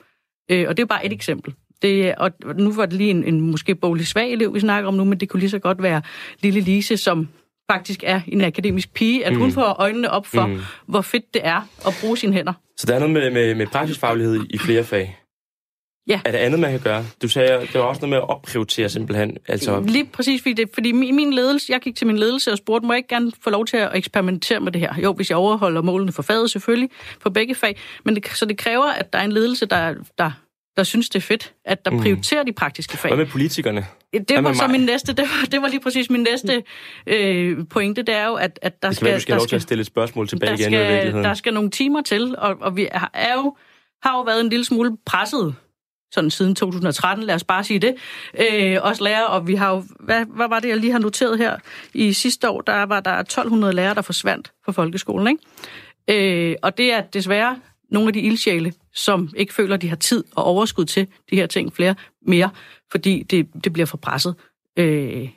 Øh, 0.50 0.64
og 0.68 0.76
det 0.76 0.82
er 0.82 0.86
bare 0.86 1.06
et 1.06 1.12
eksempel. 1.12 1.54
Det, 1.82 2.14
og 2.14 2.30
nu 2.56 2.72
var 2.72 2.86
det 2.86 2.94
lige 2.94 3.10
en, 3.10 3.24
en 3.24 3.40
måske 3.40 3.74
boglig 3.74 4.06
svag 4.06 4.32
elev, 4.32 4.54
vi 4.54 4.60
snakker 4.60 4.88
om 4.88 4.94
nu, 4.94 5.04
men 5.04 5.20
det 5.20 5.28
kunne 5.28 5.40
lige 5.40 5.50
så 5.50 5.58
godt 5.58 5.82
være 5.82 6.02
lille 6.40 6.60
Lise, 6.60 6.96
som 6.96 7.28
faktisk 7.72 8.00
er 8.06 8.20
en 8.28 8.40
akademisk 8.40 8.94
pige, 8.94 9.26
at 9.26 9.32
mm. 9.32 9.38
hun 9.38 9.52
får 9.52 9.76
øjnene 9.78 10.10
op 10.10 10.26
for, 10.26 10.46
mm. 10.46 10.60
hvor 10.86 11.00
fedt 11.00 11.34
det 11.34 11.42
er 11.44 11.68
at 11.86 11.94
bruge 12.00 12.16
sine 12.16 12.32
hænder. 12.32 12.52
Så 12.76 12.86
der 12.86 12.94
er 12.94 12.98
noget 12.98 13.12
med, 13.12 13.30
med, 13.30 13.54
med 13.54 13.66
praksisfaglighed 13.66 14.40
i 14.50 14.58
flere 14.58 14.84
fag? 14.84 15.18
Ja. 16.06 16.20
Er 16.24 16.32
der 16.32 16.38
andet, 16.38 16.60
man 16.60 16.70
kan 16.70 16.80
gøre? 16.80 17.04
Du 17.22 17.28
sagde, 17.28 17.60
det 17.60 17.74
var 17.74 17.80
også 17.80 18.00
noget 18.00 18.10
med 18.10 18.18
at 18.18 18.28
opprioritere 18.28 18.88
simpelthen. 18.88 19.36
Altså... 19.48 19.80
Lige 19.80 20.04
præcis, 20.04 20.42
fordi, 20.42 20.52
det, 20.52 20.70
fordi 20.74 20.92
min 20.92 21.32
ledelse, 21.32 21.72
jeg 21.72 21.80
gik 21.80 21.96
til 21.96 22.06
min 22.06 22.18
ledelse 22.18 22.52
og 22.52 22.58
spurgte, 22.58 22.86
må 22.86 22.92
jeg 22.92 22.98
ikke 22.98 23.08
gerne 23.08 23.32
få 23.44 23.50
lov 23.50 23.66
til 23.66 23.76
at 23.76 23.90
eksperimentere 23.94 24.60
med 24.60 24.72
det 24.72 24.80
her? 24.80 24.94
Jo, 25.02 25.12
hvis 25.12 25.30
jeg 25.30 25.38
overholder 25.38 25.82
målene 25.82 26.12
for 26.12 26.22
faget 26.22 26.50
selvfølgelig, 26.50 26.90
for 27.20 27.30
begge 27.30 27.54
fag. 27.54 27.76
Men 28.04 28.14
det, 28.14 28.28
så 28.28 28.44
det 28.44 28.58
kræver, 28.58 28.86
at 28.86 29.12
der 29.12 29.18
er 29.18 29.24
en 29.24 29.32
ledelse, 29.32 29.66
der, 29.66 29.94
der 30.18 30.30
der 30.76 30.82
synes, 30.82 31.08
det 31.08 31.16
er 31.16 31.26
fedt, 31.26 31.54
at 31.64 31.84
der 31.84 31.90
mm. 31.90 32.00
prioriterer 32.00 32.42
de 32.42 32.52
praktiske 32.52 32.96
fag. 32.96 33.08
Hvad 33.08 33.24
med 33.24 33.26
politikerne? 33.26 33.86
Det 34.28 34.44
var 34.44 34.52
så 34.52 34.66
min 34.66 34.80
næste, 34.80 35.12
det 35.18 35.24
var, 35.24 35.46
det 35.46 35.62
var 35.62 35.68
lige 35.68 35.80
præcis 35.80 36.10
min 36.10 36.20
næste 36.20 36.62
øh, 37.06 37.58
pointe, 37.70 38.02
det 38.02 38.14
er 38.14 38.26
jo, 38.26 38.34
at, 38.34 38.58
at 38.62 38.82
der 38.82 38.88
det 38.88 38.96
skal... 38.96 39.06
Være, 39.06 39.14
du 39.14 39.20
skal 39.20 39.32
der 39.32 39.38
lov 39.38 39.46
til 39.46 39.56
at 39.56 39.62
stille 39.62 39.84
spørgsmål 39.84 40.28
tilbage 40.28 40.48
der 40.50 40.58
igen 40.58 40.64
skal, 40.64 40.84
i 40.84 40.92
virkeligheden. 40.92 41.24
Der 41.24 41.34
skal 41.34 41.54
nogle 41.54 41.70
timer 41.70 42.02
til, 42.02 42.34
og, 42.38 42.56
og 42.60 42.76
vi 42.76 42.88
er 43.14 43.34
jo, 43.34 43.56
har 44.02 44.16
jo 44.16 44.22
været 44.22 44.40
en 44.40 44.48
lille 44.48 44.64
smule 44.64 44.96
presset 45.06 45.54
sådan 46.12 46.30
siden 46.30 46.54
2013, 46.54 47.26
lad 47.26 47.34
os 47.34 47.44
bare 47.44 47.64
sige 47.64 47.78
det, 47.78 47.94
øh, 48.38 48.78
også 48.82 49.04
lærere, 49.04 49.26
og 49.26 49.46
vi 49.46 49.54
har 49.54 49.70
jo, 49.70 49.84
hvad, 50.00 50.24
hvad 50.36 50.48
var 50.48 50.60
det, 50.60 50.68
jeg 50.68 50.76
lige 50.76 50.92
har 50.92 50.98
noteret 50.98 51.38
her? 51.38 51.56
I 51.94 52.12
sidste 52.12 52.50
år, 52.50 52.60
der 52.60 52.82
var 52.82 53.00
der 53.00 53.10
1200 53.10 53.72
lærere, 53.72 53.94
der 53.94 54.02
forsvandt 54.02 54.52
fra 54.64 54.72
folkeskolen, 54.72 55.38
ikke? 56.08 56.50
Øh, 56.50 56.56
og 56.62 56.78
det 56.78 56.92
er 56.92 57.00
desværre 57.00 57.56
nogle 57.92 58.08
af 58.08 58.12
de 58.12 58.20
ildsjæle, 58.20 58.72
som 58.94 59.28
ikke 59.36 59.54
føler, 59.54 59.76
de 59.76 59.88
har 59.88 59.96
tid 59.96 60.24
og 60.36 60.44
overskud 60.44 60.84
til 60.84 61.06
de 61.30 61.36
her 61.36 61.46
ting 61.46 61.72
flere 61.72 61.94
mere, 62.26 62.50
fordi 62.90 63.22
det, 63.22 63.48
det 63.64 63.72
bliver 63.72 63.86
for 63.86 63.96
presset. 63.96 64.34
Øh, 64.76 65.28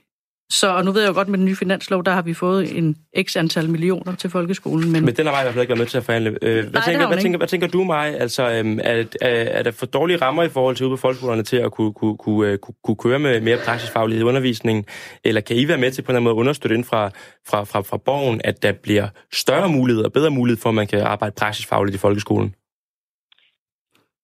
så 0.50 0.68
og 0.68 0.86
nu 0.86 0.92
ved 0.92 1.02
jeg 1.02 1.10
jo 1.10 1.14
godt, 1.14 1.28
med 1.28 1.38
den 1.38 1.46
nye 1.46 1.56
finanslov, 1.56 2.04
der 2.04 2.12
har 2.12 2.22
vi 2.22 2.34
fået 2.34 2.78
en 2.78 2.96
x 3.24 3.36
antal 3.36 3.70
millioner 3.70 4.16
til 4.16 4.30
folkeskolen. 4.30 4.92
Men, 4.92 5.06
men 5.06 5.16
den 5.16 5.26
har 5.26 5.34
jeg 5.34 5.42
i 5.42 5.44
hvert 5.44 5.54
fald 5.54 5.62
ikke 5.62 5.70
været 5.70 5.80
med 5.80 5.88
til 5.88 5.98
at 5.98 6.04
forhandle. 6.04 6.38
Øh, 6.42 6.54
hvad, 6.54 6.72
Nej, 6.74 6.84
tænker, 6.86 7.08
hvad, 7.08 7.18
tænker, 7.18 7.38
hvad 7.38 7.48
tænker 7.48 7.68
du 7.68 7.84
mig? 7.84 8.20
Altså, 8.20 8.52
øhm, 8.52 8.80
er, 8.84 9.04
er, 9.22 9.28
er 9.28 9.64
der 9.64 9.72
for 9.72 9.86
dårlige 9.86 10.18
rammer 10.18 10.44
i 10.44 10.50
forhold 10.50 10.76
til 10.76 10.86
ude 10.86 10.94
på 10.94 11.02
folkeskolerne 11.02 11.44
til 11.44 11.58
at 11.58 11.72
kunne, 11.72 11.94
kunne, 11.94 12.18
kunne, 12.18 12.50
øh, 12.50 12.58
kunne, 12.58 12.76
kunne 12.84 12.96
køre 12.96 13.20
med 13.20 13.42
mere 13.42 13.58
praksisfaglighed 13.66 14.26
i 14.26 14.28
undervisningen? 14.28 14.86
Eller 15.24 15.42
kan 15.42 15.56
I 15.56 15.68
være 15.68 15.78
med 15.78 15.92
til 15.92 16.02
på 16.02 16.06
en 16.06 16.12
eller 16.12 16.18
anden 16.18 16.24
måde 16.24 16.36
at 16.36 16.40
understøtte 16.40 16.76
ind 16.76 16.84
fra, 16.84 17.10
fra, 17.48 17.64
fra, 17.64 17.82
fra 17.82 17.98
borgen, 17.98 18.42
at 18.44 18.64
der 18.64 18.72
bliver 18.72 19.08
større 19.34 19.70
mulighed 19.70 20.04
og 20.04 20.14
bedre 20.14 20.32
mulighed 20.32 20.62
for, 20.62 20.70
at 20.70 20.76
man 20.76 20.88
kan 20.88 21.02
arbejde 21.02 21.36
praksisfagligt 21.38 21.96
i 21.96 22.00
folkeskolen? 22.00 22.54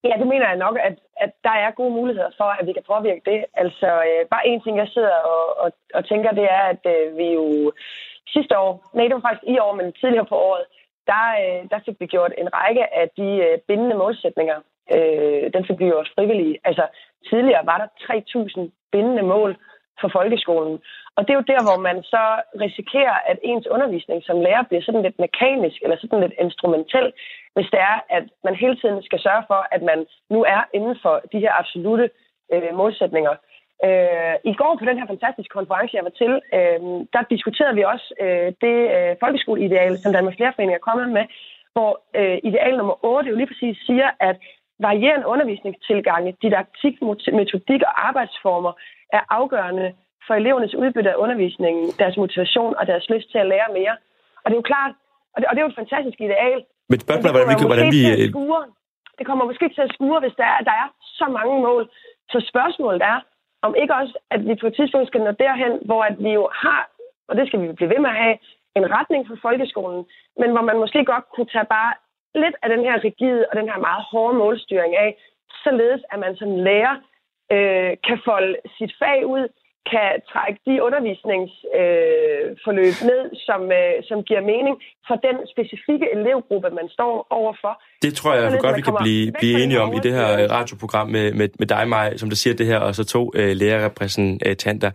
Ja, 0.03 0.13
det 0.19 0.27
mener 0.27 0.47
jeg 0.47 0.57
nok, 0.57 0.77
at, 0.87 0.95
at 1.17 1.31
der 1.43 1.55
er 1.65 1.71
gode 1.71 1.93
muligheder 1.99 2.31
for, 2.37 2.49
at 2.59 2.67
vi 2.67 2.73
kan 2.73 2.89
påvirke 2.93 3.21
det. 3.25 3.45
Altså, 3.53 3.89
øh, 4.07 4.25
bare 4.33 4.47
en 4.47 4.61
ting, 4.61 4.77
jeg 4.77 4.87
sidder 4.87 5.15
og, 5.33 5.59
og, 5.63 5.71
og 5.93 6.05
tænker, 6.05 6.31
det 6.31 6.43
er, 6.43 6.63
at 6.73 6.83
øh, 6.95 7.17
vi 7.17 7.27
jo 7.33 7.71
sidste 8.27 8.57
år, 8.59 8.71
nej, 8.93 9.05
det 9.07 9.15
var 9.15 9.27
faktisk 9.27 9.47
i 9.47 9.57
år, 9.59 9.73
men 9.75 9.93
tidligere 9.93 10.25
på 10.25 10.35
året, 10.35 10.65
der, 11.11 11.25
øh, 11.41 11.69
der 11.71 11.79
fik 11.85 11.97
vi 11.99 12.05
gjort 12.05 12.33
en 12.37 12.53
række 12.53 12.85
af 13.01 13.09
de 13.17 13.29
øh, 13.45 13.57
bindende 13.67 13.95
målsætninger. 13.95 14.57
Øh, 14.95 15.43
den 15.53 15.65
fik 15.65 15.79
vi 15.79 15.85
gjort 15.85 16.11
frivillige. 16.15 16.59
Altså, 16.63 16.85
tidligere 17.29 17.65
var 17.65 17.77
der 17.77 17.87
3.000 18.65 18.69
bindende 18.91 19.23
mål 19.23 19.57
for 20.01 20.09
folkeskolen. 20.17 20.75
Og 21.15 21.21
det 21.23 21.31
er 21.31 21.39
jo 21.41 21.51
der, 21.53 21.61
hvor 21.67 21.77
man 21.89 21.97
så 22.13 22.25
risikerer, 22.65 23.17
at 23.31 23.37
ens 23.43 23.67
undervisning 23.75 24.19
som 24.23 24.41
lærer 24.45 24.63
bliver 24.63 24.83
sådan 24.83 25.05
lidt 25.05 25.19
mekanisk 25.25 25.77
eller 25.83 25.97
sådan 25.97 26.21
lidt 26.21 26.35
instrumentel, 26.45 27.05
hvis 27.55 27.69
det 27.73 27.79
er, 27.91 27.97
at 28.17 28.25
man 28.43 28.55
hele 28.55 28.75
tiden 28.81 29.03
skal 29.03 29.19
sørge 29.19 29.43
for, 29.47 29.61
at 29.75 29.81
man 29.91 29.99
nu 30.29 30.39
er 30.55 30.61
inden 30.73 30.95
for 31.03 31.15
de 31.31 31.39
her 31.43 31.53
absolute 31.59 32.09
øh, 32.53 32.75
målsætninger. 32.79 33.35
Øh, 33.87 34.35
I 34.51 34.53
går 34.61 34.73
på 34.79 34.85
den 34.85 34.97
her 34.99 35.07
fantastiske 35.13 35.55
konference, 35.57 35.95
jeg 35.95 36.07
var 36.09 36.15
til, 36.21 36.33
øh, 36.57 36.79
der 37.13 37.31
diskuterede 37.33 37.75
vi 37.75 37.83
også 37.93 38.07
øh, 38.23 38.49
det 38.65 38.77
øh, 38.95 39.11
folkeskoleideal, 39.23 39.97
som 39.97 40.13
Danmarks 40.13 40.39
Lærerforening 40.39 40.75
er 40.75 40.87
kommet 40.89 41.09
med, 41.17 41.25
hvor 41.73 41.91
øh, 42.19 42.37
ideal 42.49 42.77
nummer 42.77 43.05
8 43.05 43.29
jo 43.29 43.35
lige 43.35 43.51
præcis 43.51 43.77
siger, 43.87 44.09
at 44.19 44.37
varierende 44.87 45.27
undervisningstilgange, 45.33 46.37
didaktik, 46.41 46.95
metodik 47.39 47.81
og 47.89 47.93
arbejdsformer 48.07 48.73
er 49.17 49.23
afgørende 49.29 49.87
for 50.27 50.33
elevernes 50.33 50.75
udbytte 50.75 51.11
af 51.11 51.17
undervisningen, 51.23 51.83
deres 52.01 52.17
motivation 52.17 52.73
og 52.79 52.87
deres 52.87 53.09
lyst 53.09 53.31
til 53.31 53.37
at 53.37 53.47
lære 53.53 53.69
mere. 53.79 53.95
Og 54.41 54.45
det 54.45 54.55
er 54.55 54.61
jo 54.61 54.69
klart, 54.73 54.93
og 55.33 55.37
det, 55.41 55.45
og 55.47 55.51
det 55.53 55.59
er 55.59 55.65
jo 55.65 55.73
et 55.73 55.81
fantastisk 55.81 56.17
ideal. 56.21 56.59
Men 56.89 56.99
spørgsmålet 56.99 57.31
er, 57.31 57.35
hvordan 57.37 57.57
vi... 57.57 57.65
Hvordan 57.65 57.91
vi... 57.91 58.29
Skure, 58.29 58.63
det 59.17 59.25
kommer 59.27 59.45
måske 59.45 59.67
til 59.69 59.81
at 59.87 59.93
skure, 59.95 60.19
hvis 60.23 60.35
der 60.41 60.47
er, 60.55 60.61
der 60.69 60.75
er 60.83 60.87
så 61.19 61.25
mange 61.37 61.55
mål. 61.67 61.83
Så 62.33 62.37
spørgsmålet 62.51 63.01
er, 63.13 63.17
om 63.65 63.75
ikke 63.81 63.93
også, 64.01 64.15
at 64.33 64.41
vi 64.47 64.53
på 64.55 64.67
et 64.67 64.75
tidspunkt 64.75 65.07
skal 65.07 65.21
nå 65.21 65.31
derhen, 65.45 65.73
hvor 65.87 66.01
at 66.09 66.15
vi 66.25 66.31
jo 66.39 66.49
har, 66.63 66.81
og 67.29 67.33
det 67.37 67.47
skal 67.47 67.61
vi 67.61 67.73
blive 67.73 67.89
ved 67.93 67.99
med 68.05 68.09
at 68.09 68.21
have, 68.23 68.37
en 68.79 68.91
retning 68.97 69.21
for 69.27 69.37
folkeskolen, 69.41 70.01
men 70.39 70.49
hvor 70.51 70.61
man 70.69 70.77
måske 70.83 71.05
godt 71.05 71.25
kunne 71.35 71.51
tage 71.55 71.69
bare 71.75 71.91
lidt 72.35 72.55
af 72.63 72.69
den 72.69 72.83
her 72.83 73.03
rigide 73.03 73.45
og 73.51 73.57
den 73.59 73.69
her 73.69 73.77
meget 73.77 74.03
hårde 74.11 74.37
målstyring 74.37 74.95
af, 74.95 75.17
således 75.63 76.01
at 76.11 76.19
man 76.19 76.35
som 76.35 76.55
lærer 76.55 76.95
øh, 77.51 77.97
kan 78.07 78.19
folde 78.25 78.55
sit 78.77 78.93
fag 78.99 79.25
ud, 79.25 79.47
kan 79.93 80.11
trække 80.31 80.59
de 80.67 80.75
undervisningsforløb 80.87 82.95
øh, 83.01 83.07
ned, 83.11 83.23
som, 83.47 83.61
øh, 83.79 83.93
som 84.09 84.17
giver 84.23 84.43
mening 84.53 84.75
for 85.07 85.15
den 85.27 85.37
specifikke 85.53 86.07
elevgruppe, 86.15 86.69
man 86.79 86.87
står 86.89 87.27
overfor. 87.29 87.73
Det 88.01 88.13
tror 88.13 88.33
jeg, 88.33 88.43
jeg 88.43 88.59
godt, 88.59 88.77
vi 88.77 88.81
kan 88.81 88.95
blive, 89.01 89.31
blive 89.39 89.63
enige 89.63 89.81
om 89.81 89.93
i 89.93 89.99
det 90.05 90.13
her 90.13 90.27
radioprogram 90.57 91.07
med, 91.09 91.33
med, 91.33 91.49
med 91.59 91.67
dig, 91.67 91.87
Maj, 91.87 92.17
som 92.17 92.29
der 92.29 92.35
siger 92.35 92.53
det 92.53 92.65
her, 92.65 92.77
og 92.77 92.95
så 92.95 93.03
to 93.03 93.31
øh, 93.35 93.55
lærerrepræsentanter. 93.55 94.91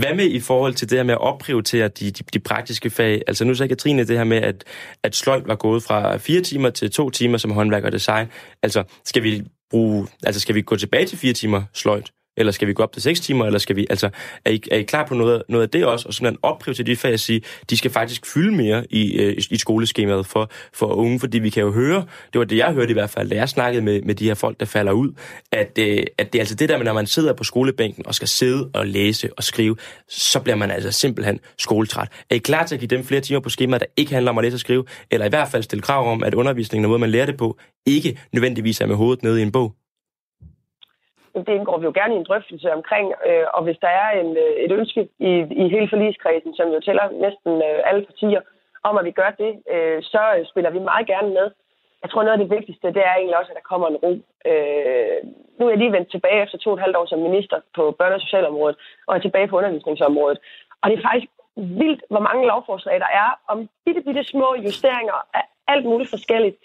Hvad 0.00 0.14
med 0.14 0.28
i 0.38 0.40
forhold 0.40 0.74
til 0.74 0.90
det 0.90 0.98
her 0.98 1.04
med 1.04 1.14
at 1.14 1.20
opprioritere 1.20 1.88
de, 1.88 2.10
de, 2.10 2.22
de 2.34 2.40
praktiske 2.40 2.90
fag? 2.90 3.22
Altså 3.26 3.44
nu 3.44 3.54
sagde 3.54 3.68
Katrine 3.68 4.04
det 4.04 4.16
her 4.16 4.24
med, 4.24 4.42
at, 4.42 4.64
at 5.02 5.14
sløjt 5.14 5.48
var 5.48 5.56
gået 5.56 5.82
fra 5.82 6.16
fire 6.16 6.40
timer 6.40 6.70
til 6.70 6.90
to 6.90 7.10
timer 7.10 7.38
som 7.38 7.50
håndværk 7.50 7.84
og 7.84 7.92
design. 7.92 8.30
Altså 8.62 8.84
skal 9.04 9.22
vi 9.22 9.42
bruge, 9.70 10.06
altså 10.26 10.40
skal 10.40 10.54
vi 10.54 10.62
gå 10.62 10.76
tilbage 10.76 11.06
til 11.06 11.18
fire 11.18 11.32
timer 11.32 11.62
sløjt? 11.72 12.10
Eller 12.40 12.52
skal 12.52 12.68
vi 12.68 12.72
gå 12.72 12.82
op 12.82 12.92
til 12.92 13.02
6 13.02 13.20
timer, 13.20 13.46
eller 13.46 13.58
skal 13.58 13.76
vi, 13.76 13.86
altså, 13.90 14.10
er 14.44 14.50
I, 14.50 14.62
er 14.70 14.76
I 14.76 14.82
klar 14.82 15.06
på 15.06 15.14
noget, 15.14 15.42
noget 15.48 15.62
af 15.62 15.70
det 15.70 15.84
også, 15.84 16.08
og 16.08 16.14
sådan 16.14 16.36
opprioritere 16.42 16.86
de 16.86 16.96
fag 16.96 17.12
at 17.12 17.20
sige, 17.20 17.42
de 17.70 17.76
skal 17.76 17.90
faktisk 17.90 18.26
fylde 18.26 18.56
mere 18.56 18.84
i, 18.90 19.12
øh, 19.12 19.32
i, 19.32 19.46
i 19.50 19.58
skoleskemaet 19.58 20.26
for, 20.26 20.50
for 20.72 20.86
unge, 20.86 21.20
fordi 21.20 21.38
vi 21.38 21.50
kan 21.50 21.62
jo 21.62 21.72
høre, 21.72 22.04
det 22.32 22.38
var 22.38 22.44
det, 22.44 22.56
jeg 22.56 22.72
hørte 22.72 22.90
i 22.90 22.92
hvert 22.92 23.10
fald, 23.10 23.30
da 23.30 23.34
jeg 23.34 23.48
snakkede 23.48 23.84
med, 23.84 24.02
med 24.02 24.14
de 24.14 24.24
her 24.24 24.34
folk, 24.34 24.60
der 24.60 24.66
falder 24.66 24.92
ud, 24.92 25.12
at, 25.52 25.78
øh, 25.78 26.02
at 26.18 26.32
det 26.32 26.38
er 26.38 26.42
altså 26.42 26.54
det 26.54 26.68
der 26.68 26.78
når 26.84 26.92
man 26.92 27.06
sidder 27.06 27.32
på 27.32 27.44
skolebænken 27.44 28.06
og 28.06 28.14
skal 28.14 28.28
sidde 28.28 28.70
og 28.74 28.86
læse 28.86 29.28
og 29.36 29.44
skrive, 29.44 29.76
så 30.08 30.40
bliver 30.40 30.56
man 30.56 30.70
altså 30.70 30.92
simpelthen 30.92 31.40
skoletræt. 31.58 32.08
Er 32.30 32.34
I 32.34 32.38
klar 32.38 32.66
til 32.66 32.74
at 32.74 32.80
give 32.80 32.88
dem 32.88 33.04
flere 33.04 33.20
timer 33.20 33.40
på 33.40 33.48
skemaet, 33.48 33.80
der 33.80 33.86
ikke 33.96 34.12
handler 34.12 34.30
om 34.30 34.38
at 34.38 34.44
læse 34.44 34.56
og 34.56 34.60
skrive, 34.60 34.84
eller 35.10 35.26
i 35.26 35.28
hvert 35.28 35.48
fald 35.48 35.62
stille 35.62 35.82
krav 35.82 36.12
om, 36.12 36.22
at 36.22 36.34
undervisningen 36.34 36.84
og 36.84 36.88
måden, 36.88 37.00
man 37.00 37.10
lærer 37.10 37.26
det 37.26 37.36
på, 37.36 37.58
ikke 37.86 38.18
nødvendigvis 38.32 38.80
er 38.80 38.86
med 38.86 38.96
hovedet 38.96 39.22
nede 39.22 39.40
i 39.40 39.42
en 39.42 39.52
bog? 39.52 39.79
Det 41.34 41.48
indgår 41.48 41.78
vi 41.78 41.84
jo 41.84 41.92
gerne 41.94 42.14
i 42.14 42.16
en 42.18 42.28
drøftelse 42.30 42.72
omkring, 42.72 43.12
øh, 43.28 43.46
og 43.54 43.62
hvis 43.64 43.78
der 43.84 43.92
er 44.02 44.20
en, 44.20 44.36
øh, 44.36 44.54
et 44.64 44.72
ønske 44.72 45.08
i, 45.18 45.32
i 45.62 45.68
hele 45.68 45.88
forligskredsen, 45.88 46.54
som 46.54 46.68
jo 46.74 46.80
tæller 46.80 47.06
næsten 47.26 47.52
øh, 47.68 47.78
alle 47.88 48.04
partier, 48.04 48.40
om 48.82 48.98
at 48.98 49.04
vi 49.04 49.10
gør 49.10 49.30
det, 49.38 49.52
øh, 49.74 50.02
så 50.02 50.22
øh, 50.36 50.46
spiller 50.46 50.70
vi 50.70 50.78
meget 50.78 51.06
gerne 51.06 51.30
med. 51.38 51.46
Jeg 52.02 52.10
tror, 52.10 52.22
noget 52.22 52.38
af 52.38 52.42
det 52.44 52.56
vigtigste, 52.56 52.94
det 52.96 53.02
er 53.06 53.14
egentlig 53.14 53.38
også, 53.38 53.52
at 53.52 53.58
der 53.60 53.70
kommer 53.70 53.88
en 53.88 54.00
ro. 54.04 54.12
Øh, 54.50 55.18
nu 55.58 55.66
er 55.66 55.70
jeg 55.70 55.78
lige 55.78 55.92
vendt 55.92 56.10
tilbage 56.10 56.42
efter 56.42 56.58
to 56.58 56.70
og 56.70 56.76
et 56.76 56.84
halvt 56.84 56.96
år 56.96 57.06
som 57.06 57.18
minister 57.18 57.58
på 57.76 57.96
børne- 57.98 58.18
og 58.18 58.20
socialområdet, 58.20 58.76
og 59.06 59.16
er 59.16 59.20
tilbage 59.20 59.48
på 59.48 59.56
undervisningsområdet. 59.56 60.38
Og 60.82 60.90
det 60.90 60.98
er 60.98 61.08
faktisk 61.08 61.30
vildt, 61.56 62.02
hvor 62.10 62.20
mange 62.28 62.46
lovforslag 62.46 63.00
der 63.00 63.12
er 63.22 63.30
om 63.48 63.68
bitte, 63.84 64.00
bitte 64.00 64.24
små 64.24 64.48
justeringer 64.66 65.18
af 65.34 65.44
alt 65.68 65.84
muligt 65.84 66.10
forskelligt. 66.10 66.56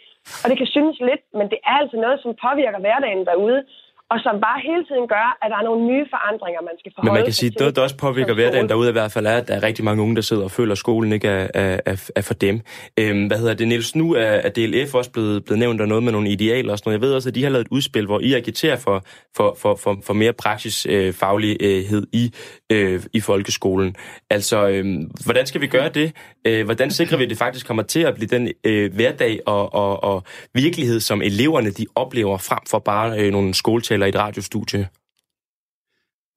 Og 0.43 0.49
det 0.49 0.57
kan 0.57 0.67
synes 0.67 0.99
lidt, 0.99 1.23
men 1.33 1.49
det 1.51 1.59
er 1.69 1.75
altså 1.81 1.97
noget, 1.97 2.19
som 2.21 2.39
påvirker 2.45 2.79
hverdagen 2.79 3.25
derude 3.25 3.65
og 4.11 4.17
som 4.19 4.35
bare 4.47 4.59
hele 4.69 4.83
tiden 4.89 5.07
gør, 5.07 5.27
at 5.41 5.47
der 5.51 5.57
er 5.57 5.65
nogle 5.69 5.85
nye 5.91 6.05
forandringer, 6.09 6.61
man 6.61 6.75
skal 6.79 6.91
forholde 6.95 7.11
Men 7.11 7.17
man 7.17 7.23
kan 7.23 7.33
sige, 7.33 7.51
at 7.55 7.59
noget, 7.59 7.75
der 7.75 7.81
også 7.81 7.97
påvirker 7.97 8.33
hverdagen 8.33 8.69
derude 8.69 8.89
i 8.89 8.91
hvert 8.91 9.11
fald, 9.11 9.25
er, 9.25 9.37
at 9.37 9.47
der 9.47 9.55
er 9.55 9.63
rigtig 9.63 9.85
mange 9.85 10.03
unge, 10.03 10.15
der 10.15 10.21
sidder 10.21 10.43
og 10.43 10.51
føler, 10.51 10.71
at 10.71 10.77
skolen 10.77 11.11
ikke 11.13 11.27
er, 11.27 11.47
er, 11.85 12.09
er 12.15 12.21
for 12.21 12.33
dem. 12.33 12.61
Øhm, 12.99 13.27
hvad 13.27 13.37
hedder 13.37 13.53
det, 13.53 13.67
Niels? 13.67 13.95
Nu 13.95 14.13
er, 14.13 14.19
er 14.21 14.49
DLF 14.49 14.95
også 14.95 15.11
blevet, 15.11 15.45
blevet 15.45 15.59
nævnt 15.59 15.79
der 15.79 15.85
noget 15.85 16.03
med 16.03 16.11
nogle 16.11 16.29
idealer 16.29 16.71
og 16.71 16.77
sådan 16.77 16.89
noget. 16.89 17.01
Jeg 17.01 17.07
ved 17.07 17.13
også, 17.13 17.29
at 17.29 17.35
de 17.35 17.43
har 17.43 17.49
lavet 17.49 17.65
et 17.65 17.71
udspil, 17.71 18.05
hvor 18.05 18.19
I 18.19 18.33
agiterer 18.33 18.75
for, 18.75 19.03
for, 19.37 19.57
for, 19.61 19.75
for, 19.75 19.97
for 20.03 20.13
mere 20.13 20.33
praksisfaglighed 20.33 22.07
øh, 22.13 22.19
i, 22.21 22.33
øh, 22.71 23.03
i 23.13 23.19
folkeskolen. 23.19 23.95
Altså, 24.29 24.67
øh, 24.67 24.85
hvordan 25.25 25.45
skal 25.45 25.61
vi 25.61 25.67
gøre 25.67 25.89
det? 25.89 26.15
Øh, 26.47 26.65
hvordan 26.65 26.91
sikrer 26.91 27.17
vi, 27.17 27.23
at 27.23 27.29
det 27.29 27.37
faktisk 27.37 27.67
kommer 27.67 27.83
til 27.83 27.99
at 27.99 28.15
blive 28.15 28.27
den 28.27 28.49
øh, 28.63 28.93
hverdag 28.93 29.39
og, 29.45 29.73
og, 29.73 30.03
og 30.03 30.23
virkelighed, 30.53 30.99
som 30.99 31.21
eleverne 31.21 31.69
de 31.69 31.85
oplever 31.95 32.37
frem 32.37 32.59
for 32.69 32.79
bare 32.79 33.19
øh, 33.19 33.31
nogle 33.31 33.53
skoletal 33.53 33.94
eller 33.95 34.07
et 34.07 34.15
radiostudie? 34.15 34.87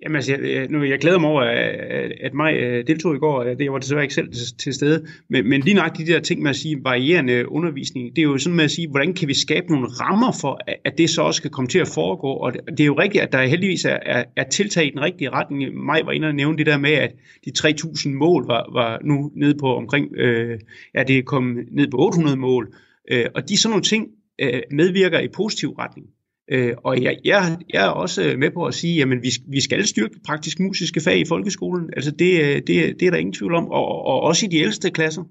Jamen 0.02 0.16
altså, 0.16 0.36
jeg, 0.36 0.68
nu, 0.68 0.84
jeg 0.84 0.98
glæder 0.98 1.18
mig 1.18 1.30
over, 1.30 1.42
at, 1.42 2.12
at 2.20 2.34
mig 2.34 2.54
øh, 2.54 2.86
deltog 2.86 3.16
i 3.16 3.18
går. 3.18 3.44
Det 3.44 3.61
jeg 3.61 3.72
var 3.72 3.78
desværre 3.78 4.02
ikke 4.02 4.14
selv 4.14 4.32
til, 4.32 4.56
til 4.59 4.74
stede. 4.74 5.06
Men, 5.30 5.48
men 5.48 5.61
lige 5.61 5.74
nok 5.74 5.98
de 5.98 6.06
der 6.06 6.20
ting 6.20 6.42
med 6.42 6.50
at 6.50 6.56
sige 6.56 6.84
varierende 6.84 7.52
undervisning, 7.52 8.16
det 8.16 8.18
er 8.18 8.26
jo 8.26 8.38
sådan 8.38 8.56
med 8.56 8.64
at 8.64 8.70
sige, 8.70 8.88
hvordan 8.90 9.14
kan 9.14 9.28
vi 9.28 9.34
skabe 9.34 9.66
nogle 9.70 9.86
rammer 9.86 10.32
for, 10.40 10.61
at 10.84 10.98
det 10.98 11.11
så 11.11 11.22
også 11.22 11.42
kan 11.42 11.50
komme 11.50 11.68
til 11.68 11.78
at 11.78 11.88
foregå. 11.94 12.28
Og 12.28 12.52
det, 12.52 12.61
det 12.70 12.80
er 12.80 12.84
jo 12.84 12.98
rigtigt, 12.98 13.24
at 13.24 13.32
der 13.32 13.46
heldigvis 13.46 13.84
er, 13.84 13.98
er, 14.02 14.24
er 14.36 14.44
tiltag 14.44 14.86
i 14.86 14.90
den 14.90 15.00
rigtige 15.00 15.30
retning. 15.30 15.84
Mig 15.84 16.02
var 16.06 16.12
inde 16.12 16.28
og 16.28 16.34
nævne 16.34 16.59
det 16.59 16.66
der 16.66 16.78
med, 16.78 16.92
at 16.92 17.14
de 17.44 17.52
3.000 17.59 18.09
mål 18.09 18.46
var, 18.46 18.70
var 18.72 18.98
nu 19.04 19.30
nede 19.36 19.54
på 19.61 19.76
omkring, 19.76 20.16
øh, 20.16 20.59
ja, 20.94 21.02
det 21.02 21.18
er 21.18 21.22
kommet 21.22 21.64
ned 21.72 21.90
på 21.90 21.96
800 21.98 22.36
mål. 22.36 22.74
Øh, 23.11 23.26
og 23.34 23.48
de 23.48 23.56
sådan 23.56 23.70
nogle 23.70 23.82
ting 23.82 24.06
øh, 24.40 24.62
medvirker 24.70 25.20
i 25.20 25.28
positiv 25.28 25.70
retning. 25.70 26.06
Øh, 26.51 26.74
og 26.84 27.03
jeg, 27.03 27.16
jeg, 27.24 27.59
jeg 27.72 27.84
er 27.84 27.90
også 27.90 28.34
med 28.38 28.51
på 28.51 28.64
at 28.64 28.74
sige, 28.74 29.03
at 29.03 29.09
vi, 29.09 29.30
vi 29.49 29.61
skal 29.61 29.86
styrke 29.86 30.14
praktisk 30.26 30.61
musiske 30.61 31.01
fag 31.01 31.18
i 31.18 31.24
folkeskolen. 31.28 31.90
Altså 31.96 32.11
det, 32.11 32.66
det, 32.66 33.01
det 33.01 33.07
er 33.07 33.11
der 33.11 33.18
ingen 33.18 33.32
tvivl 33.32 33.55
om, 33.55 33.68
og, 33.70 34.07
og 34.07 34.20
også 34.20 34.46
i 34.46 34.49
de 34.49 34.57
ældste 34.57 34.90
klasser. 34.90 35.22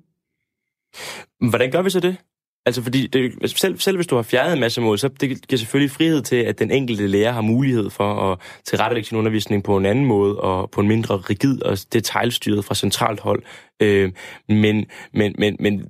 Hvordan 1.50 1.72
gør 1.72 1.82
vi 1.82 1.90
så 1.90 2.00
det? 2.00 2.18
Altså 2.66 2.84
fordi, 2.84 3.08
det, 3.08 3.52
selv, 3.52 3.80
selv 3.80 3.98
hvis 3.98 4.08
du 4.08 4.16
har 4.16 4.24
fjernet 4.24 4.54
en 4.54 4.60
masse 4.60 4.82
mål, 4.82 5.00
så 5.00 5.08
det 5.08 5.48
giver 5.48 5.58
selvfølgelig 5.58 5.92
frihed 5.92 6.22
til, 6.22 6.36
at 6.36 6.60
den 6.60 6.72
enkelte 6.72 7.08
lærer 7.08 7.32
har 7.32 7.42
mulighed 7.42 7.90
for 7.90 8.32
at 8.32 8.40
tilrettelægge 8.66 9.08
sin 9.08 9.18
undervisning 9.18 9.64
på 9.64 9.78
en 9.78 9.86
anden 9.86 10.06
måde, 10.06 10.40
og 10.40 10.72
på 10.72 10.82
en 10.82 10.88
mindre 10.88 11.18
rigid 11.18 11.64
og 11.64 11.78
detaljstyret 11.94 12.66
fra 12.66 12.76
centralt 12.76 13.20
hold. 13.20 13.44
Øh, 13.80 14.12
men, 14.50 14.86
men, 15.14 15.36
men, 15.38 15.58
men 15.60 15.88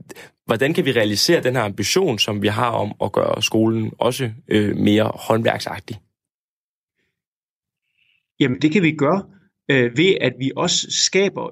hvordan 0.47 0.73
kan 0.73 0.85
vi 0.85 0.91
realisere 0.91 1.43
den 1.43 1.55
her 1.55 1.63
ambition, 1.63 2.19
som 2.19 2.41
vi 2.41 2.47
har 2.47 2.69
om 2.69 2.93
at 3.03 3.11
gøre 3.11 3.41
skolen 3.41 3.91
også 3.97 4.31
øh, 4.47 4.75
mere 4.77 5.11
håndværksagtig? 5.15 5.97
Jamen, 8.39 8.61
det 8.61 8.71
kan 8.71 8.83
vi 8.83 8.91
gøre 8.91 9.23
øh, 9.71 9.97
ved, 9.97 10.15
at 10.21 10.33
vi 10.39 10.51
også 10.55 10.87
skaber 10.89 11.49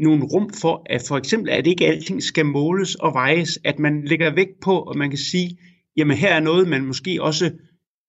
nogle 0.00 0.24
rum 0.24 0.50
for, 0.60 0.82
at 0.86 1.02
for 1.08 1.16
eksempel, 1.16 1.50
at 1.50 1.66
ikke 1.66 1.86
alting 1.86 2.22
skal 2.22 2.46
måles 2.46 2.94
og 2.94 3.14
vejes, 3.14 3.58
at 3.64 3.78
man 3.78 4.04
lægger 4.04 4.34
vægt 4.34 4.60
på, 4.62 4.78
og 4.78 4.98
man 4.98 5.10
kan 5.10 5.18
sige, 5.18 5.58
jamen 5.96 6.16
her 6.16 6.34
er 6.34 6.40
noget, 6.40 6.68
man 6.68 6.84
måske 6.84 7.22
også 7.22 7.50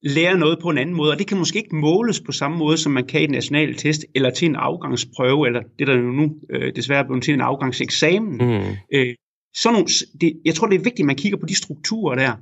lærer 0.04 0.38
noget 0.38 0.60
på 0.62 0.70
en 0.70 0.78
anden 0.78 0.96
måde, 0.96 1.12
og 1.12 1.20
det 1.20 1.28
kan 1.28 1.38
måske 1.38 1.60
ikke 1.60 1.76
måles 1.76 2.22
på 2.22 2.32
samme 2.32 2.58
måde, 2.58 2.78
som 2.78 2.92
man 2.92 3.06
kan 3.06 3.22
i 3.22 3.26
den 3.26 3.34
nationale 3.34 3.74
test, 3.74 4.06
eller 4.16 4.30
til 4.30 4.50
en 4.50 4.56
afgangsprøve, 4.56 5.48
eller 5.48 5.62
det 5.80 5.88
der 5.88 5.98
nu 5.98 6.36
øh, 6.50 6.76
desværre 6.76 7.04
er 7.04 7.08
blevet 7.08 7.24
til 7.24 7.34
en 7.34 7.42
afgangseksamen. 7.42 8.38
Mm. 8.38 8.76
Øh, 8.94 9.16
sådan 9.56 9.74
nogle, 9.74 9.88
det, 10.22 10.42
jeg 10.46 10.56
tror, 10.56 10.68
det 10.68 10.76
er 10.76 10.84
vigtigt, 10.84 11.00
at 11.00 11.06
man 11.06 11.16
kigger 11.16 11.38
på 11.38 11.46
de 11.46 11.56
strukturer 11.56 12.16
der, 12.16 12.34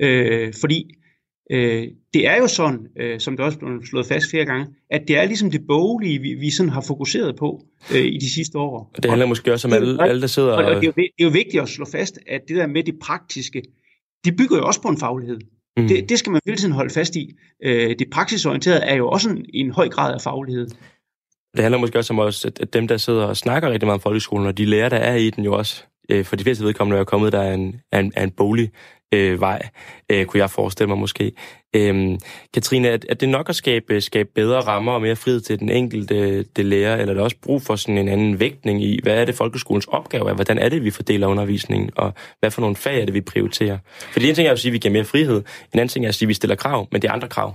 øh, 0.00 0.54
fordi 0.60 0.94
øh, 1.50 1.88
det 2.14 2.26
er 2.26 2.36
jo 2.36 2.46
sådan, 2.46 2.86
øh, 3.00 3.20
som 3.20 3.36
det 3.36 3.46
også 3.46 3.58
blev 3.58 3.86
slået 3.86 4.06
fast 4.06 4.30
flere 4.30 4.44
gange, 4.44 4.66
at 4.90 5.02
det 5.08 5.18
er 5.18 5.24
ligesom 5.24 5.50
det 5.50 5.66
boglige, 5.66 6.18
vi, 6.18 6.34
vi 6.34 6.50
sådan 6.50 6.70
har 6.70 6.80
fokuseret 6.80 7.36
på 7.36 7.64
øh, 7.94 8.04
i 8.04 8.18
de 8.18 8.34
sidste 8.34 8.58
år. 8.58 8.90
Og 8.96 9.02
det 9.02 9.10
handler 9.10 9.24
og, 9.24 9.28
måske 9.28 9.52
også 9.52 9.68
om 9.68 9.74
alle, 9.74 10.02
alle 10.02 10.20
der 10.20 10.26
sidder... 10.26 10.52
Og, 10.52 10.64
og 10.64 10.70
det, 10.70 10.82
er 10.82 10.86
jo, 10.86 10.92
det 10.96 11.04
er 11.18 11.24
jo 11.24 11.30
vigtigt 11.30 11.62
at 11.62 11.68
slå 11.68 11.84
fast, 11.84 12.18
at 12.26 12.40
det 12.48 12.56
der 12.56 12.66
med 12.66 12.82
det 12.82 12.98
praktiske, 12.98 13.62
det 14.24 14.36
bygger 14.36 14.56
jo 14.56 14.66
også 14.66 14.82
på 14.82 14.88
en 14.88 14.98
faglighed. 14.98 15.38
Mm. 15.76 15.88
Det, 15.88 16.08
det 16.08 16.18
skal 16.18 16.32
man 16.32 16.40
hele 16.46 16.56
tiden 16.56 16.72
holde 16.72 16.94
fast 16.94 17.16
i. 17.16 17.30
Øh, 17.64 17.94
det 17.98 18.10
praksisorienterede 18.12 18.80
er 18.80 18.94
jo 18.94 19.08
også 19.08 19.30
en, 19.30 19.46
en 19.54 19.70
høj 19.70 19.88
grad 19.88 20.14
af 20.14 20.20
faglighed. 20.20 20.66
Det 21.56 21.62
handler 21.62 21.78
måske 21.78 21.98
også 21.98 22.12
om, 22.12 22.18
også, 22.18 22.50
at 22.60 22.72
dem, 22.72 22.88
der 22.88 22.96
sidder 22.96 23.24
og 23.24 23.36
snakker 23.36 23.70
rigtig 23.70 23.86
meget 23.86 23.94
om 23.94 24.00
folkeskolen, 24.00 24.46
og 24.46 24.58
de 24.58 24.64
lærer, 24.64 24.88
der 24.88 24.96
er 24.96 25.14
i 25.14 25.30
den 25.30 25.44
jo 25.44 25.54
også, 25.54 25.84
øh, 26.08 26.24
for 26.24 26.36
de 26.36 26.44
fleste 26.44 26.64
vedkommende 26.64 27.00
er 27.00 27.04
kommet 27.04 27.32
der 27.32 27.40
er 27.40 27.54
en, 27.54 27.80
er 27.92 28.00
en, 28.00 28.12
er 28.16 28.22
en 28.22 28.30
bolig 28.30 28.70
øh, 29.14 29.40
vej, 29.40 29.68
øh, 30.10 30.26
kunne 30.26 30.40
jeg 30.40 30.50
forestille 30.50 30.88
mig 30.88 30.98
måske. 30.98 31.32
Øh, 31.76 32.18
Katrine, 32.54 32.88
er, 32.88 32.98
er 33.08 33.14
det 33.14 33.28
nok 33.28 33.48
at 33.48 33.56
skabe, 33.56 33.94
øh, 33.94 34.02
skabe 34.02 34.28
bedre 34.34 34.60
rammer 34.60 34.92
og 34.92 35.02
mere 35.02 35.16
frihed 35.16 35.40
til 35.40 35.60
den 35.60 35.68
enkelte 35.68 36.42
det 36.42 36.64
lærer, 36.64 36.96
eller 36.96 37.14
er 37.14 37.16
der 37.16 37.24
også 37.24 37.36
brug 37.42 37.62
for 37.62 37.76
sådan 37.76 37.98
en 37.98 38.08
anden 38.08 38.40
vægtning 38.40 38.84
i, 38.84 39.00
hvad 39.02 39.20
er 39.20 39.24
det 39.24 39.34
folkeskolens 39.34 39.86
opgave 39.86 40.30
er, 40.30 40.34
hvordan 40.34 40.58
er 40.58 40.68
det, 40.68 40.84
vi 40.84 40.90
fordeler 40.90 41.26
undervisningen, 41.26 41.90
og 41.96 42.14
hvad 42.40 42.50
for 42.50 42.60
nogle 42.60 42.76
fag 42.76 43.00
er 43.00 43.04
det, 43.04 43.14
vi 43.14 43.20
prioriterer? 43.20 43.78
For 44.12 44.18
det 44.18 44.26
ene 44.26 44.34
ting 44.34 44.48
er 44.48 44.52
at 44.52 44.58
sige, 44.58 44.70
at 44.70 44.72
vi 44.72 44.78
giver 44.78 44.92
mere 44.92 45.04
frihed, 45.04 45.36
en 45.72 45.78
anden 45.78 45.88
ting 45.88 46.04
er 46.04 46.08
at 46.08 46.14
sige, 46.14 46.26
at 46.26 46.28
vi 46.28 46.34
stiller 46.34 46.56
krav, 46.56 46.88
men 46.92 47.02
det 47.02 47.08
er 47.08 47.12
andre 47.12 47.28
krav. 47.28 47.54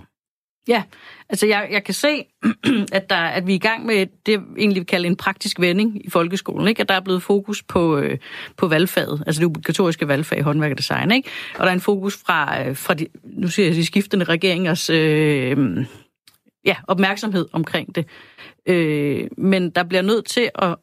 Ja, 0.70 0.84
altså 1.30 1.48
jeg, 1.48 1.68
jeg 1.72 1.84
kan 1.84 1.94
se, 1.94 2.26
at, 2.92 3.10
der, 3.10 3.16
at 3.16 3.48
vi 3.48 3.52
er 3.52 3.56
i 3.56 3.60
gang 3.60 3.86
med 3.86 4.06
det, 4.26 4.32
jeg 4.32 4.42
egentlig 4.58 4.80
vil 4.80 4.88
kalde 4.88 5.08
en 5.08 5.16
praktisk 5.16 5.60
vending 5.60 6.06
i 6.06 6.10
folkeskolen. 6.10 6.68
Ikke? 6.68 6.82
At 6.82 6.90
der 6.90 6.96
er 6.96 7.00
blevet 7.00 7.24
fokus 7.24 7.64
på, 7.64 7.98
øh, 7.98 8.18
på 8.58 8.68
valgfaget, 8.68 9.24
altså 9.28 9.40
det 9.40 9.46
obligatoriske 9.46 10.08
valgfag, 10.08 10.44
håndværk 10.44 10.72
og 10.72 10.78
design. 10.78 11.12
Ikke? 11.12 11.30
Og 11.56 11.60
der 11.60 11.68
er 11.68 11.74
en 11.74 11.82
fokus 11.82 12.18
fra, 12.18 12.68
øh, 12.68 12.76
fra 12.76 12.94
de, 12.94 13.08
nu 13.24 13.48
siger 13.48 13.68
jeg, 13.68 13.76
de 13.76 13.86
skiftende 13.86 14.26
regeringers 14.26 14.90
øh, 14.90 15.86
ja, 16.66 16.76
opmærksomhed 16.88 17.48
omkring 17.52 17.96
det. 17.96 18.06
Øh, 18.66 19.28
men 19.38 19.70
der 19.70 19.84
bliver 19.84 20.02
nødt 20.02 20.26
til 20.26 20.50
at, 20.56 20.76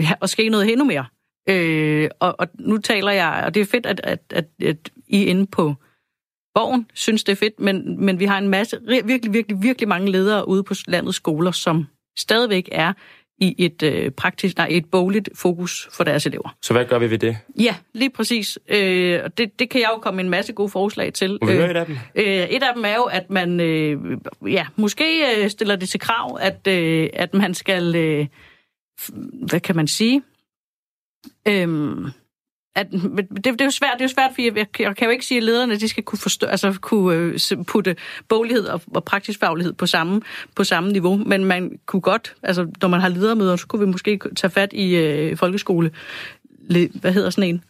ja, 0.00 0.12
at 0.22 0.30
ske 0.30 0.48
noget 0.48 0.72
endnu 0.72 0.84
mere. 0.84 1.06
Øh, 1.48 2.10
og, 2.20 2.34
og 2.38 2.48
nu 2.58 2.78
taler 2.78 3.12
jeg, 3.12 3.42
og 3.46 3.54
det 3.54 3.60
er 3.60 3.66
fedt, 3.66 3.86
at, 3.86 4.00
at, 4.04 4.20
at, 4.30 4.46
at 4.62 4.90
I 5.08 5.22
er 5.22 5.26
inde 5.26 5.46
på 5.46 5.74
Borgen 6.56 6.86
synes, 6.94 7.24
det 7.24 7.32
er 7.32 7.36
fedt, 7.36 7.60
men, 7.60 8.04
men 8.04 8.20
vi 8.20 8.24
har 8.24 8.38
en 8.38 8.48
masse, 8.48 8.78
virkelig, 9.04 9.32
virkelig, 9.32 9.62
virkelig 9.62 9.88
mange 9.88 10.12
ledere 10.12 10.48
ude 10.48 10.62
på 10.62 10.74
landets 10.86 11.16
skoler, 11.16 11.50
som 11.50 11.86
stadigvæk 12.18 12.68
er 12.72 12.92
i 13.38 13.54
et 13.58 13.82
øh, 13.82 14.10
praktisk, 14.10 14.56
nej, 14.56 14.68
et 14.70 14.90
bogligt 14.90 15.28
fokus 15.34 15.88
for 15.92 16.04
deres 16.04 16.26
elever. 16.26 16.56
Så 16.62 16.72
hvad 16.72 16.84
gør 16.84 16.98
vi 16.98 17.10
ved 17.10 17.18
det? 17.18 17.36
Ja, 17.60 17.76
lige 17.94 18.10
præcis. 18.10 18.58
Øh, 18.68 19.20
og 19.24 19.38
det, 19.38 19.58
det 19.58 19.70
kan 19.70 19.80
jeg 19.80 19.90
jo 19.94 19.98
komme 19.98 20.20
en 20.20 20.28
masse 20.28 20.52
gode 20.52 20.68
forslag 20.68 21.12
til. 21.12 21.38
Må 21.42 21.46
vi 21.50 21.56
høre 21.56 21.70
et 21.70 21.76
af 21.76 21.86
dem? 21.86 21.96
Øh, 22.14 22.24
et 22.24 22.62
af 22.62 22.74
dem 22.74 22.84
er 22.84 22.94
jo, 22.94 23.02
at 23.02 23.30
man 23.30 23.60
øh, 23.60 23.98
ja, 24.46 24.66
måske 24.76 25.42
øh, 25.42 25.50
stiller 25.50 25.76
det 25.76 25.88
til 25.88 26.00
krav, 26.00 26.38
at, 26.40 26.66
øh, 26.68 27.08
at 27.12 27.34
man 27.34 27.54
skal, 27.54 27.96
øh, 27.96 28.26
hvad 29.48 29.60
kan 29.60 29.76
man 29.76 29.86
sige, 29.86 30.22
øh, 31.48 31.68
at, 32.76 32.90
det, 32.92 33.44
det, 33.44 33.60
er 33.60 33.64
jo 33.64 33.70
svært, 33.70 33.92
det 33.94 34.00
er 34.00 34.04
jo 34.04 34.14
svært, 34.14 34.30
fordi 34.30 34.46
jeg, 34.46 34.66
jeg 34.78 34.96
kan 34.96 35.04
jo 35.04 35.10
ikke 35.10 35.26
sige, 35.26 35.38
at 35.38 35.44
lederne 35.44 35.76
de 35.76 35.88
skal 35.88 36.02
kunne, 36.02 36.18
forstå, 36.18 36.46
altså, 36.46 36.78
kunne 36.80 37.16
øh, 37.16 37.64
putte 37.64 37.96
boglighed 38.28 38.66
og, 38.66 38.80
og 38.94 39.04
praktisk 39.04 39.40
faglighed 39.40 39.72
på 39.72 39.86
samme, 39.86 40.22
på 40.54 40.64
samme 40.64 40.92
niveau, 40.92 41.16
men 41.16 41.44
man 41.44 41.78
kunne 41.86 42.00
godt, 42.00 42.34
altså 42.42 42.68
når 42.82 42.88
man 42.88 43.00
har 43.00 43.08
ledermøder, 43.08 43.56
så 43.56 43.66
kunne 43.66 43.86
vi 43.86 43.92
måske 43.92 44.20
tage 44.36 44.50
fat 44.50 44.72
i 44.72 44.96
øh, 44.96 45.36
folkeskole, 45.36 45.90
le, 46.68 46.90
hvad 46.94 47.12
hedder 47.12 47.30
sådan 47.30 47.48
en? 47.48 47.64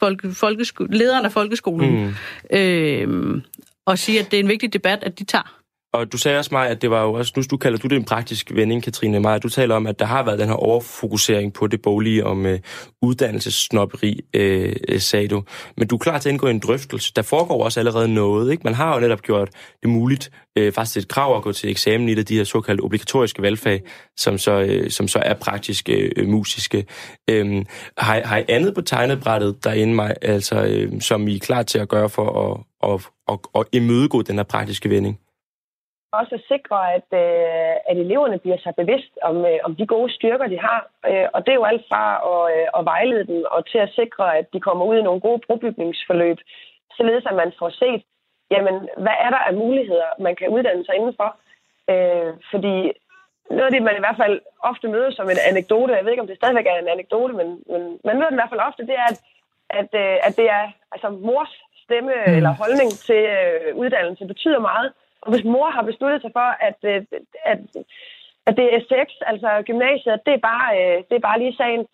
Folke, 0.00 0.32
folkeskole, 0.32 0.98
lederen 0.98 1.24
af 1.24 1.32
folkeskolen, 1.32 2.14
mm. 2.50 2.56
øh, 2.58 3.42
og 3.86 3.98
sige, 3.98 4.20
at 4.20 4.30
det 4.30 4.36
er 4.36 4.40
en 4.40 4.48
vigtig 4.48 4.72
debat, 4.72 5.04
at 5.04 5.18
de 5.18 5.24
tager. 5.24 5.59
Og 5.92 6.12
du 6.12 6.18
sagde 6.18 6.38
også 6.38 6.48
mig, 6.52 6.68
at 6.68 6.82
det 6.82 6.90
var 6.90 7.02
jo 7.02 7.12
også, 7.12 7.32
nu 7.36 7.42
du 7.50 7.56
kalder 7.56 7.78
du 7.78 7.88
det 7.88 7.96
en 7.96 8.04
praktisk 8.04 8.50
vending, 8.54 8.82
Katrine 8.82 9.20
Maja, 9.20 9.38
du 9.38 9.48
taler 9.48 9.74
om, 9.74 9.86
at 9.86 9.98
der 9.98 10.04
har 10.04 10.24
været 10.24 10.38
den 10.38 10.48
her 10.48 10.54
overfokusering 10.54 11.52
på 11.52 11.66
det 11.66 11.82
boglige 11.82 12.26
om 12.26 12.46
øh, 12.46 12.58
uddannelsessnopperi, 13.02 14.20
øh, 14.34 14.76
øh, 14.88 15.00
sagde 15.00 15.28
du. 15.28 15.42
Men 15.76 15.88
du 15.88 15.94
er 15.94 15.98
klar 15.98 16.18
til 16.18 16.28
at 16.28 16.32
indgå 16.32 16.46
i 16.46 16.50
en 16.50 16.58
drøftelse. 16.58 17.12
Der 17.16 17.22
foregår 17.22 17.64
også 17.64 17.80
allerede 17.80 18.14
noget, 18.14 18.52
ikke? 18.52 18.64
Man 18.64 18.74
har 18.74 18.94
jo 18.94 19.00
netop 19.00 19.22
gjort 19.22 19.50
det 19.82 19.90
muligt, 19.90 20.30
øh, 20.58 20.72
faktisk 20.72 20.96
et 20.96 21.08
krav 21.08 21.36
at 21.36 21.42
gå 21.42 21.52
til 21.52 21.70
eksamen 21.70 22.08
i 22.08 22.14
det, 22.14 22.28
de 22.28 22.36
her 22.36 22.44
såkaldte 22.44 22.82
obligatoriske 22.82 23.42
valgfag, 23.42 23.82
som 24.16 24.38
så, 24.38 24.60
øh, 24.60 24.90
som 24.90 25.08
så 25.08 25.18
er 25.18 25.34
praktiske, 25.34 26.12
øh, 26.16 26.28
musiske. 26.28 26.86
Øh, 27.30 27.64
har, 27.98 28.20
har 28.24 28.38
I 28.38 28.44
andet 28.48 28.74
på 28.74 28.80
tegnebrættet 28.82 29.64
derinde, 29.64 29.94
mig, 29.94 30.14
altså, 30.22 30.64
øh, 30.64 31.00
som 31.00 31.28
I 31.28 31.34
er 31.34 31.40
klar 31.40 31.62
til 31.62 31.78
at 31.78 31.88
gøre 31.88 32.08
for 32.08 32.50
at, 32.50 32.90
at, 32.90 33.00
at, 33.28 33.38
at 33.54 33.64
imødegå 33.72 34.22
den 34.22 34.36
her 34.36 34.42
praktiske 34.42 34.90
vending? 34.90 35.18
Også 36.12 36.34
at 36.34 36.46
sikre, 36.52 36.78
at, 36.96 37.08
øh, 37.22 37.74
at 37.90 37.96
eleverne 38.04 38.38
bliver 38.38 38.58
sig 38.58 38.74
bevidst 38.80 39.12
om, 39.22 39.36
øh, 39.50 39.58
om 39.66 39.76
de 39.76 39.86
gode 39.86 40.12
styrker, 40.12 40.46
de 40.46 40.58
har. 40.58 40.80
Øh, 41.08 41.26
og 41.34 41.40
det 41.44 41.50
er 41.52 41.60
jo 41.60 41.70
alt 41.70 41.84
fra 41.90 42.04
at, 42.32 42.42
øh, 42.54 42.66
at 42.78 42.84
vejlede 42.84 43.26
dem 43.26 43.44
og 43.50 43.60
til 43.66 43.78
at 43.78 43.94
sikre, 44.00 44.38
at 44.38 44.46
de 44.52 44.60
kommer 44.60 44.84
ud 44.84 44.96
i 44.98 45.06
nogle 45.08 45.20
gode 45.20 45.40
brobygningsforløb, 45.46 46.38
således 46.96 47.24
at 47.26 47.36
man 47.42 47.52
får 47.58 47.70
set, 47.82 48.02
jamen, 48.50 48.76
hvad 49.04 49.16
er 49.24 49.30
der 49.30 49.42
af 49.48 49.54
muligheder, 49.54 50.08
man 50.18 50.36
kan 50.36 50.48
uddanne 50.48 50.84
sig 50.84 50.94
indenfor. 50.94 51.30
Øh, 51.90 52.32
fordi 52.50 52.76
noget 53.50 53.68
af 53.68 53.72
det, 53.72 53.82
man 53.82 53.96
i 53.96 54.04
hvert 54.04 54.20
fald 54.22 54.40
ofte 54.70 54.88
møder 54.88 55.10
som 55.10 55.30
en 55.30 55.44
anekdote, 55.50 55.96
jeg 55.96 56.04
ved 56.04 56.12
ikke, 56.12 56.24
om 56.24 56.30
det 56.30 56.36
stadigvæk 56.36 56.66
er 56.66 56.78
en 56.78 56.94
anekdote, 56.94 57.34
men, 57.34 57.48
men 57.72 57.82
man 58.04 58.16
møder 58.16 58.30
den 58.30 58.38
i 58.38 58.42
hvert 58.42 58.52
fald 58.52 58.68
ofte, 58.68 58.86
det 58.90 58.96
er, 59.02 59.08
at, 59.12 59.18
at, 59.80 59.90
øh, 60.02 60.16
at 60.26 60.36
det 60.36 60.46
er 60.58 60.64
altså 60.92 61.08
mors 61.10 61.52
stemme 61.84 62.12
mm. 62.26 62.36
eller 62.36 62.52
holdning 62.62 62.90
til 63.08 63.22
øh, 63.36 63.76
uddannelse 63.82 64.26
betyder 64.26 64.60
meget. 64.70 64.92
Og 65.22 65.30
hvis 65.30 65.44
mor 65.44 65.70
har 65.70 65.82
besluttet 65.82 66.20
sig 66.22 66.30
for, 66.38 66.48
at, 66.68 66.78
øh, 66.92 67.02
at, 67.52 67.58
at 68.46 68.56
det 68.56 68.66
er 68.74 68.80
sex, 68.92 69.06
altså 69.30 69.62
gymnasiet, 69.68 70.20
det 70.26 70.34
er, 70.34 70.42
bare, 70.50 70.68
øh, 70.80 70.96
det 71.08 71.14
er 71.16 71.28
bare 71.28 71.38
lige 71.38 71.56
sagen, 71.56 71.86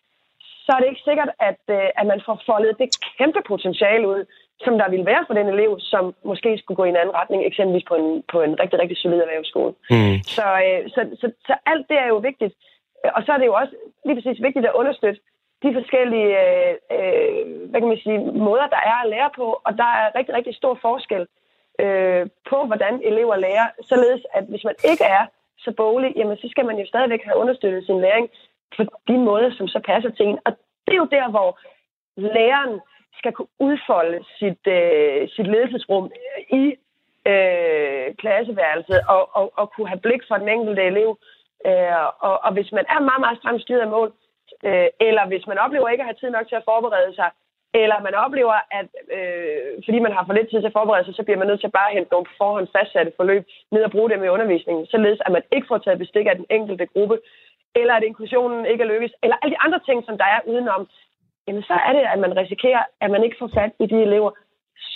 så 0.65 0.71
er 0.73 0.81
det 0.81 0.89
ikke 0.89 1.09
sikkert, 1.09 1.31
at, 1.51 1.63
øh, 1.77 1.89
at 2.01 2.07
man 2.07 2.21
får 2.27 2.43
foldet 2.47 2.79
det 2.79 2.89
kæmpe 3.19 3.41
potentiale 3.47 4.09
ud, 4.09 4.25
som 4.65 4.79
der 4.79 4.89
ville 4.91 5.07
være 5.07 5.25
for 5.27 5.35
den 5.35 5.49
elev, 5.49 5.71
som 5.81 6.15
måske 6.25 6.59
skulle 6.59 6.77
gå 6.77 6.85
i 6.85 6.89
en 6.89 7.01
anden 7.01 7.15
retning, 7.15 7.41
eksempelvis 7.45 7.89
på 7.89 7.95
en, 7.95 8.23
på 8.33 8.39
en 8.47 8.61
rigtig, 8.61 8.79
rigtig 8.79 8.99
solid 8.99 9.21
erhvervsskole. 9.21 9.73
Mm. 9.91 10.17
Så, 10.37 10.47
så, 10.95 11.01
så, 11.21 11.27
så 11.47 11.55
alt 11.67 11.89
det 11.91 11.99
er 11.99 12.09
jo 12.09 12.17
vigtigt. 12.17 12.55
Og 13.17 13.23
så 13.27 13.33
er 13.33 13.39
det 13.39 13.47
jo 13.47 13.55
også 13.55 13.75
lige 14.05 14.17
præcis 14.17 14.43
vigtigt 14.43 14.67
at 14.67 14.79
understøtte 14.81 15.21
de 15.63 15.75
forskellige 15.79 16.33
øh, 16.97 17.43
hvad 17.71 17.81
kan 17.81 17.89
man 17.89 18.05
sige, 18.05 18.19
måder, 18.49 18.67
der 18.67 18.83
er 18.91 18.97
at 19.03 19.11
lære 19.15 19.31
på, 19.37 19.47
og 19.67 19.73
der 19.81 19.91
er 20.01 20.15
rigtig, 20.19 20.35
rigtig 20.35 20.55
stor 20.55 20.79
forskel 20.83 21.27
øh, 21.85 22.27
på, 22.51 22.65
hvordan 22.65 22.95
elever 23.11 23.37
lærer, 23.37 23.67
således 23.83 24.23
at 24.35 24.45
hvis 24.45 24.65
man 24.65 24.75
ikke 24.91 25.05
er 25.05 25.27
så 25.59 25.71
boglig, 25.77 26.13
jamen 26.17 26.37
så 26.37 26.49
skal 26.51 26.67
man 26.67 26.79
jo 26.79 26.87
stadigvæk 26.87 27.23
have 27.25 27.37
understøttet 27.37 27.87
sin 27.87 28.01
læring 28.01 28.31
på 28.77 28.83
de 29.09 29.19
måder, 29.19 29.51
som 29.59 29.69
så 29.69 29.81
passer 29.85 30.11
til 30.11 30.27
en. 30.27 30.39
Og 30.45 30.53
det 30.87 30.93
er 30.95 31.03
jo 31.05 31.15
der, 31.19 31.31
hvor 31.31 31.59
læreren 32.17 32.81
skal 33.19 33.33
kunne 33.33 33.55
udfolde 33.59 34.25
sit, 34.39 34.67
øh, 34.67 35.29
sit 35.29 35.47
ledelsesrum 35.47 36.11
i 36.51 36.65
øh, 37.33 38.15
klasseværelset 38.15 39.01
og, 39.09 39.37
og, 39.37 39.53
og 39.57 39.73
kunne 39.73 39.89
have 39.89 40.01
blik 40.01 40.23
for 40.29 40.37
den 40.37 40.49
enkelte 40.49 40.83
elev. 40.83 41.19
Øh, 41.67 42.05
og, 42.29 42.45
og 42.45 42.53
hvis 42.53 42.73
man 42.73 42.85
er 42.89 43.01
meget, 43.01 43.21
meget 43.21 43.39
stramt 43.39 43.63
styret 43.63 43.81
af 43.81 43.89
mål, 43.89 44.13
øh, 44.65 44.89
eller 45.01 45.27
hvis 45.27 45.47
man 45.47 45.59
oplever 45.59 45.89
ikke 45.89 46.03
at 46.03 46.11
have 46.11 46.21
tid 46.21 46.31
nok 46.31 46.49
til 46.49 46.61
at 46.61 46.69
forberede 46.71 47.15
sig, 47.15 47.31
eller 47.75 47.99
man 48.07 48.15
oplever, 48.15 48.57
at 48.79 48.89
øh, 49.17 49.83
fordi 49.85 49.99
man 49.99 50.13
har 50.13 50.25
for 50.27 50.33
lidt 50.33 50.49
tid 50.51 50.61
til 50.61 50.73
at 50.73 50.79
forberede 50.79 51.05
sig, 51.05 51.15
så 51.15 51.23
bliver 51.23 51.39
man 51.39 51.49
nødt 51.49 51.61
til 51.61 51.71
at 51.71 51.79
bare 51.81 51.95
hente 51.97 52.13
nogle 52.13 52.27
forhånd 52.39 52.69
fastsatte 52.77 53.13
forløb 53.17 53.43
ned 53.73 53.83
og 53.83 53.91
bruge 53.91 54.11
dem 54.11 54.25
i 54.25 54.29
undervisningen, 54.29 54.87
således 54.87 55.21
at 55.27 55.33
man 55.33 55.43
ikke 55.53 55.67
får 55.71 55.79
taget 55.79 55.99
bestik 55.99 56.27
af 56.27 56.37
den 56.37 56.47
enkelte 56.51 56.87
gruppe, 56.87 57.19
eller 57.75 57.95
at 57.95 58.03
inklusionen 58.03 58.67
ikke 58.67 58.83
er 58.85 58.93
lykkes, 58.95 59.13
eller 59.23 59.37
alle 59.43 59.55
de 59.55 59.63
andre 59.67 59.81
ting, 59.89 60.05
som 60.05 60.19
der 60.19 60.25
er 60.25 60.41
udenom, 60.51 60.89
jamen 61.47 61.63
så 61.63 61.75
er 61.87 61.93
det, 61.93 62.05
at 62.13 62.19
man 62.19 62.37
risikerer, 62.37 62.83
at 63.01 63.11
man 63.11 63.25
ikke 63.25 63.37
får 63.39 63.51
fat 63.55 63.73
i 63.81 63.87
de 63.87 64.03
elever, 64.03 64.31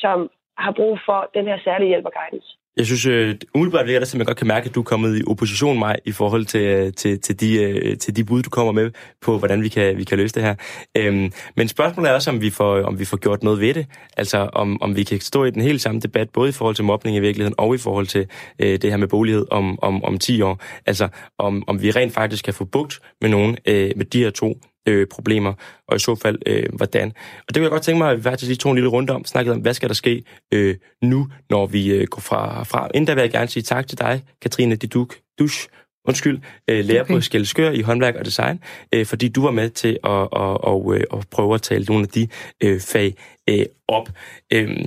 som 0.02 0.30
har 0.58 0.72
brug 0.72 0.98
for 1.06 1.30
den 1.34 1.44
her 1.46 1.58
særlige 1.64 1.88
hjælp 1.88 2.06
og 2.06 2.12
guidance. 2.18 2.59
Jeg 2.76 2.86
synes, 2.86 3.06
øh, 3.06 3.34
umiddelbart 3.54 3.86
virker 3.86 3.98
det, 3.98 4.08
som 4.08 4.18
jeg 4.18 4.26
godt 4.26 4.36
kan 4.36 4.46
mærke, 4.46 4.68
at 4.68 4.74
du 4.74 4.80
er 4.80 4.84
kommet 4.84 5.18
i 5.18 5.22
opposition 5.26 5.78
mig 5.78 5.96
i 6.04 6.12
forhold 6.12 6.44
til, 6.44 6.60
øh, 6.60 6.92
til, 6.92 7.20
til, 7.20 7.40
de, 7.40 7.62
øh, 7.62 7.98
til 7.98 8.16
de 8.16 8.24
bud, 8.24 8.42
du 8.42 8.50
kommer 8.50 8.72
med 8.72 8.90
på, 9.22 9.38
hvordan 9.38 9.62
vi 9.62 9.68
kan, 9.68 9.96
vi 9.96 10.04
kan 10.04 10.18
løse 10.18 10.34
det 10.34 10.42
her. 10.42 10.54
Øhm, 10.96 11.32
men 11.56 11.68
spørgsmålet 11.68 12.10
er 12.10 12.14
også, 12.14 12.30
om 12.30 12.40
vi, 12.40 12.50
får, 12.50 12.82
om 12.82 12.98
vi 12.98 13.04
får 13.04 13.16
gjort 13.16 13.42
noget 13.42 13.60
ved 13.60 13.74
det. 13.74 13.86
Altså, 14.16 14.38
om, 14.52 14.82
om 14.82 14.96
vi 14.96 15.04
kan 15.04 15.20
stå 15.20 15.44
i 15.44 15.50
den 15.50 15.62
helt 15.62 15.80
samme 15.80 16.00
debat, 16.00 16.30
både 16.30 16.48
i 16.48 16.52
forhold 16.52 16.74
til 16.74 16.84
mobning 16.84 17.16
i 17.16 17.20
virkeligheden, 17.20 17.54
og 17.58 17.74
i 17.74 17.78
forhold 17.78 18.06
til 18.06 18.26
øh, 18.58 18.78
det 18.82 18.90
her 18.90 18.96
med 18.96 19.08
bolighed 19.08 19.46
om, 19.50 19.78
om, 19.82 20.04
om 20.04 20.18
10 20.18 20.42
år. 20.42 20.62
Altså, 20.86 21.08
om, 21.38 21.64
om 21.66 21.82
vi 21.82 21.90
rent 21.90 22.14
faktisk 22.14 22.44
kan 22.44 22.54
få 22.54 22.64
bugt 22.64 23.00
med 23.20 23.30
nogen 23.30 23.56
øh, 23.66 23.90
med 23.96 24.04
de 24.04 24.18
her 24.18 24.30
to 24.30 24.60
øh, 24.88 25.06
problemer, 25.06 25.52
og 25.88 25.96
i 25.96 25.98
så 25.98 26.14
fald, 26.14 26.38
øh, 26.46 26.64
hvordan. 26.72 27.12
Og 27.48 27.54
det 27.54 27.60
vil 27.60 27.62
jeg 27.62 27.70
godt 27.70 27.82
tænke 27.82 27.98
mig, 27.98 28.10
at 28.10 28.16
vi 28.16 28.22
faktisk 28.22 28.48
lige 28.48 28.56
tog 28.56 28.72
en 28.72 28.76
lille 28.76 28.90
runde 28.90 29.12
om, 29.12 29.24
snakket 29.24 29.54
om, 29.54 29.60
hvad 29.60 29.74
skal 29.74 29.88
der 29.88 29.94
ske 29.94 30.22
øh, 30.54 30.76
nu, 31.02 31.28
når 31.50 31.66
vi 31.66 31.92
øh, 31.92 32.06
går 32.06 32.20
fra, 32.20 32.62
fra. 32.62 32.88
Inden 32.94 33.06
der 33.06 33.14
vil 33.14 33.20
jeg 33.20 33.30
gerne 33.30 33.48
sige 33.48 33.62
tak 33.62 33.86
til 33.86 33.98
dig, 33.98 34.22
Katrine 34.42 34.76
Diduk 34.76 35.14
Dusch, 35.38 35.68
undskyld, 36.08 36.40
øh, 36.70 36.84
lærer 36.84 37.02
okay. 37.02 37.14
på 37.14 37.20
Skelskør 37.20 37.70
i 37.70 37.80
håndværk 37.80 38.14
og 38.14 38.24
design, 38.24 38.60
øh, 38.94 39.06
fordi 39.06 39.28
du 39.28 39.42
var 39.42 39.50
med 39.50 39.70
til 39.70 39.98
at, 40.04 40.10
at, 40.12 40.58
at, 40.66 40.94
at, 40.94 41.18
at 41.18 41.26
prøve 41.30 41.54
at 41.54 41.62
tale 41.62 41.84
nogle 41.84 42.02
af 42.02 42.08
de 42.08 42.28
øh, 42.62 42.80
fag 42.80 43.14
øh, 43.48 43.64
op. 43.88 44.08
Øh, 44.52 44.84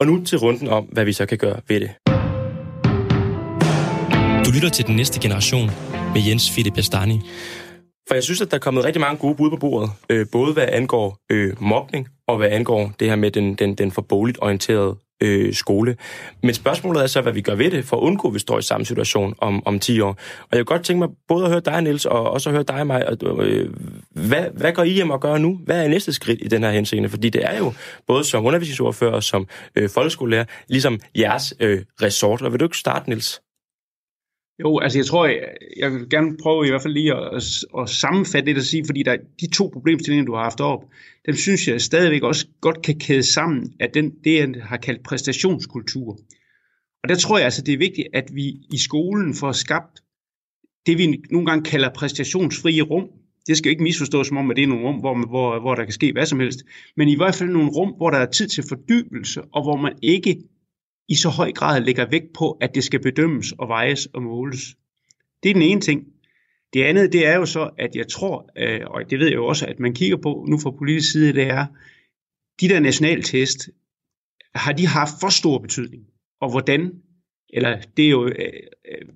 og 0.00 0.06
nu 0.06 0.24
til 0.24 0.38
runden 0.38 0.68
om, 0.68 0.84
hvad 0.84 1.04
vi 1.04 1.12
så 1.12 1.26
kan 1.26 1.38
gøre 1.38 1.60
ved 1.68 1.80
det. 1.80 1.90
Du 4.46 4.50
lytter 4.54 4.68
til 4.68 4.86
den 4.86 4.96
næste 4.96 5.20
generation 5.20 5.70
med 6.14 6.22
Jens 6.28 6.50
Philip 6.50 6.74
Bastani. 6.74 7.20
For 8.08 8.14
jeg 8.14 8.22
synes, 8.22 8.40
at 8.40 8.50
der 8.50 8.56
er 8.56 8.60
kommet 8.60 8.84
rigtig 8.84 9.00
mange 9.00 9.18
gode 9.18 9.34
bud 9.34 9.50
på 9.50 9.56
bordet, 9.56 9.90
øh, 10.10 10.26
både 10.32 10.52
hvad 10.52 10.68
angår 10.68 11.18
øh, 11.30 11.62
mobning 11.62 12.08
og 12.28 12.36
hvad 12.36 12.48
angår 12.48 12.92
det 13.00 13.08
her 13.08 13.16
med 13.16 13.30
den, 13.30 13.54
den, 13.54 13.74
den 13.74 13.92
forboligt 13.92 14.38
orienterede 14.40 14.96
øh, 15.22 15.54
skole. 15.54 15.96
Men 16.42 16.54
spørgsmålet 16.54 17.02
er 17.02 17.06
så, 17.06 17.20
hvad 17.20 17.32
vi 17.32 17.40
gør 17.40 17.54
ved 17.54 17.70
det, 17.70 17.84
for 17.84 17.96
at 17.96 18.00
undgå, 18.00 18.28
at 18.28 18.34
vi 18.34 18.38
står 18.38 18.58
i 18.58 18.62
samme 18.62 18.86
situation 18.86 19.34
om, 19.38 19.66
om 19.66 19.78
10 19.78 20.00
år. 20.00 20.08
Og 20.40 20.56
jeg 20.56 20.66
kunne 20.66 20.76
godt 20.76 20.86
tænke 20.86 20.98
mig 20.98 21.08
både 21.28 21.44
at 21.44 21.50
høre 21.50 21.60
dig, 21.60 21.82
Niels, 21.82 22.06
og 22.06 22.30
også 22.30 22.50
at 22.50 22.54
høre 22.54 22.64
dig, 22.68 22.86
mig. 22.86 23.04
Øh, 23.22 23.70
hvad, 24.10 24.44
hvad 24.52 24.72
går 24.72 24.82
I 24.82 24.90
hjem 24.90 25.10
og 25.10 25.20
gøre 25.20 25.38
nu? 25.38 25.60
Hvad 25.64 25.84
er 25.84 25.88
næste 25.88 26.12
skridt 26.12 26.38
i 26.42 26.48
den 26.48 26.62
her 26.62 26.70
henseende? 26.70 27.08
Fordi 27.08 27.28
det 27.28 27.44
er 27.44 27.58
jo 27.58 27.72
både 28.06 28.24
som 28.24 28.46
undervisningsordfører 28.46 29.12
og 29.12 29.22
som 29.22 29.46
øh, 29.76 29.90
folkeskolelærer, 29.90 30.44
ligesom 30.68 31.00
jeres 31.18 31.54
øh, 31.60 31.82
resort. 32.02 32.42
Og 32.42 32.52
vil 32.52 32.60
du 32.60 32.64
ikke 32.64 32.78
starte, 32.78 33.08
Niels? 33.08 33.40
Jo, 34.60 34.78
altså 34.78 34.98
jeg 34.98 35.06
tror, 35.06 35.26
jeg, 35.26 35.48
jeg 35.76 35.92
vil 35.92 36.10
gerne 36.10 36.36
prøve 36.42 36.66
i 36.66 36.70
hvert 36.70 36.82
fald 36.82 36.94
lige 36.94 37.14
at, 37.14 37.36
at, 37.36 37.42
at 37.78 37.88
sammenfatte 37.88 38.54
det 38.54 38.58
at 38.58 38.64
sige, 38.64 38.86
fordi 38.86 39.02
der, 39.02 39.16
de 39.40 39.50
to 39.50 39.70
problemstillinger, 39.72 40.24
du 40.24 40.34
har 40.34 40.42
haft 40.42 40.60
op, 40.60 40.84
dem 41.26 41.34
synes 41.34 41.68
jeg 41.68 41.80
stadigvæk 41.80 42.22
også 42.22 42.46
godt 42.60 42.82
kan 42.82 42.98
kæde 42.98 43.22
sammen 43.22 43.72
af 43.80 43.90
den, 43.90 44.10
det, 44.24 44.38
jeg 44.38 44.54
har 44.62 44.76
kaldt 44.76 45.02
præstationskultur. 45.02 46.18
Og 47.02 47.08
der 47.08 47.14
tror 47.14 47.38
jeg 47.38 47.44
altså, 47.44 47.62
det 47.62 47.74
er 47.74 47.78
vigtigt, 47.78 48.08
at 48.12 48.30
vi 48.32 48.48
i 48.72 48.78
skolen 48.78 49.34
får 49.34 49.52
skabt 49.52 50.02
det, 50.86 50.98
vi 50.98 51.22
nogle 51.30 51.46
gange 51.46 51.64
kalder 51.64 51.90
præstationsfrie 51.94 52.82
rum. 52.82 53.08
Det 53.46 53.56
skal 53.56 53.68
jo 53.68 53.70
ikke 53.70 53.82
misforstås 53.82 54.28
som 54.28 54.36
om, 54.36 54.50
at 54.50 54.56
det 54.56 54.62
er 54.62 54.68
nogle 54.68 54.86
rum, 54.86 54.96
hvor, 54.96 55.26
hvor, 55.28 55.60
hvor 55.60 55.74
der 55.74 55.84
kan 55.84 55.92
ske 55.92 56.12
hvad 56.12 56.26
som 56.26 56.40
helst. 56.40 56.64
Men 56.96 57.08
i 57.08 57.16
hvert 57.16 57.34
fald 57.34 57.48
nogle 57.50 57.70
rum, 57.70 57.94
hvor 57.96 58.10
der 58.10 58.18
er 58.18 58.30
tid 58.30 58.48
til 58.48 58.64
fordybelse, 58.68 59.42
og 59.42 59.62
hvor 59.62 59.76
man 59.76 59.92
ikke 60.02 60.42
i 61.08 61.14
så 61.14 61.28
høj 61.28 61.52
grad 61.52 61.80
lægger 61.80 62.06
vægt 62.10 62.32
på, 62.34 62.50
at 62.50 62.74
det 62.74 62.84
skal 62.84 63.02
bedømmes 63.02 63.52
og 63.52 63.68
vejes 63.68 64.06
og 64.06 64.22
måles. 64.22 64.76
Det 65.42 65.48
er 65.48 65.54
den 65.54 65.62
ene 65.62 65.80
ting. 65.80 66.04
Det 66.72 66.82
andet, 66.82 67.12
det 67.12 67.26
er 67.26 67.36
jo 67.36 67.46
så, 67.46 67.70
at 67.78 67.96
jeg 67.96 68.08
tror, 68.08 68.50
øh, 68.58 68.80
og 68.86 69.10
det 69.10 69.18
ved 69.18 69.26
jeg 69.26 69.34
jo 69.34 69.46
også, 69.46 69.66
at 69.66 69.80
man 69.80 69.94
kigger 69.94 70.16
på 70.16 70.44
nu 70.48 70.58
fra 70.58 70.70
politisk 70.70 71.12
side, 71.12 71.32
det 71.32 71.42
er, 71.42 71.66
de 72.60 72.68
der 72.68 72.80
nationaltest, 72.80 73.68
har 74.54 74.72
de 74.72 74.86
haft 74.86 75.14
for 75.20 75.28
stor 75.28 75.58
betydning? 75.58 76.02
Og 76.40 76.50
hvordan? 76.50 76.92
Eller 77.52 77.80
det 77.96 78.04
er 78.04 78.10
jo 78.10 78.26
øh, 78.26 78.32
øh, 78.92 79.08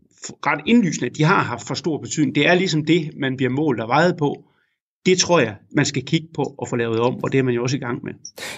ret 0.47 0.61
indlysende, 0.67 1.07
at 1.11 1.17
de 1.17 1.25
har 1.25 1.43
haft 1.43 1.67
for 1.67 1.75
stor 1.75 1.99
betydning. 1.99 2.35
Det 2.35 2.47
er 2.47 2.55
ligesom 2.55 2.85
det, 2.85 3.11
man 3.17 3.37
bliver 3.37 3.51
målt 3.51 3.81
og 3.81 3.89
vejet 3.89 4.17
på 4.17 4.48
det 5.09 5.19
tror 5.19 5.41
jeg, 5.41 5.55
man 5.73 5.85
skal 5.85 6.05
kigge 6.05 6.29
på 6.35 6.55
og 6.59 6.69
få 6.69 6.77
lavet 6.77 7.01
om, 7.01 7.25
og 7.25 7.33
det 7.33 7.39
er 7.39 7.43
man 7.43 7.55
jo 7.55 7.63
også 7.63 7.77
i 7.77 7.81
gang 7.81 8.05
med. 8.05 8.13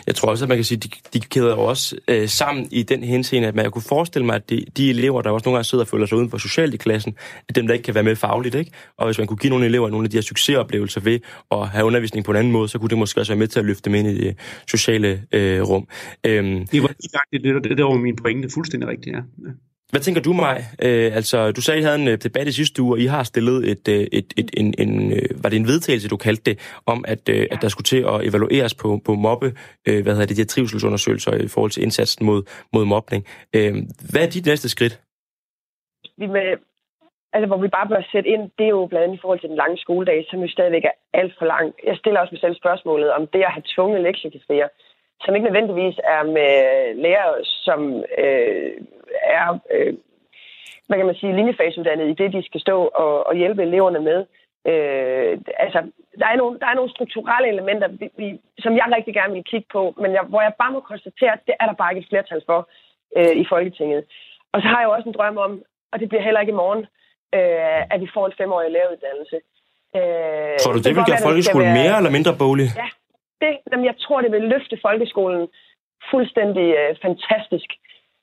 Jeg 0.07 0.15
tror 0.15 0.31
også, 0.31 0.45
at 0.45 0.49
man 0.49 0.59
kan 0.59 0.65
sige, 0.65 0.77
at 0.77 0.85
de, 0.85 1.19
de 1.19 1.21
kæder 1.21 1.51
jo 1.51 1.61
også 1.61 1.97
øh, 2.09 2.29
sammen 2.29 2.69
i 2.71 2.83
den 2.83 3.03
henseende, 3.03 3.49
at 3.49 3.55
man 3.55 3.71
kunne 3.71 3.83
forestille 3.83 4.27
mig, 4.27 4.37
at 4.37 4.51
de, 4.51 4.65
de 4.77 4.91
elever, 4.91 5.23
der 5.23 5.31
også 5.31 5.45
nogle 5.45 5.57
gange 5.57 5.65
sidder 5.65 5.85
og 5.85 5.89
føler 5.89 6.07
sig 6.07 6.19
uden 6.19 6.31
for 6.31 6.39
socialt 6.39 6.75
i 6.75 6.77
klassen, 6.77 7.15
at 7.49 7.57
dem, 7.57 7.67
der 7.67 7.75
ikke 7.75 7.85
kan 7.85 7.95
være 7.95 8.05
med 8.05 8.17
fagligt, 8.17 8.55
ikke? 8.55 8.71
og 8.97 9.07
hvis 9.07 9.19
man 9.19 9.27
kunne 9.27 9.37
give 9.37 9.51
nogle 9.51 9.67
elever 9.67 9.91
nogle 9.91 10.05
af 10.05 10.11
de 10.11 10.17
her 10.17 10.23
succesoplevelser 10.23 11.01
ved 11.01 11.19
at 11.51 11.69
have 11.69 11.87
undervisning 11.87 12.25
på 12.25 12.31
en 12.31 12.37
anden 12.37 12.53
måde, 12.53 12.69
så 12.69 12.79
kunne 12.79 12.89
det 12.89 12.99
måske 12.99 13.21
også 13.21 13.33
være 13.33 13.39
med 13.39 13.49
til 13.49 13.59
at 13.59 13.65
løfte 13.65 13.83
dem 13.85 13.95
ind 13.95 14.09
i 14.09 14.15
det 14.15 14.37
sociale 14.67 15.23
øh, 15.33 15.63
rum. 15.63 15.89
Øhm, 16.27 16.67
det 16.67 16.83
var 16.83 16.89
det, 16.89 17.43
det, 17.45 17.65
det, 17.65 17.77
det 17.77 17.85
var 17.85 17.95
min 17.95 18.17
pointe, 18.17 18.49
fuldstændig 18.55 18.89
rigtigt, 18.89 19.17
ja. 19.17 19.21
Hvad 19.91 20.01
tænker 20.01 20.23
du, 20.23 20.33
mig? 20.33 20.57
Øh, 20.83 21.17
altså, 21.17 21.53
du 21.53 21.61
sagde, 21.61 21.79
at 21.79 21.83
I 21.83 21.85
havde 21.85 22.01
en 22.03 22.09
øh, 22.09 22.19
debat 22.27 22.47
i 22.49 22.53
sidste 22.53 22.83
uge, 22.83 22.95
og 22.95 22.99
I 22.99 23.07
har 23.07 23.23
stillet 23.23 23.71
et, 23.71 23.89
øh, 23.89 24.07
et, 24.19 24.29
et, 24.37 24.51
en, 24.61 24.75
en, 24.79 25.13
øh, 25.13 25.43
var 25.43 25.49
det 25.49 25.57
en 25.57 25.67
vedtagelse, 25.67 26.09
du 26.09 26.17
kaldte 26.17 26.45
det, 26.51 26.57
om 26.87 27.05
at, 27.09 27.29
at 27.29 27.59
der 27.63 27.69
skulle 27.69 27.91
til 27.93 28.01
at 28.13 28.19
evalueres 28.29 28.75
på, 28.75 29.01
på 29.07 29.15
mobbe, 29.15 29.49
øh, 29.89 30.03
hvad 30.03 30.13
hedder 30.13 30.27
det, 30.27 30.37
de 30.37 30.43
her 30.43 30.47
trivselsundersøgelser 30.55 31.33
i 31.35 31.49
forhold 31.49 31.71
til 31.71 31.83
indsatsen 31.83 32.27
mod, 32.27 32.43
mod 32.73 32.85
mobning. 32.85 33.27
Øh, 33.57 33.75
hvad 34.13 34.23
er 34.27 34.31
dit 34.31 34.47
næste 34.47 34.69
skridt? 34.69 35.01
Vi 36.19 36.27
med, 36.27 36.49
altså, 37.33 37.47
hvor 37.47 37.61
vi 37.65 37.69
bare 37.69 37.89
bør 37.89 38.03
sætte 38.13 38.29
ind, 38.35 38.43
det 38.59 38.65
er 38.67 38.75
jo 38.79 38.87
blandt 38.87 39.05
andet 39.05 39.19
i 39.19 39.23
forhold 39.23 39.41
til 39.41 39.49
den 39.49 39.61
lange 39.63 39.79
skoledag, 39.85 40.27
som 40.31 40.41
jo 40.45 40.49
stadigvæk 40.49 40.85
er 40.85 40.97
alt 41.21 41.35
for 41.39 41.47
lang. 41.55 41.67
Jeg 41.89 41.97
stiller 41.97 42.21
også 42.21 42.35
mig 42.35 42.41
selv 42.41 42.57
spørgsmålet 42.63 43.09
om 43.19 43.23
det 43.33 43.43
at 43.49 43.55
have 43.57 43.69
tvunget 43.75 44.01
lektiecaféer, 44.07 44.69
som 45.25 45.35
ikke 45.35 45.49
nødvendigvis 45.49 45.97
er 46.05 46.23
med 46.23 46.55
lærere, 46.95 47.45
som 47.45 48.05
øh, 48.19 48.73
er, 49.23 49.59
øh, 49.75 49.95
hvad 50.87 50.97
kan 50.99 51.07
man 51.07 51.21
sige, 51.21 51.37
linjefagsuddannet 51.37 52.09
i 52.09 52.19
det, 52.21 52.33
de 52.33 52.43
skal 52.49 52.61
stå 52.61 52.77
og, 53.03 53.27
og 53.27 53.35
hjælpe 53.37 53.63
eleverne 53.63 54.01
med. 54.01 54.21
Øh, 54.71 55.39
altså, 55.65 55.81
der 56.21 56.27
er, 56.33 56.37
nogle, 56.37 56.59
der 56.61 56.67
er 56.67 56.75
nogle 56.75 56.91
strukturelle 56.91 57.49
elementer, 57.49 57.89
vi, 57.89 58.07
vi, 58.17 58.41
som 58.59 58.73
jeg 58.77 58.87
rigtig 58.97 59.15
gerne 59.15 59.35
vil 59.35 59.45
kigge 59.45 59.69
på, 59.73 59.95
men 60.03 60.11
jeg, 60.13 60.23
hvor 60.29 60.43
jeg 60.43 60.53
bare 60.63 60.73
må 60.73 60.81
konstatere, 60.81 61.33
at 61.33 61.47
det 61.47 61.55
er 61.61 61.67
der 61.67 61.81
bare 61.81 61.93
ikke 61.93 62.05
et 62.05 62.11
flertal 62.11 62.43
for 62.47 62.61
øh, 63.17 63.35
i 63.43 63.45
Folketinget. 63.53 64.05
Og 64.53 64.61
så 64.63 64.67
har 64.69 64.81
jeg 64.81 64.89
også 64.89 65.09
en 65.09 65.15
drøm 65.19 65.39
om, 65.47 65.63
og 65.93 66.01
det 66.01 66.09
bliver 66.09 66.23
heller 66.23 66.41
ikke 66.41 66.57
i 66.57 66.63
morgen, 66.63 66.83
øh, 67.39 67.81
at 67.93 68.01
vi 68.01 68.09
får 68.15 68.27
en 68.27 68.39
femårig 68.41 68.71
læreruddannelse. 68.77 69.39
Øh, 69.99 70.59
tror 70.63 70.73
du, 70.73 70.79
det, 70.79 70.85
det 70.85 70.97
vil 70.97 71.05
gøre 71.11 71.27
folkeskolen 71.29 71.67
være... 71.67 71.79
mere 71.81 71.97
eller 72.01 72.13
mindre 72.17 72.33
bolig? 72.43 72.69
Ja, 72.83 72.89
det, 73.41 73.59
jamen, 73.73 73.87
jeg 73.87 73.97
tror, 73.99 74.21
det 74.21 74.33
vil 74.33 74.43
løfte 74.43 74.79
folkeskolen 74.83 75.49
fuldstændig 76.11 76.69
øh, 76.81 76.97
fantastisk. 77.03 77.71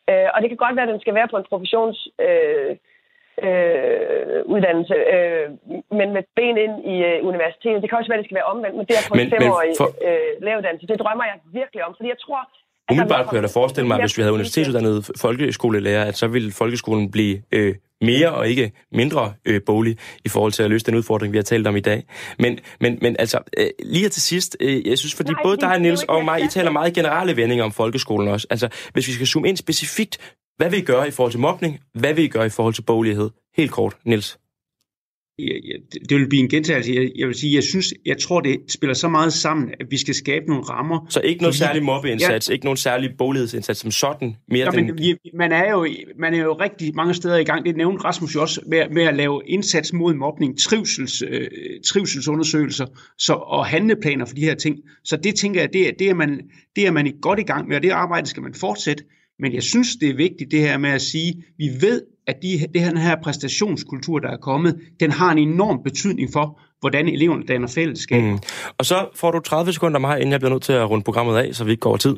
Øh, 0.09 0.28
og 0.34 0.41
det 0.41 0.49
kan 0.49 0.57
godt 0.57 0.76
være, 0.76 0.88
at 0.88 0.93
den 0.93 1.01
skal 1.01 1.13
være 1.13 1.28
på 1.28 1.38
en 1.38 1.49
professions... 1.49 2.07
Øh, 2.22 2.76
øh, 3.45 4.41
uddannelse, 4.53 4.95
øh, 5.15 5.47
men 5.99 6.07
med 6.15 6.24
ben 6.36 6.57
ind 6.65 6.76
i 6.93 6.95
øh, 7.09 7.26
universitetet. 7.32 7.82
Det 7.82 7.89
kan 7.89 7.97
også 7.97 8.09
være, 8.09 8.18
at 8.18 8.24
det 8.24 8.30
skal 8.30 8.39
være 8.39 8.51
omvendt, 8.53 8.76
men 8.78 8.86
det 8.86 8.95
er 8.95 9.05
på 9.09 9.15
en 9.15 9.30
femårig 9.36 9.72
for... 9.82 9.89
øh, 10.07 10.34
læreruddannelse. 10.45 10.88
Det 10.88 10.99
drømmer 10.99 11.26
jeg 11.26 11.38
virkelig 11.59 11.82
om, 11.86 11.95
fordi 11.97 12.09
jeg 12.09 12.22
tror... 12.26 12.41
Umiddelbart 12.91 13.27
kunne 13.27 13.35
jeg 13.35 13.43
da 13.43 13.47
forestille 13.47 13.88
mig, 13.88 13.95
at 13.95 14.01
hvis 14.01 14.17
vi 14.17 14.21
havde 14.21 14.33
universitetsuddannede 14.33 15.03
folkeskolelærer, 15.17 16.05
at 16.05 16.17
så 16.17 16.27
ville 16.27 16.51
folkeskolen 16.51 17.11
blive 17.11 17.41
øh, 17.51 17.75
mere 18.01 18.31
og 18.31 18.49
ikke 18.49 18.71
mindre 18.91 19.33
øh, 19.45 19.61
bolig 19.65 19.97
i 20.25 20.29
forhold 20.29 20.51
til 20.51 20.63
at 20.63 20.69
løse 20.69 20.85
den 20.85 20.95
udfordring, 20.95 21.33
vi 21.33 21.38
har 21.38 21.43
talt 21.43 21.67
om 21.67 21.75
i 21.75 21.79
dag. 21.79 22.03
Men, 22.39 22.59
men, 22.79 22.99
men 23.01 23.15
altså, 23.19 23.39
øh, 23.57 23.67
lige 23.85 24.09
til 24.09 24.21
sidst, 24.21 24.57
øh, 24.59 24.88
jeg 24.88 24.97
synes, 24.97 25.15
fordi 25.15 25.31
Nej, 25.31 25.43
både 25.43 25.57
dig, 25.57 25.79
Niels 25.79 26.03
og 26.03 26.25
mig, 26.25 26.43
I 26.43 26.47
taler 26.47 26.71
meget 26.71 26.93
generelle 26.93 27.35
vendinger 27.35 27.65
om 27.65 27.71
folkeskolen 27.71 28.27
også. 28.27 28.47
Altså, 28.49 28.69
hvis 28.93 29.07
vi 29.07 29.13
skal 29.13 29.27
zoome 29.27 29.49
ind 29.49 29.57
specifikt, 29.57 30.17
hvad 30.57 30.69
vil 30.69 30.79
I 30.79 30.83
gøre 30.83 31.07
i 31.07 31.11
forhold 31.11 31.31
til 31.31 31.39
mobning? 31.39 31.79
Hvad 31.93 32.13
vil 32.13 32.23
I 32.23 32.27
gøre 32.27 32.45
i 32.45 32.49
forhold 32.49 32.73
til 32.73 32.81
boglighed? 32.81 33.29
Helt 33.57 33.71
kort, 33.71 33.97
Niels 34.05 34.38
det 36.09 36.19
vil 36.19 36.29
blive 36.29 36.43
en 36.43 36.49
gentagelse. 36.49 36.93
Jeg, 36.93 37.11
jeg 37.15 37.27
vil 37.27 37.35
sige, 37.35 37.55
jeg 37.55 37.63
synes, 37.63 37.93
jeg 38.05 38.17
tror, 38.17 38.41
det 38.41 38.57
spiller 38.69 38.93
så 38.93 39.07
meget 39.07 39.33
sammen, 39.33 39.69
at 39.79 39.85
vi 39.89 39.97
skal 39.97 40.13
skabe 40.13 40.45
nogle 40.47 40.63
rammer. 40.63 41.05
Så 41.09 41.19
ikke 41.19 41.41
noget 41.41 41.55
særlig 41.55 41.83
mobbeindsats, 41.83 42.49
ja, 42.49 42.53
ikke 42.53 42.65
nogen 42.65 42.77
særlig 42.77 43.09
boglighedsindsats 43.17 43.79
som 43.79 43.91
sådan? 43.91 44.35
Mere 44.47 44.65
ja, 44.65 44.71
den... 44.71 44.85
men, 44.85 45.17
man, 45.33 45.51
er 45.51 45.71
jo, 45.71 45.88
man 46.19 46.33
er 46.33 46.38
jo 46.43 46.53
rigtig 46.53 46.95
mange 46.95 47.13
steder 47.13 47.38
i 47.38 47.43
gang. 47.43 47.65
Det 47.65 47.77
nævnte 47.77 48.03
Rasmus 48.03 48.35
jo 48.35 48.41
også 48.41 48.61
med, 48.67 48.89
med 48.89 49.03
at 49.03 49.15
lave 49.15 49.41
indsats 49.45 49.93
mod 49.93 50.13
mobning, 50.13 50.59
trivsels, 50.59 51.23
øh, 51.27 51.47
trivselsundersøgelser 51.88 52.85
så, 53.17 53.33
og 53.33 53.65
handleplaner 53.65 54.25
for 54.25 54.35
de 54.35 54.41
her 54.41 54.55
ting. 54.55 54.77
Så 55.03 55.17
det 55.17 55.35
tænker 55.35 55.61
jeg, 55.61 55.73
det, 55.73 55.95
det, 55.99 56.09
er 56.09 56.13
man, 56.13 56.41
det 56.75 56.88
er 56.88 56.91
man 56.91 57.13
godt 57.21 57.39
i 57.39 57.43
gang 57.43 57.67
med, 57.67 57.75
og 57.75 57.83
det 57.83 57.89
arbejde 57.89 58.27
skal 58.27 58.43
man 58.43 58.53
fortsætte. 58.53 59.03
Men 59.39 59.53
jeg 59.53 59.63
synes, 59.63 59.95
det 59.95 60.09
er 60.09 60.15
vigtigt 60.15 60.51
det 60.51 60.59
her 60.59 60.77
med 60.77 60.89
at 60.89 61.01
sige, 61.01 61.43
vi 61.57 61.69
ved, 61.81 62.01
at 62.28 62.36
de, 62.43 62.47
det 62.73 62.82
her, 62.82 62.89
den 62.89 62.97
her 63.07 63.15
præstationskultur, 63.25 64.19
der 64.19 64.30
er 64.30 64.38
kommet, 64.38 64.71
den 64.99 65.11
har 65.11 65.32
en 65.32 65.38
enorm 65.38 65.84
betydning 65.84 66.30
for, 66.34 66.59
hvordan 66.80 67.07
eleverne 67.07 67.43
danner 67.51 67.69
fællesskab. 67.75 68.23
Mm. 68.23 68.39
Og 68.80 68.86
så 68.86 68.97
får 69.15 69.32
du 69.32 69.39
30 69.39 69.73
sekunder 69.73 69.99
mig, 69.99 70.13
inden 70.19 70.32
jeg 70.32 70.39
bliver 70.39 70.53
nødt 70.53 70.63
til 70.69 70.73
at 70.73 70.89
runde 70.89 71.03
programmet 71.03 71.38
af, 71.43 71.47
så 71.55 71.65
vi 71.65 71.71
ikke 71.71 71.82
går 71.82 71.89
over 71.89 71.97
tid. 72.07 72.15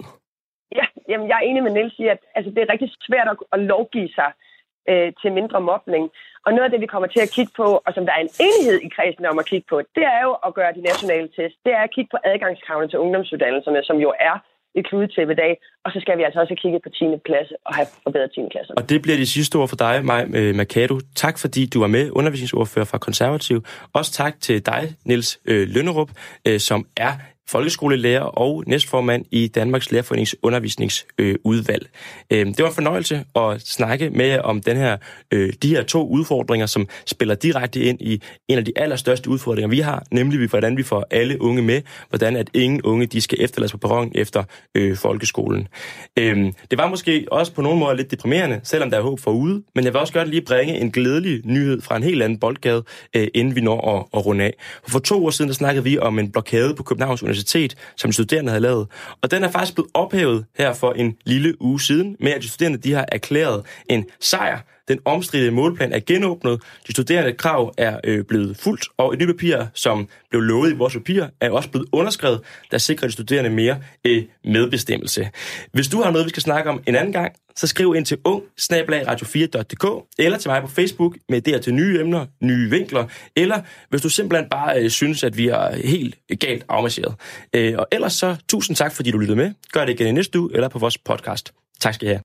Ja, 0.79 0.85
jamen, 1.09 1.27
jeg 1.29 1.35
er 1.37 1.45
enig 1.49 1.63
med 1.63 1.71
Niels 1.71 1.99
i, 1.99 2.07
at 2.15 2.21
altså, 2.35 2.49
det 2.55 2.61
er 2.61 2.71
rigtig 2.73 2.89
svært 3.07 3.27
at, 3.33 3.37
at 3.55 3.59
lovgive 3.59 4.09
sig 4.19 4.29
øh, 4.89 5.09
til 5.21 5.31
mindre 5.39 5.61
mobning. 5.61 6.03
Og 6.45 6.51
noget 6.53 6.65
af 6.67 6.71
det, 6.71 6.81
vi 6.81 6.93
kommer 6.93 7.09
til 7.11 7.21
at 7.25 7.33
kigge 7.37 7.53
på, 7.61 7.67
og 7.85 7.91
som 7.93 8.05
der 8.05 8.13
er 8.13 8.21
en 8.27 8.35
enighed 8.47 8.79
i 8.87 8.89
kredsen 8.95 9.25
om 9.31 9.39
at 9.41 9.49
kigge 9.51 9.67
på, 9.69 9.77
det 9.95 10.05
er 10.15 10.21
jo 10.27 10.33
at 10.47 10.53
gøre 10.59 10.73
de 10.77 10.87
nationale 10.89 11.29
test. 11.35 11.55
Det 11.65 11.71
er 11.77 11.83
at 11.87 11.93
kigge 11.95 12.09
på 12.13 12.19
adgangskravene 12.31 12.89
til 12.89 12.99
ungdomsuddannelserne, 13.03 13.81
som 13.83 13.97
jo 14.05 14.09
er 14.29 14.35
et 14.75 14.87
kludetæppe 14.89 15.33
dag. 15.33 15.53
Og 15.85 15.91
så 15.91 15.97
skal 16.03 16.17
vi 16.17 16.23
altså 16.23 16.39
også 16.39 16.51
have 16.53 16.63
kigget 16.63 16.81
på 16.83 16.89
10. 16.89 17.05
klasse 17.25 17.53
og 17.65 17.75
have 17.75 17.87
forbedret 18.03 18.31
10. 18.35 18.41
klasse. 18.51 18.71
Og 18.77 18.89
det 18.89 19.01
bliver 19.01 19.17
de 19.17 19.25
sidste 19.25 19.55
ord 19.55 19.69
for 19.69 19.75
dig, 19.75 20.05
mig, 20.05 20.21
øh, 20.35 20.55
Mercado. 20.55 20.95
Tak 21.15 21.35
fordi 21.43 21.65
du 21.73 21.79
var 21.79 21.87
med, 21.87 22.11
undervisningsordfører 22.11 22.85
fra 22.85 22.97
Konservativ. 22.97 23.57
Også 23.93 24.11
tak 24.11 24.33
til 24.41 24.65
dig, 24.65 24.83
Niels 25.05 25.39
øh, 25.45 25.67
Lønnerup, 25.75 26.09
øh, 26.47 26.59
som 26.59 26.85
er 26.97 27.13
folkeskolelærer 27.51 28.21
og 28.21 28.63
næstformand 28.67 29.25
i 29.31 29.47
Danmarks 29.47 29.91
Lærerforenings 29.91 30.35
undervisningsudvalg. 30.43 31.89
Øh, 32.31 32.45
det 32.45 32.59
var 32.59 32.67
en 32.67 32.73
fornøjelse 32.73 33.25
at 33.35 33.61
snakke 33.61 34.09
med 34.09 34.39
om 34.39 34.61
den 34.61 34.77
her, 34.77 34.97
øh, 35.31 35.53
de 35.63 35.69
her 35.69 35.83
to 35.83 36.07
udfordringer, 36.07 36.67
som 36.67 36.87
spiller 37.05 37.35
direkte 37.35 37.79
ind 37.79 38.01
i 38.01 38.21
en 38.47 38.57
af 38.57 38.65
de 38.65 38.71
allerstørste 38.75 39.29
udfordringer, 39.29 39.69
vi 39.69 39.79
har, 39.79 40.03
nemlig 40.11 40.49
hvordan 40.49 40.77
vi 40.77 40.83
får 40.83 41.07
alle 41.11 41.41
unge 41.41 41.61
med, 41.61 41.81
hvordan 42.09 42.35
at 42.35 42.49
ingen 42.53 42.81
unge 42.81 43.05
de 43.05 43.21
skal 43.21 43.37
efterlades 43.41 43.71
på 43.71 43.77
perronen 43.77 44.11
efter 44.15 44.43
øh, 44.75 44.97
folkeskolen. 44.97 45.67
Det 46.17 46.77
var 46.77 46.89
måske 46.89 47.25
også 47.31 47.53
på 47.53 47.61
nogle 47.61 47.79
måder 47.79 47.93
lidt 47.93 48.11
deprimerende, 48.11 48.59
selvom 48.63 48.89
der 48.89 48.97
er 48.97 49.01
håb 49.01 49.19
forude, 49.19 49.63
men 49.75 49.85
jeg 49.85 49.93
vil 49.93 49.99
også 49.99 50.13
godt 50.13 50.29
lige 50.29 50.41
bringe 50.41 50.79
en 50.79 50.91
glædelig 50.91 51.41
nyhed 51.45 51.81
fra 51.81 51.97
en 51.97 52.03
helt 52.03 52.23
anden 52.23 52.39
boldgade, 52.39 52.83
inden 53.13 53.55
vi 53.55 53.61
når 53.61 53.97
at, 53.97 54.19
at 54.19 54.25
runde 54.25 54.43
af. 54.43 54.53
For 54.87 54.99
to 54.99 55.25
år 55.25 55.29
siden 55.29 55.49
der 55.49 55.55
snakkede 55.55 55.83
vi 55.83 55.97
om 55.97 56.19
en 56.19 56.31
blokade 56.31 56.75
på 56.75 56.83
Københavns 56.83 57.23
Universitet 57.23 57.38
Universitet, 57.39 57.75
som 57.95 58.11
studerende 58.11 58.51
havde 58.51 58.61
lavet. 58.61 58.87
Og 59.21 59.31
den 59.31 59.43
er 59.43 59.51
faktisk 59.51 59.75
blevet 59.75 59.91
ophævet 59.93 60.45
her 60.57 60.73
for 60.73 60.93
en 60.93 61.17
lille 61.25 61.61
uge 61.61 61.81
siden, 61.81 62.15
med 62.19 62.31
at 62.31 62.41
de 62.41 62.49
studerende 62.49 62.77
de 62.77 62.93
har 62.93 63.05
erklæret 63.11 63.65
en 63.89 64.05
sejr. 64.19 64.59
Den 64.89 64.99
omstridte 65.05 65.51
målplan 65.51 65.93
er 65.93 65.99
genåbnet, 65.99 66.61
de 66.87 66.91
studerende 66.91 67.33
krav 67.33 67.73
er 67.77 67.99
øh, 68.03 68.25
blevet 68.25 68.57
fuldt, 68.57 68.87
og 68.97 69.13
et 69.13 69.19
nyt 69.19 69.27
papir, 69.27 69.65
som 69.73 70.07
blev 70.29 70.41
lovet 70.41 70.71
i 70.71 70.75
vores 70.75 70.93
papir, 70.93 71.25
er 71.41 71.49
også 71.49 71.69
blevet 71.69 71.87
underskrevet, 71.91 72.41
der 72.71 72.77
sikrer 72.77 73.07
de 73.07 73.11
studerende 73.11 73.49
mere 73.49 73.79
øh, 74.05 74.23
medbestemmelse. 74.43 75.29
Hvis 75.71 75.87
du 75.87 76.01
har 76.01 76.11
noget, 76.11 76.25
vi 76.25 76.29
skal 76.29 76.43
snakke 76.43 76.69
om 76.69 76.83
en 76.87 76.95
anden 76.95 77.13
gang, 77.13 77.31
så 77.55 77.67
skriv 77.67 77.93
ind 77.97 78.05
til 78.05 78.17
ung 78.23 78.43
radio4.dk 78.61 80.07
eller 80.19 80.37
til 80.37 80.49
mig 80.49 80.61
på 80.61 80.67
Facebook 80.67 81.17
med 81.29 81.47
idéer 81.47 81.59
til 81.59 81.73
nye 81.73 81.99
emner, 81.99 82.25
nye 82.41 82.69
vinkler, 82.69 83.05
eller 83.35 83.61
hvis 83.89 84.01
du 84.01 84.09
simpelthen 84.09 84.49
bare 84.49 84.83
øh, 84.83 84.89
synes, 84.89 85.23
at 85.23 85.37
vi 85.37 85.47
er 85.47 85.75
helt 85.87 86.15
galt 86.39 86.65
afmarcheret. 86.69 87.15
Øh, 87.53 87.73
og 87.77 87.87
ellers 87.91 88.13
så 88.13 88.35
tusind 88.49 88.75
tak, 88.75 88.93
fordi 88.93 89.11
du 89.11 89.17
lyttede 89.17 89.37
med. 89.37 89.53
Gør 89.71 89.85
det 89.85 89.93
igen 89.93 90.07
i 90.07 90.11
næste 90.11 90.39
uge 90.39 90.49
eller 90.53 90.67
på 90.67 90.79
vores 90.79 90.97
podcast. 90.97 91.53
Tak 91.79 91.93
skal 91.93 92.07
I 92.07 92.09
have. 92.09 92.21